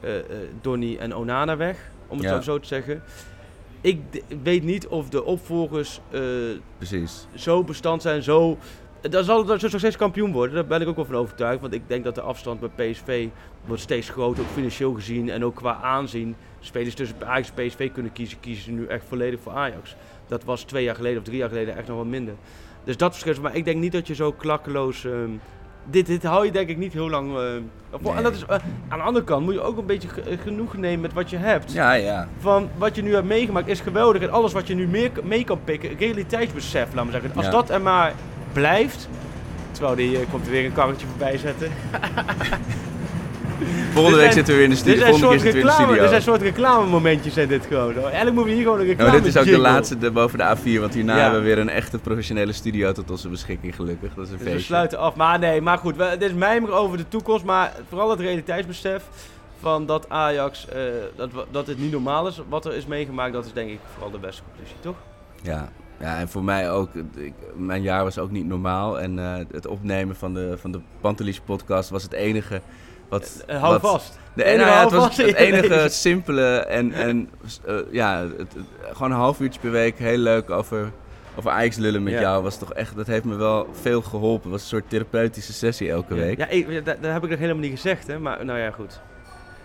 eh, 0.00 0.10
Donny 0.60 0.96
en 0.96 1.14
Onana 1.16 1.56
weg, 1.56 1.90
om 2.08 2.18
het 2.18 2.26
Ja. 2.28 2.40
zo- 2.40 2.58
te 2.58 2.66
zeggen. 2.66 3.02
Ik 3.80 4.00
weet 4.42 4.62
niet 4.62 4.86
of 4.86 5.08
de 5.08 5.24
opvolgers 5.24 6.00
zo 7.34 7.64
bestand 7.64 8.02
zijn, 8.02 8.22
zo... 8.22 8.58
Dan 9.00 9.24
zal 9.24 9.46
het 9.46 9.62
nog 9.62 9.78
steeds 9.78 9.96
kampioen 9.96 10.32
worden, 10.32 10.54
daar 10.54 10.66
ben 10.66 10.80
ik 10.80 10.88
ook 10.88 10.96
wel 10.96 11.04
van 11.04 11.14
overtuigd. 11.16 11.60
Want 11.60 11.72
ik 11.74 11.82
denk 11.86 12.04
dat 12.04 12.14
de 12.14 12.20
afstand 12.20 12.60
bij 12.74 12.90
PSV 12.90 13.26
wordt 13.66 13.82
steeds 13.82 14.08
groter, 14.08 14.42
ook 14.42 14.48
financieel 14.54 14.92
gezien 14.92 15.30
en 15.30 15.44
ook 15.44 15.54
qua 15.54 15.78
aanzien. 15.82 16.36
Spelers 16.60 16.94
tussen 16.94 17.16
Ajax 17.26 17.50
en 17.54 17.66
PSV 17.66 17.92
kunnen 17.92 18.12
kiezen, 18.12 18.40
kiezen 18.40 18.64
ze 18.64 18.70
nu 18.70 18.86
echt 18.86 19.04
volledig 19.08 19.40
voor 19.40 19.52
Ajax. 19.52 19.96
Dat 20.26 20.44
was 20.44 20.62
twee 20.62 20.84
jaar 20.84 20.94
geleden 20.94 21.18
of 21.18 21.24
drie 21.24 21.38
jaar 21.38 21.48
geleden 21.48 21.76
echt 21.76 21.88
nog 21.88 21.96
wat 21.96 22.06
minder. 22.06 22.34
Dus 22.84 22.96
dat 22.96 23.10
verschil. 23.18 23.42
Maar 23.42 23.56
ik 23.56 23.64
denk 23.64 23.80
niet 23.80 23.92
dat 23.92 24.06
je 24.06 24.14
zo 24.14 24.32
klakkeloos... 24.32 25.04
ehm, 25.04 25.30
dit, 25.90 26.06
dit 26.06 26.22
hou 26.22 26.44
je 26.44 26.52
denk 26.52 26.68
ik 26.68 26.76
niet 26.76 26.92
heel 26.92 27.10
lang... 27.10 27.32
vol. 28.02 28.14
En 28.16 28.22
dat 28.22 28.34
is, 28.34 28.42
eh, 28.44 28.56
aan 28.88 28.98
de 28.98 29.04
andere 29.04 29.24
kant 29.24 29.44
moet 29.44 29.54
je 29.54 29.60
ook 29.60 29.76
een 29.78 29.86
beetje 29.86 30.08
ge- 30.08 30.38
genoeg 30.42 30.76
nemen 30.76 31.00
met 31.00 31.12
wat 31.12 31.30
je 31.30 31.36
hebt 31.36 31.72
Ja, 31.72 31.92
ja. 31.92 32.28
van 32.38 32.68
wat 32.78 32.94
je 32.96 33.02
nu 33.02 33.14
hebt 33.14 33.26
meegemaakt 33.26 33.68
is 33.68 33.80
geweldig. 33.80 34.22
En 34.22 34.30
alles 34.30 34.52
wat 34.52 34.66
je 34.66 34.74
nu 34.74 34.86
meer 34.88 35.10
mee 35.24 35.44
kan 35.44 35.60
pikken, 35.64 35.96
realiteitsbesef, 35.98 36.94
laat 36.94 37.04
maar 37.04 37.12
zeggen. 37.12 37.30
Als 37.36 37.44
Ja. 37.44 37.50
dat 37.50 37.70
er 37.70 37.80
maar 37.80 38.12
blijft. 38.52 39.08
Terwijl 39.72 39.96
die 39.96 40.18
eh, 40.18 40.26
komt 40.30 40.44
er 40.46 40.50
weer 40.52 40.64
een 40.64 40.72
karretje 40.72 41.06
voorbij 41.06 41.38
zetten. 41.38 41.70
Volgende 43.92 44.18
Dit 44.18 44.24
week 44.26 44.32
zijn- 44.32 44.46
zitten 44.46 44.54
we 44.54 44.60
weer 44.60 44.62
in 44.70 44.70
de 44.70 44.82
Dit 44.82 44.84
studio. 44.84 45.00
zijn 45.00 45.10
Volgende 45.18 45.42
keer 45.42 45.52
soort 45.52 45.62
we 45.62 45.68
reclame, 45.70 46.00
dit 46.00 46.08
zijn 46.08 46.22
soort 46.22 46.42
reclamemomentjes 46.42 47.34
zijn 47.34 47.48
dit 47.48 47.66
gewoon. 47.66 47.94
hoor. 47.94 48.02
Eigenlijk 48.02 48.34
moeten 48.34 48.44
we 48.44 48.52
hier 48.54 48.62
gewoon 48.62 48.80
een 48.80 48.86
reclame 48.86 49.10
maar 49.10 49.20
dit 49.20 49.28
is 49.34 49.36
ook 49.40 49.44
de 49.44 49.58
laatste 49.58 49.98
de, 49.98 50.10
boven 50.10 50.38
de 50.38 50.56
A4, 50.56 50.80
want 50.80 50.94
hierna 50.94 51.16
Ja. 51.16 51.22
hebben 51.22 51.40
we 51.40 51.46
weer 51.46 51.58
een 51.58 51.68
echte 51.68 51.98
professionele 51.98 52.52
studio 52.52 52.92
tot 52.92 53.10
onze 53.10 53.28
beschikking, 53.28 53.74
gelukkig. 53.74 54.14
Dat 54.14 54.24
is 54.24 54.30
een 54.30 54.36
Dus 54.36 54.44
we 54.46 54.50
feestje. 54.52 54.66
sluiten 54.66 54.98
af. 54.98 55.14
Maar 55.14 55.38
nee, 55.38 55.60
maar 55.60 55.78
goed. 55.78 55.96
We, 55.96 56.16
dit 56.18 56.28
is 56.30 56.36
mijmer 56.36 56.72
over 56.72 56.96
de 56.96 57.08
toekomst. 57.08 57.44
Maar 57.44 57.72
vooral 57.88 58.10
het 58.10 58.20
realiteitsbesef 58.20 59.02
van 59.60 59.86
dat 59.86 60.08
Ajax, 60.08 60.68
eh, 60.68 60.80
dat, 61.16 61.32
we- 61.32 61.44
dat 61.50 61.66
het 61.66 61.78
niet 61.78 61.92
normaal 61.92 62.26
is 62.26 62.40
wat 62.48 62.66
er 62.66 62.74
is 62.74 62.86
meegemaakt. 62.86 63.32
Dat 63.32 63.46
is 63.46 63.52
denk 63.52 63.70
ik 63.70 63.78
vooral 63.92 64.10
de 64.10 64.18
beste 64.18 64.42
conclusie, 64.48 64.76
toch? 64.80 64.96
Ja. 65.42 65.68
Ja, 66.00 66.18
en 66.18 66.28
voor 66.28 66.44
mij 66.44 66.70
ook. 66.70 66.88
Ik, 67.16 67.32
mijn 67.56 67.82
jaar 67.82 68.04
was 68.04 68.18
ook 68.18 68.30
niet 68.30 68.46
normaal. 68.46 69.00
En 69.00 69.18
eh, 69.18 69.34
het 69.52 69.66
opnemen 69.66 70.16
van 70.16 70.34
de, 70.34 70.54
van 70.58 70.72
de 70.72 70.80
Pantelis 71.00 71.40
podcast 71.40 71.90
was 71.90 72.02
het 72.02 72.12
enige 72.12 72.60
wat... 73.08 73.44
Eh, 73.46 73.60
hou 73.60 73.72
wat- 73.72 73.90
vast. 73.92 74.18
De, 74.34 74.44
enige 74.44 74.64
nou 74.64 74.70
ja, 74.76 74.82
het 74.82 74.92
was 74.92 75.16
het 75.16 75.34
enige 75.48 75.88
simpele 75.88 76.56
en, 76.58 76.92
en 76.92 77.30
ja, 77.90 78.26
het, 78.36 78.54
gewoon 78.92 79.10
een 79.10 79.16
half 79.16 79.40
uurtje 79.40 79.60
per 79.60 79.70
week 79.70 79.98
heel 79.98 80.16
leuk 80.18 80.50
over, 80.50 80.92
over 81.36 81.50
Ajax 81.50 81.76
lullen 81.76 82.02
met 82.02 82.12
Ja. 82.12 82.20
jou. 82.20 82.42
Was 82.42 82.58
toch 82.58 82.72
echt, 82.72 82.96
dat 82.96 83.06
heeft 83.06 83.24
me 83.24 83.34
wel 83.36 83.68
veel 83.72 84.02
geholpen. 84.02 84.42
Het 84.42 84.52
was 84.52 84.60
een 84.62 84.68
soort 84.78 84.90
therapeutische 84.90 85.52
sessie 85.52 85.90
elke 85.90 86.14
week. 86.14 86.38
Ja, 86.38 86.48
ik, 86.48 86.84
dat 86.84 86.96
heb 87.00 87.24
ik 87.24 87.30
nog 87.30 87.38
helemaal 87.38 87.62
niet 87.62 87.70
gezegd, 87.70 88.06
hè. 88.06 88.18
Maar 88.18 88.44
nou 88.44 88.58
ja, 88.58 88.70
goed. 88.70 89.00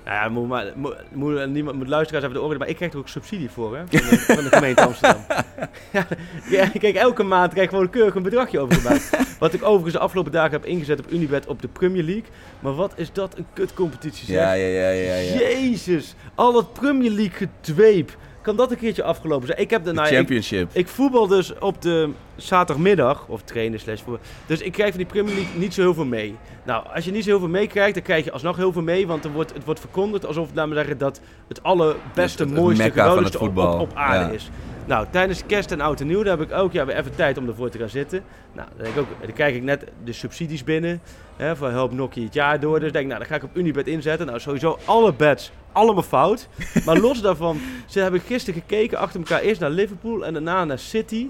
Nou 0.06 0.16
ja, 0.16 0.30
moet, 0.30 0.48
maar, 0.48 0.66
moet, 0.76 0.96
moet, 1.12 1.50
niemand 1.50 1.78
moet 1.78 1.88
luisteraars 1.88 2.24
even 2.26 2.36
de 2.36 2.44
oren, 2.44 2.58
maar 2.58 2.68
ik 2.68 2.76
krijg 2.76 2.94
er 2.94 3.00
ook 3.00 3.08
subsidie 3.08 3.50
voor, 3.50 3.78
hè, 3.78 3.84
van 3.90 4.10
de, 4.10 4.18
van 4.20 4.44
de 4.44 4.50
gemeente 4.50 4.82
Amsterdam. 4.82 5.22
ja, 5.92 6.08
ja, 6.50 6.68
kijk, 6.68 6.96
elke 6.96 7.24
maand 7.24 7.52
krijg 7.52 7.66
ik 7.66 7.74
gewoon 7.74 7.90
keurig 7.90 8.16
een 8.16 8.24
bedragje 8.24 8.60
overgemaakt. 8.60 9.10
Wat 9.40 9.54
ik 9.54 9.64
overigens 9.64 9.94
de 9.94 10.00
afgelopen 10.00 10.32
dagen 10.32 10.52
heb 10.52 10.66
ingezet 10.66 11.00
op 11.00 11.12
Unibet 11.12 11.48
op 11.48 11.62
de 11.62 11.68
Premier 11.68 12.04
League. 12.04 12.30
Maar 12.60 12.76
wat 12.76 12.94
is 12.96 13.14
dat 13.14 13.38
een 13.38 13.46
kutcompetitie, 13.54 14.26
zeg. 14.26 14.36
Ja, 14.36 14.54
ja, 14.54 14.68
ja, 14.68 14.90
ja. 14.90 15.16
ja. 15.16 15.36
Jezus, 15.36 16.16
al 16.36 16.54
dat 16.54 16.74
Premier 16.74 17.12
League 17.12 17.48
gedweep. 17.62 18.18
Kan 18.44 18.56
dat 18.56 18.72
een 18.72 18.78
keertje 18.78 19.04
afgelopen 19.04 19.48
zijn? 19.48 19.60
Ik 19.60 19.70
heb 19.70 19.84
de, 19.84 19.90
De 19.92 19.96
ja, 20.00 20.06
ik- 20.08 20.16
championship. 20.16 20.70
ik 20.74 20.88
voetbal 20.88 21.28
dus 21.28 21.58
op 21.60 21.82
de 21.82 22.10
zaterdagmiddag, 22.36 23.26
of 23.28 23.42
trainen 23.42 23.80
slash 23.80 24.02
voetbal. 24.02 24.20
Dus 24.46 24.60
ik 24.62 24.72
krijg 24.72 24.90
van 24.90 24.98
die 24.98 25.08
Premier 25.08 25.34
League 25.36 25.60
niet 25.60 25.74
zo 25.74 25.82
heel 25.82 25.94
veel 25.94 26.06
mee. 26.06 26.36
Nou, 26.66 26.86
als 26.94 27.06
je 27.06 27.12
niet 27.12 27.24
zo 27.24 27.30
heel 27.30 27.40
veel 27.40 27.48
meekrijgt, 27.48 27.94
dan 27.94 28.04
krijg 28.04 28.24
je 28.24 28.32
alsnog 28.32 28.56
heel 28.58 28.72
veel 28.72 28.82
mee. 28.82 29.08
Want 29.08 29.26
er 29.26 29.32
wordt, 29.32 29.54
het 29.54 29.64
wordt 29.66 29.80
verkondigd 29.80 30.26
alsof, 30.26 30.50
laat 30.54 30.68
maar 30.68 30.76
zeggen, 30.78 30.98
dat 30.98 31.22
het 31.48 31.64
allerbeste, 31.64 32.44
Het- 32.44 32.52
het 32.52 32.60
mooiste, 32.62 32.84
van 32.84 32.92
geweldigste 32.92 33.38
het 33.38 33.48
op, 33.48 33.58
op, 33.58 33.80
op 33.80 33.92
aarde 33.94 34.26
Ja. 34.26 34.32
is. 34.32 34.50
Nou, 34.86 35.08
tijdens 35.10 35.46
kerst 35.46 35.72
en 35.72 35.82
oud 35.82 36.00
en 36.02 36.08
nieuw, 36.08 36.24
daar 36.24 36.38
heb 36.38 36.48
ik 36.50 36.56
ook 36.56 36.72
ja, 36.72 36.86
weer 36.86 36.96
even 36.96 37.16
tijd 37.16 37.38
om 37.38 37.48
ervoor 37.48 37.70
te 37.70 37.78
gaan 37.78 37.90
zitten. 37.90 38.24
Nou, 38.54 38.68
dan, 38.76 38.84
denk 38.84 38.96
ik 38.96 39.02
ook, 39.02 39.08
dan 39.22 39.34
krijg 39.34 39.56
ik 39.56 39.64
net 39.64 39.84
de 40.04 40.14
subsidies 40.14 40.64
binnen. 40.64 41.02
Hè, 41.36 41.56
van 41.56 41.72
help 41.72 41.92
Nokia 41.92 42.24
het 42.24 42.34
jaar 42.34 42.60
door. 42.60 42.80
Dus 42.80 42.92
denk 42.92 43.04
ik, 43.04 43.10
nou, 43.12 43.20
dan 43.20 43.30
ga 43.30 43.36
ik 43.36 43.44
op 43.44 43.58
Unibet 43.58 43.88
inzetten. 43.88 44.26
Nou, 44.28 44.40
sowieso 44.40 44.78
alle 44.86 45.14
bets, 45.14 45.52
allemaal 45.72 46.04
fout. 46.04 46.48
Maar 46.86 46.98
los 46.98 47.22
daarvan, 47.22 47.60
ze 47.86 48.00
hebben 48.00 48.20
gisteren 48.20 48.62
gekeken 48.62 48.98
achter 48.98 49.20
elkaar 49.20 49.42
eerst 49.42 49.62
naar 49.62 49.70
Liverpool 49.70 50.26
en 50.26 50.34
daarna 50.34 50.66
naar 50.66 50.80
City. 50.80 51.28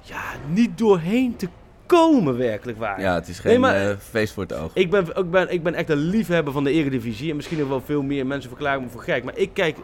Ja, 0.00 0.22
niet 0.48 0.78
doorheen 0.78 1.36
te 1.36 1.48
komen 1.86 2.36
werkelijk 2.36 2.78
waar. 2.78 3.00
Ja, 3.00 3.14
het 3.14 3.28
is 3.28 3.38
geen 3.38 3.50
Nee, 3.50 3.60
maar- 3.60 3.90
eh, 3.90 3.96
feest 3.98 4.32
voor 4.32 4.42
het 4.42 4.52
oog. 4.54 4.70
Ik 4.74 4.90
ben, 4.90 5.06
ik, 5.16 5.30
ben, 5.30 5.52
ik 5.52 5.62
ben 5.62 5.74
echt 5.74 5.88
een 5.90 5.96
liefhebber 5.98 6.52
van 6.52 6.64
de 6.64 6.70
Eredivisie. 6.70 7.30
En 7.30 7.36
misschien 7.36 7.58
nog 7.58 7.68
wel 7.68 7.80
veel 7.84 8.02
meer 8.02 8.26
mensen 8.26 8.50
verklaren 8.50 8.82
me 8.82 8.88
voor 8.88 9.02
gek. 9.02 9.24
Maar 9.24 9.36
ik 9.36 9.50
kijk, 9.52 9.76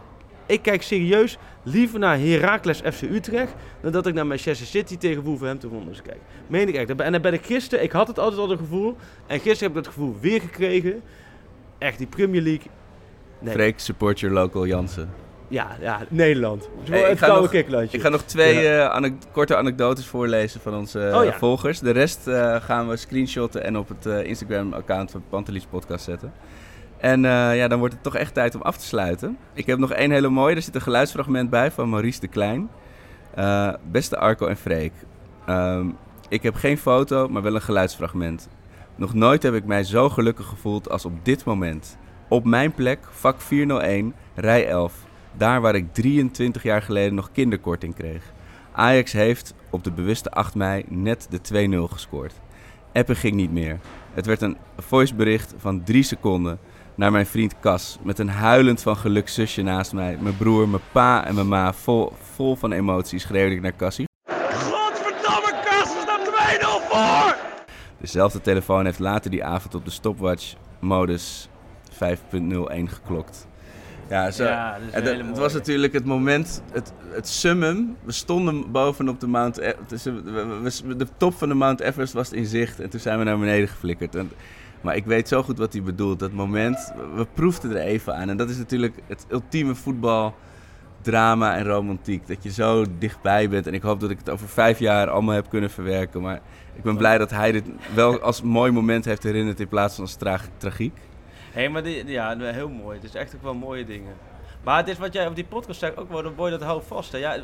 ik 0.51 0.61
kijk 0.61 0.81
serieus 0.81 1.37
liever 1.63 1.99
naar 1.99 2.19
Heracles 2.19 2.77
FC 2.93 3.01
Utrecht... 3.01 3.53
dan 3.81 3.91
dat 3.91 4.07
ik 4.07 4.13
naar 4.13 4.27
Manchester 4.27 4.67
City 4.67 4.97
tegen 4.97 5.21
Wolverhampton 5.23 5.71
Wanderers 5.71 6.01
kijk. 6.01 6.19
Meen 6.47 6.67
ik 6.67 6.75
echt. 6.75 6.89
En 6.99 7.11
dan 7.11 7.21
ben 7.21 7.33
ik 7.33 7.45
gisteren... 7.45 7.83
Ik 7.83 7.91
had 7.91 8.07
het 8.07 8.19
altijd 8.19 8.41
al 8.41 8.49
het 8.49 8.59
gevoel. 8.59 8.95
En 9.27 9.39
gisteren 9.39 9.59
heb 9.59 9.77
ik 9.77 9.83
dat 9.83 9.93
gevoel 9.93 10.15
weer 10.21 10.41
gekregen. 10.41 11.01
Echt, 11.77 11.97
die 11.97 12.07
Premier 12.07 12.41
League... 12.41 12.67
Nee. 13.39 13.53
Freek, 13.53 13.79
support 13.79 14.19
your 14.19 14.35
local 14.35 14.65
Jansen. 14.65 15.09
Ja, 15.47 15.77
ja, 15.81 15.99
Nederland. 16.09 16.69
Hey, 16.83 16.99
het 17.01 17.11
ik 17.11 17.17
ga 17.17 17.25
koude 17.25 17.41
nog- 17.41 17.51
kiklandje. 17.51 17.97
Ik 17.97 18.03
ga 18.03 18.09
nog 18.09 18.21
twee 18.21 18.55
Ja. 18.61 18.85
eh, 18.85 18.89
anek- 18.95 19.21
korte 19.31 19.55
anekdotes 19.55 20.05
voorlezen 20.05 20.61
van 20.61 20.73
onze 20.75 20.99
eh, 21.07 21.17
Oh 21.19 21.25
ja. 21.25 21.33
volgers. 21.33 21.79
De 21.79 21.91
rest 21.91 22.27
eh, 22.27 22.55
gaan 22.61 22.87
we 22.87 22.97
screenshotten 22.97 23.63
en 23.63 23.77
op 23.77 23.87
het 23.89 24.05
eh, 24.05 24.23
Instagram-account 24.25 25.11
van 25.11 25.23
Pantelis 25.29 25.65
Podcast 25.65 26.03
zetten. 26.03 26.33
En 27.01 27.25
eh, 27.25 27.57
ja, 27.57 27.67
dan 27.67 27.79
wordt 27.79 27.93
het 27.93 28.03
toch 28.03 28.15
echt 28.15 28.33
tijd 28.33 28.55
om 28.55 28.61
af 28.61 28.77
te 28.77 28.85
sluiten. 28.85 29.37
Ik 29.53 29.65
heb 29.65 29.79
nog 29.79 29.91
één 29.91 30.11
hele 30.11 30.29
mooie. 30.29 30.55
Er 30.55 30.61
zit 30.61 30.75
een 30.75 30.81
geluidsfragment 30.81 31.49
bij 31.49 31.71
van 31.71 31.89
Maurice 31.89 32.19
de 32.19 32.27
Klein. 32.27 32.69
Eh, 33.35 33.73
beste 33.91 34.17
Arco 34.17 34.45
en 34.45 34.57
Freek. 34.57 34.93
Ehm, 35.45 35.89
ik 36.29 36.43
heb 36.43 36.55
geen 36.55 36.77
foto, 36.77 37.27
maar 37.27 37.41
wel 37.41 37.55
een 37.55 37.61
geluidsfragment. 37.61 38.49
Nog 38.95 39.13
nooit 39.13 39.43
heb 39.43 39.53
ik 39.53 39.65
mij 39.65 39.83
zo 39.83 40.09
gelukkig 40.09 40.45
gevoeld 40.45 40.89
als 40.89 41.05
op 41.05 41.25
dit 41.25 41.45
moment. 41.45 41.97
Op 42.29 42.45
mijn 42.45 42.73
plek, 42.73 42.99
vak 43.11 43.41
401, 43.41 44.13
rij 44.35 44.67
11. 44.67 44.93
Daar 45.37 45.61
waar 45.61 45.75
ik 45.75 45.93
23 45.93 46.63
jaar 46.63 46.81
geleden 46.81 47.15
nog 47.15 47.31
kinderkorting 47.31 47.95
kreeg. 47.95 48.23
Ajax 48.71 49.11
heeft 49.11 49.53
op 49.69 49.83
de 49.83 49.91
bewuste 49.91 50.31
8 50.31 50.55
mei 50.55 50.85
net 50.87 51.27
de 51.29 51.41
2-0 51.41 51.91
gescoord. 51.91 52.33
Appen 52.93 53.15
ging 53.15 53.35
niet 53.35 53.51
meer. 53.51 53.79
Het 54.13 54.25
werd 54.25 54.41
een 54.41 54.57
voicebericht 54.77 55.53
van 55.57 55.83
3 55.83 56.03
seconden 56.03 56.59
naar 57.01 57.11
mijn 57.11 57.25
vriend 57.25 57.59
Cas. 57.59 57.97
Met 58.03 58.19
een 58.19 58.29
huilend 58.29 58.81
van 58.81 58.97
geluk 58.97 59.29
zusje 59.29 59.61
naast 59.61 59.93
mij. 59.93 60.17
Mijn 60.19 60.37
broer, 60.37 60.69
mijn 60.69 60.81
pa 60.91 61.25
en 61.25 61.35
mijn 61.35 61.47
ma 61.47 61.73
vol, 61.73 62.13
vol 62.33 62.55
van 62.55 62.71
emotie 62.71 63.19
schreeuwde 63.19 63.55
ik 63.55 63.61
naar 63.61 63.75
Cassie. 63.75 64.05
Godverdamme, 64.31 65.53
Kas, 65.65 65.95
er 65.95 66.01
staat 66.01 66.27
2-0 66.61 66.89
voor! 66.89 67.35
Dezelfde 67.99 68.41
telefoon 68.41 68.85
heeft 68.85 68.99
later 68.99 69.31
die 69.31 69.43
avond 69.43 69.75
op 69.75 69.85
de 69.85 69.91
stopwatch-modus 69.91 71.49
5.01 71.91 71.97
geklokt. 72.85 73.47
Ja, 74.09 74.31
zo. 74.31 74.43
Ja, 74.43 74.77
dat 74.93 75.03
en 75.03 75.27
het 75.27 75.37
was 75.37 75.53
natuurlijk 75.53 75.93
het 75.93 76.05
moment, 76.05 76.61
het, 76.71 76.93
het 77.09 77.27
summum. 77.27 77.95
We 78.03 78.11
stonden 78.11 78.71
bovenop 78.71 79.19
de 79.19 79.27
Mount 79.27 79.57
E- 79.57 79.73
we- 79.87 80.21
we- 80.23 80.81
we- 80.85 80.95
De 80.95 81.07
top 81.17 81.33
van 81.33 81.49
de 81.49 81.55
Mount 81.55 81.79
Everest 81.79 82.13
was 82.13 82.31
in 82.31 82.45
zicht 82.45 82.79
en 82.79 82.89
toen 82.89 82.99
zijn 82.99 83.17
we 83.17 83.23
naar 83.23 83.39
beneden 83.39 83.67
geflikkerd. 83.67 84.15
En, 84.15 84.31
maar 84.81 84.95
ik 84.95 85.05
weet 85.05 85.27
zo 85.27 85.43
goed 85.43 85.57
wat 85.57 85.73
hij 85.73 85.83
bedoelt. 85.83 86.19
Dat 86.19 86.31
moment, 86.31 86.93
we- 87.15 87.27
proefden 87.33 87.71
er 87.71 87.77
even 87.81 88.15
aan. 88.15 88.29
En 88.29 88.37
dat 88.37 88.49
is 88.49 88.57
natuurlijk 88.57 88.95
het 89.07 89.25
ultieme 89.29 89.75
voetbal 89.75 90.35
drama 91.01 91.55
en 91.55 91.65
romantiek. 91.65 92.27
Dat 92.27 92.43
je 92.43 92.51
zo 92.51 92.85
dichtbij 92.99 93.49
bent. 93.49 93.67
En 93.67 93.73
ik 93.73 93.81
hoop 93.81 93.99
dat 93.99 94.09
ik 94.09 94.17
het 94.17 94.29
over 94.29 94.47
vijf 94.47 94.79
jaar 94.79 95.09
allemaal 95.09 95.35
heb 95.35 95.49
kunnen 95.49 95.69
verwerken. 95.69 96.21
Maar 96.21 96.39
ik 96.75 96.83
ben 96.83 96.97
blij 96.97 97.17
dat 97.17 97.29
hij 97.29 97.51
dit 97.51 97.65
wel 97.93 98.19
als 98.19 98.41
mooi 98.41 98.71
moment 98.71 99.05
heeft 99.05 99.23
herinnerd 99.23 99.59
in 99.59 99.67
plaats 99.67 99.95
van 99.95 100.03
als 100.03 100.15
tra- 100.15 100.39
tragiek. 100.57 100.97
Hé, 101.51 101.69
maar 101.69 101.83
die, 101.83 102.05
ja, 102.07 102.37
heel 102.37 102.69
mooi. 102.69 102.95
Het 102.95 103.05
is 103.05 103.15
echt 103.15 103.35
ook 103.35 103.43
wel 103.43 103.53
mooie 103.53 103.85
dingen. 103.85 104.13
Maar 104.63 104.77
het 104.77 104.87
is 104.87 104.97
wat 104.97 105.13
jij 105.13 105.27
op 105.27 105.35
die 105.35 105.45
podcast 105.45 105.79
zegt 105.79 105.97
ook 105.97 106.09
wel, 106.09 106.33
boy, 106.33 106.49
dat 106.49 106.61
hou 106.63 106.81
vast. 106.87 107.17
Ja, 107.17 107.37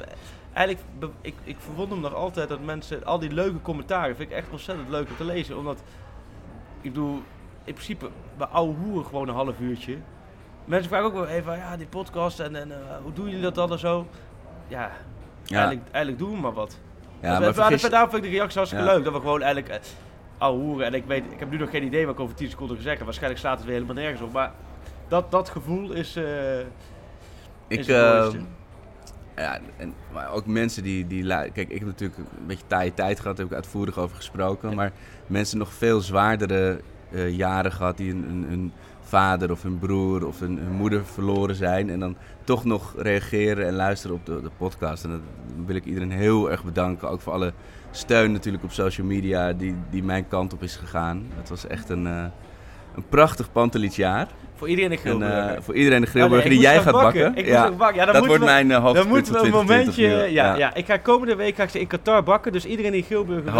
eigenlijk, 0.53 0.87
ik, 1.21 1.33
ik 1.43 1.55
verwonder 1.59 1.97
me 1.97 2.03
nog 2.03 2.13
altijd 2.15 2.49
dat 2.49 2.63
mensen, 2.63 3.05
al 3.05 3.19
die 3.19 3.31
leuke 3.33 3.61
commentaren, 3.61 4.15
vind 4.15 4.29
ik 4.29 4.35
echt 4.35 4.47
ontzettend 4.51 4.89
leuk 4.89 5.09
om 5.09 5.15
te 5.17 5.23
lezen. 5.25 5.57
Omdat, 5.57 5.83
ik 6.81 6.93
bedoel, 6.93 7.21
in 7.63 7.73
principe, 7.73 8.09
bij 8.37 8.47
hoeren 8.53 9.05
gewoon 9.05 9.27
een 9.27 9.35
half 9.35 9.59
uurtje. 9.59 9.97
Mensen 10.65 10.89
vragen 10.89 11.07
ook 11.07 11.13
wel 11.13 11.27
even, 11.27 11.57
ja, 11.57 11.77
die 11.77 11.87
podcast 11.87 12.39
en, 12.39 12.55
en 12.55 12.71
eh, 12.71 12.77
hoe 13.03 13.13
doen 13.13 13.25
jullie 13.25 13.41
dat 13.41 13.55
dan 13.55 13.71
en 13.71 13.79
zo? 13.79 14.07
Ja, 14.67 14.91
Ja. 15.43 15.57
Eigenlijk, 15.57 15.87
eigenlijk 15.91 16.17
doen 16.17 16.31
we 16.35 16.41
maar 16.41 16.53
wat. 16.53 16.79
Ja, 17.21 17.29
Dus, 17.29 17.39
maar 17.39 17.47
eh, 17.47 17.53
vergis 17.53 17.89
daarom 17.89 18.09
vind 18.09 18.23
ik 18.23 18.29
de 18.31 18.35
reactie 18.37 18.57
hartstikke 18.57 18.85
Ja. 18.85 18.93
leuk. 18.93 19.03
Dat 19.03 19.13
we 19.13 19.19
gewoon 19.19 19.41
eigenlijk 19.41 19.73
eh, 19.73 19.79
ouwe 20.37 20.59
hoeren. 20.61 20.85
En 20.85 20.93
ik, 20.93 21.05
weet, 21.05 21.23
ik 21.31 21.39
heb 21.39 21.49
nu 21.51 21.57
nog 21.57 21.69
geen 21.69 21.83
idee 21.83 22.05
wat 22.05 22.15
ik 22.15 22.19
over 22.21 22.35
10 22.35 22.49
seconden 22.49 22.77
ga 22.77 22.81
zeggen. 22.83 23.05
Waarschijnlijk 23.05 23.39
staat 23.39 23.55
het 23.57 23.65
weer 23.65 23.73
helemaal 23.73 23.95
nergens 23.95 24.21
op. 24.21 24.31
Maar 24.33 24.51
dat, 25.07 25.31
dat 25.31 25.49
gevoel 25.49 25.91
is, 25.91 26.15
eh 26.15 26.59
Ik, 26.59 26.65
is 27.67 27.87
het 27.87 27.95
eh, 27.95 28.19
mooiste. 28.19 28.39
Ja, 29.37 29.59
en, 29.77 29.93
maar 30.13 30.31
ook 30.31 30.45
mensen 30.45 30.83
die, 30.83 31.07
die... 31.07 31.27
Kijk, 31.27 31.57
ik 31.57 31.79
heb 31.79 31.85
natuurlijk 31.85 32.19
een 32.19 32.45
beetje 32.47 32.67
taaie 32.67 32.93
tijd 32.93 33.19
gehad. 33.19 33.37
Daar 33.37 33.45
heb 33.45 33.55
ik 33.57 33.63
uitvoerig 33.63 33.97
over 33.97 34.15
gesproken. 34.15 34.75
Maar 34.75 34.91
mensen 35.27 35.57
nog 35.57 35.73
veel 35.73 36.01
zwaardere 36.01 36.81
eh, 37.11 37.29
jaren 37.29 37.71
gehad... 37.71 37.97
die 37.97 38.11
een 38.11 38.71
vader 39.01 39.51
of 39.51 39.63
een 39.63 39.79
broer 39.79 40.27
of 40.27 40.41
een 40.41 40.71
moeder 40.71 41.05
verloren 41.05 41.55
zijn... 41.55 41.89
en 41.89 41.99
dan 41.99 42.15
toch 42.43 42.65
nog 42.65 42.93
reageren 42.97 43.67
en 43.67 43.73
luisteren 43.73 44.15
op 44.15 44.25
de, 44.25 44.41
de 44.41 44.51
podcast. 44.57 45.03
En 45.03 45.09
dat 45.09 45.21
wil 45.65 45.75
ik 45.75 45.85
iedereen 45.85 46.11
heel 46.11 46.51
erg 46.51 46.63
bedanken. 46.63 47.09
Ook 47.09 47.21
voor 47.21 47.33
alle 47.33 47.53
steun 47.91 48.31
natuurlijk 48.31 48.63
op 48.63 48.71
social 48.71 49.07
media... 49.07 49.53
die, 49.53 49.75
die 49.89 50.03
mijn 50.03 50.27
kant 50.27 50.53
op 50.53 50.63
is 50.63 50.75
gegaan. 50.75 51.25
Het 51.35 51.49
was 51.49 51.67
echt 51.67 51.89
een... 51.89 52.07
eh, 52.07 52.25
een 52.97 53.07
prachtig 53.09 53.51
Pantelietsjaar. 53.51 54.27
Voor 54.57 54.67
iedereen 54.69 54.91
een 54.91 54.97
En 54.97 55.03
grillburger. 55.03 55.55
eh, 55.55 55.61
voor 55.61 55.75
iedereen 55.75 56.01
de 56.01 56.07
Oh, 56.07 56.13
nee, 56.13 56.23
grillburger 56.23 56.51
ik 56.51 56.57
die 56.57 56.59
moest 56.59 56.71
jij 56.73 56.83
gaat 56.83 57.01
bakken. 57.03 57.35
Ik. 57.35 57.45
Ja, 57.47 57.69
dan 58.05 58.13
dat 58.13 58.25
wordt 58.25 58.39
we- 58.39 58.45
mijn 58.45 58.71
eh, 58.71 58.83
Dan 58.93 59.07
moeten 59.07 59.33
we 59.33 59.39
een 59.39 59.43
2020 59.51 59.97
momentje... 59.97 60.31
Ja, 60.33 60.55
ja. 60.55 60.73
ik 60.75 60.85
ga 60.85 60.97
komende 60.97 61.35
week 61.35 61.55
ga 61.55 61.63
ik 61.63 61.69
ze 61.69 61.79
in 61.79 61.87
Qatar 61.87 62.23
bakken. 62.23 62.51
Dus 62.51 62.65
iedereen 62.65 62.91
die 62.91 63.03
grillburger 63.03 63.43
wil, 63.43 63.53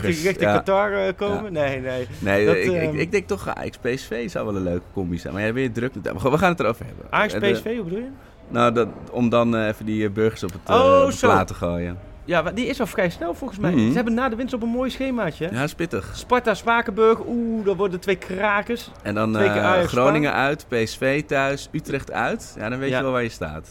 die 0.00 0.22
richting. 0.22 0.50
Qatar 0.52 0.92
eh, 0.92 1.12
komen. 1.16 1.52
Nee, 1.52 1.80
nee. 1.80 2.06
Nee, 2.18 2.46
Dat, 2.46 2.54
ik, 2.56 2.64
ik, 2.64 2.72
ehm, 2.82 2.96
ik 2.98 3.10
denk 3.10 3.26
toch 3.26 3.48
Ajax 3.54 3.76
PSV 3.78 4.30
zou 4.30 4.46
wel 4.46 4.56
een 4.56 4.62
leuke 4.62 4.84
combi 4.92 5.18
zijn. 5.18 5.32
Maar 5.32 5.42
jij 5.42 5.52
bent 5.52 5.74
druk. 5.74 5.92
We 6.22 6.38
gaan 6.38 6.50
het 6.50 6.60
erover 6.60 6.84
hebben. 6.86 7.04
Ajax 7.10 7.34
eh, 7.34 7.52
PSV, 7.52 7.74
hoe 7.74 7.84
bedoel 7.84 7.98
je? 7.98 8.08
nou, 8.48 8.72
dat, 8.72 8.88
om 9.10 9.28
dan 9.28 9.56
eh, 9.56 9.66
even 9.66 9.86
die 9.86 10.04
eh, 10.06 10.10
burgers 10.12 10.42
op 10.42 10.52
het 10.52 10.60
eh, 10.66 10.74
Oh, 10.76 11.04
op 11.40 11.46
te 11.46 11.54
gooien. 11.54 11.98
Ja, 12.26 12.42
maar 12.42 12.54
die 12.54 12.66
is 12.66 12.80
al 12.80 12.86
vrij 12.86 13.10
snel 13.10 13.34
volgens 13.34 13.58
mij. 13.60 13.70
Mhm. 13.70 13.88
Ze 13.88 13.94
hebben 13.94 14.14
na 14.14 14.28
de 14.28 14.36
winst 14.36 14.54
op 14.54 14.62
een 14.62 14.68
mooi 14.68 14.90
schemaatje. 14.90 15.48
Ja, 15.52 15.66
spittig. 15.66 16.10
Sparta, 16.14 16.54
Spakenburg. 16.54 17.18
Oeh, 17.26 17.64
dat 17.64 17.76
worden 17.76 18.00
twee 18.00 18.16
krakers. 18.16 18.90
En 19.02 19.14
dan 19.14 19.38
eh, 19.38 19.82
Groningen 19.82 20.32
uit, 20.32 20.66
PSV 20.68 21.24
thuis, 21.24 21.68
Utrecht 21.72 22.12
uit. 22.12 22.54
Ja, 22.58 22.68
dan 22.68 22.78
weet 22.78 22.90
Ja. 22.90 22.96
je 22.96 23.02
wel 23.02 23.12
waar 23.12 23.22
je 23.22 23.28
staat. 23.28 23.68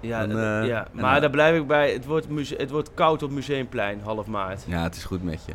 Ja, 0.00 0.20
Dan, 0.20 0.28
dat- 0.28 0.38
eh, 0.62 0.66
ja. 0.68 0.86
maar 0.92 1.12
dan- 1.12 1.20
daar 1.20 1.30
blijf 1.30 1.56
ik 1.60 1.66
bij. 1.66 1.92
Het 1.92 2.04
wordt, 2.06 2.28
muse- 2.28 2.54
het 2.56 2.70
wordt 2.70 2.90
koud 2.94 3.22
op 3.22 3.30
Museumplein, 3.30 4.00
half 4.04 4.26
maart. 4.26 4.62
Ja, 4.66 4.82
het 4.82 4.96
is 4.96 5.04
goed 5.04 5.22
met 5.22 5.44
je. 5.46 5.52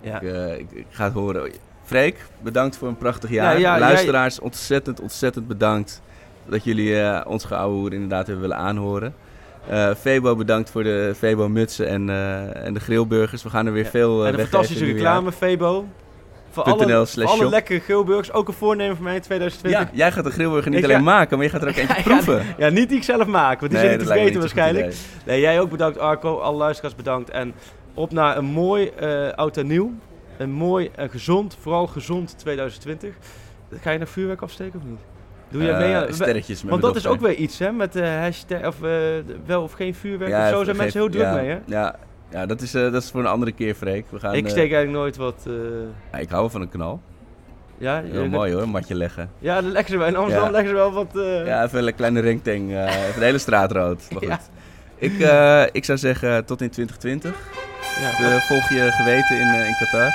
Ja. 0.00 0.20
Ik, 0.20 0.32
eh, 0.32 0.58
ik, 0.58 0.70
ik 0.70 0.86
ga 0.90 1.04
het 1.04 1.12
horen. 1.12 1.50
Freek, 1.84 2.26
bedankt 2.42 2.76
voor 2.76 2.88
een 2.88 2.96
prachtig 2.98 3.30
jaar. 3.30 3.58
Ja, 3.58 3.78
Luisteraars, 3.78 4.40
ontzettend, 4.40 5.00
ontzettend 5.00 5.46
bedankt 5.48 6.02
dat 6.46 6.64
jullie 6.64 7.00
eh, 7.00 7.26
ons 7.30 7.44
geouwehoer 7.44 7.92
inderdaad 7.92 8.26
hebben 8.26 8.48
willen 8.48 8.62
aanhoren. 8.64 9.14
Eh 9.68 9.90
Febo, 9.94 10.36
bedankt 10.36 10.70
voor 10.70 10.82
de 10.82 11.12
Febo 11.16 11.48
mutsen 11.48 11.88
en, 11.88 12.08
eh, 12.10 12.64
en 12.66 12.74
de 12.74 12.80
grillburgers. 12.80 13.42
We 13.42 13.50
gaan 13.50 13.66
er 13.66 13.72
weer 13.72 13.84
Ja. 13.84 13.90
veel 13.90 14.22
eh 14.22 14.28
en 14.28 14.34
een 14.40 14.46
fantastische 14.46 14.84
reclame, 14.84 15.32
Febo. 15.32 15.86
Voor 16.50 16.62
alle, 16.62 17.06
voor 17.06 17.24
alle 17.26 17.48
lekkere 17.48 17.80
grillburgers. 17.80 18.32
Ook 18.32 18.48
een 18.48 18.54
voornemen 18.54 18.94
van 18.96 19.04
mij 19.04 19.14
in 19.14 19.18
jaar. 19.18 19.26
2020. 19.28 19.80
Ja, 19.92 19.96
jij 19.96 20.12
gaat 20.12 20.24
de 20.24 20.30
grillburger 20.30 20.70
niet 20.70 20.78
Ik 20.78 20.84
alleen 20.84 20.96
ga- 20.96 21.02
maken, 21.04 21.36
maar 21.36 21.46
je 21.46 21.52
gaat 21.52 21.62
er 21.62 21.68
ook 21.68 21.76
eentje 21.88 22.02
proeven. 22.02 22.46
Ja, 22.58 22.68
niet 22.68 22.88
die 22.88 22.96
ik 22.98 23.04
zelf 23.04 23.26
maak, 23.26 23.60
want 23.60 23.72
die 23.72 23.80
Nee, 23.80 23.90
dat 23.90 23.98
te 23.98 24.06
vergeten 24.06 24.30
goed 24.32 24.40
waarschijnlijk. 24.40 24.94
Nee, 25.26 25.40
jij 25.40 25.60
ook 25.60 25.70
bedankt 25.70 25.98
Arco, 25.98 26.38
alle 26.38 26.56
luisteraars 26.56 26.94
bedankt. 26.94 27.30
En 27.30 27.54
op 27.94 28.12
naar 28.12 28.36
een 28.36 28.44
mooi 28.44 28.86
eh 28.88 29.28
oud 29.32 29.56
en 29.56 29.66
nieuw. 29.66 29.92
Een 30.38 30.50
mooi 30.52 30.90
en 30.94 31.10
gezond, 31.10 31.56
vooral 31.60 31.86
gezond 31.86 32.38
2020. 32.38 33.14
Ga 33.80 33.90
je 33.90 33.98
nog 33.98 34.08
vuurwerk 34.08 34.42
afsteken 34.42 34.78
of 34.78 34.84
niet? 34.88 34.98
Doe 35.58 35.68
Eh, 35.70 35.78
mee 35.78 35.94
aan... 35.94 36.12
sterretjes 36.12 36.62
met 36.62 36.70
Want 36.70 36.82
dat 36.82 36.96
is 36.96 37.06
ook 37.06 37.20
weer 37.20 37.34
iets, 37.34 37.58
hè? 37.58 37.72
Met 37.72 37.92
de 37.92 38.06
hashtag, 38.06 38.66
of 38.66 38.82
eh, 38.82 38.90
wel 39.46 39.62
of 39.62 39.72
geen 39.72 39.94
vuurwerk 39.94 40.32
of 40.32 40.48
zo. 40.58 40.64
Zijn 40.64 40.76
mensen 40.76 41.00
heel 41.00 41.08
druk 41.10 41.22
ja, 41.22 41.34
mee, 41.34 41.48
hè? 41.48 41.58
Ja, 41.66 41.96
ja 42.30 42.46
dat, 42.46 42.60
is, 42.60 42.74
eh, 42.74 42.82
dat 42.92 43.02
is 43.02 43.10
voor 43.10 43.20
een 43.20 43.26
andere 43.26 43.52
keer, 43.52 43.74
Freek. 43.74 44.06
We 44.10 44.18
gaan, 44.18 44.34
Ik 44.34 44.44
eh, 44.44 44.50
steek 44.50 44.72
eigenlijk 44.72 44.92
nooit 44.92 45.16
wat... 45.16 45.44
eh, 45.46 45.52
ja, 46.12 46.18
ik 46.18 46.28
hou 46.28 46.50
van 46.50 46.60
een 46.60 46.68
knal. 46.68 47.00
ja, 47.78 48.02
Heel 48.02 48.22
je- 48.22 48.28
mooi 48.28 48.52
hoor, 48.52 48.62
een 48.62 48.68
matje 48.68 48.94
leggen. 48.94 49.30
Ja, 49.38 49.60
dan 49.60 49.70
leggen 49.72 49.90
ze 49.92 49.98
wel. 49.98 50.06
In 50.08 50.16
Amsterdam 50.16 50.44
Ja. 50.46 50.50
leggen 50.52 50.68
ze 50.70 50.74
wel 50.76 50.92
wat... 50.92 51.16
eh, 51.16 51.46
Ja, 51.46 51.64
even 51.64 51.86
een 51.86 51.94
kleine 51.94 52.20
ringtang. 52.20 52.70
eh 52.72 52.82
even 53.08 53.18
de 53.18 53.24
hele 53.24 53.38
straat 53.38 53.72
rood. 53.72 54.02
Maar 54.10 54.18
goed. 54.20 54.28
Ja. 54.28 54.40
Ik, 54.96 55.20
eh, 55.20 55.62
ik 55.72 55.84
zou 55.84 55.98
zeggen 55.98 56.44
tot 56.44 56.60
in 56.60 56.70
2020. 56.70 57.32
ja. 58.00 58.10
De, 58.10 58.40
volg 58.48 58.68
je 58.68 58.88
geweten 58.92 59.36
in, 59.40 59.48
eh, 59.60 59.66
in 59.66 59.74
Qatar. 59.78 60.12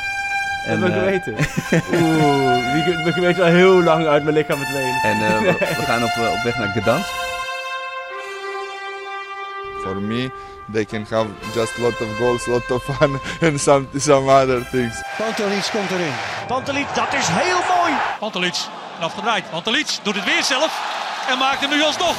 En 0.65 0.81
we 0.81 0.87
eh, 0.87 0.93
geweten. 0.93 1.33
Oeh, 2.01 2.73
die- 2.85 2.93
mijn 2.97 3.13
geweten 3.13 3.43
al 3.43 3.49
heel 3.49 3.83
lang 3.83 4.07
uit 4.07 4.23
mijn 4.23 4.35
lichaam 4.35 4.57
verdwenen. 4.57 5.01
En 5.03 5.17
eh, 5.25 5.39
we, 5.41 5.51
we 5.79 5.83
gaan 5.85 6.03
op, 6.03 6.09
eh, 6.09 6.31
op 6.31 6.43
weg 6.43 6.57
naar 6.57 6.67
Gdansk. 6.81 7.09
For 9.83 9.95
me, 9.95 10.29
they 10.73 10.85
can 10.85 11.05
have 11.09 11.27
just 11.53 11.77
lot 11.77 12.01
of 12.01 12.07
goals, 12.17 12.45
lot 12.47 12.71
of 12.71 12.83
fun, 12.83 13.19
and 13.49 13.59
some 13.61 13.87
some 13.97 14.29
other 14.29 14.67
things. 14.71 15.01
Pantelic 15.17 15.69
komt 15.71 15.91
erin. 15.91 16.13
Pantelic, 16.47 16.85
dat 16.95 17.13
is 17.13 17.27
heel 17.27 17.77
mooi. 17.77 17.93
Pantelic, 18.19 18.55
en 18.97 19.03
afgedraaid. 19.05 19.49
Pantelic 19.49 19.97
doet 20.03 20.15
het 20.15 20.25
weer 20.25 20.43
zelf 20.43 20.71
en 21.29 21.37
maakt 21.37 21.59
hem 21.59 21.69
nu 21.69 21.81
alsnog. 21.83 22.15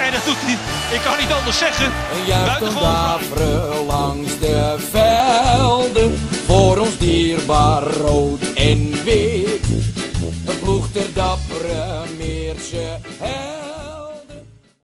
En 0.00 0.12
dat 0.12 0.24
doet 0.24 0.36
hij, 0.38 0.56
ik 0.96 1.00
kan 1.00 1.18
niet 1.18 1.32
anders 1.32 1.58
zeggen. 1.58 1.86
Een 1.86 2.26
juichendavre 2.26 3.84
langs 3.86 4.38
de 4.38 4.76
velden, 4.90 6.18
voor 6.46 6.78
ons 6.78 6.98
dierbaar 6.98 7.82
rood 7.82 8.40
en 8.54 9.04
wit. 9.04 9.66
Een 10.46 10.58
ploeg 10.60 10.86
ter 10.92 11.12
dappere 11.14 12.02
meertje 12.18 12.98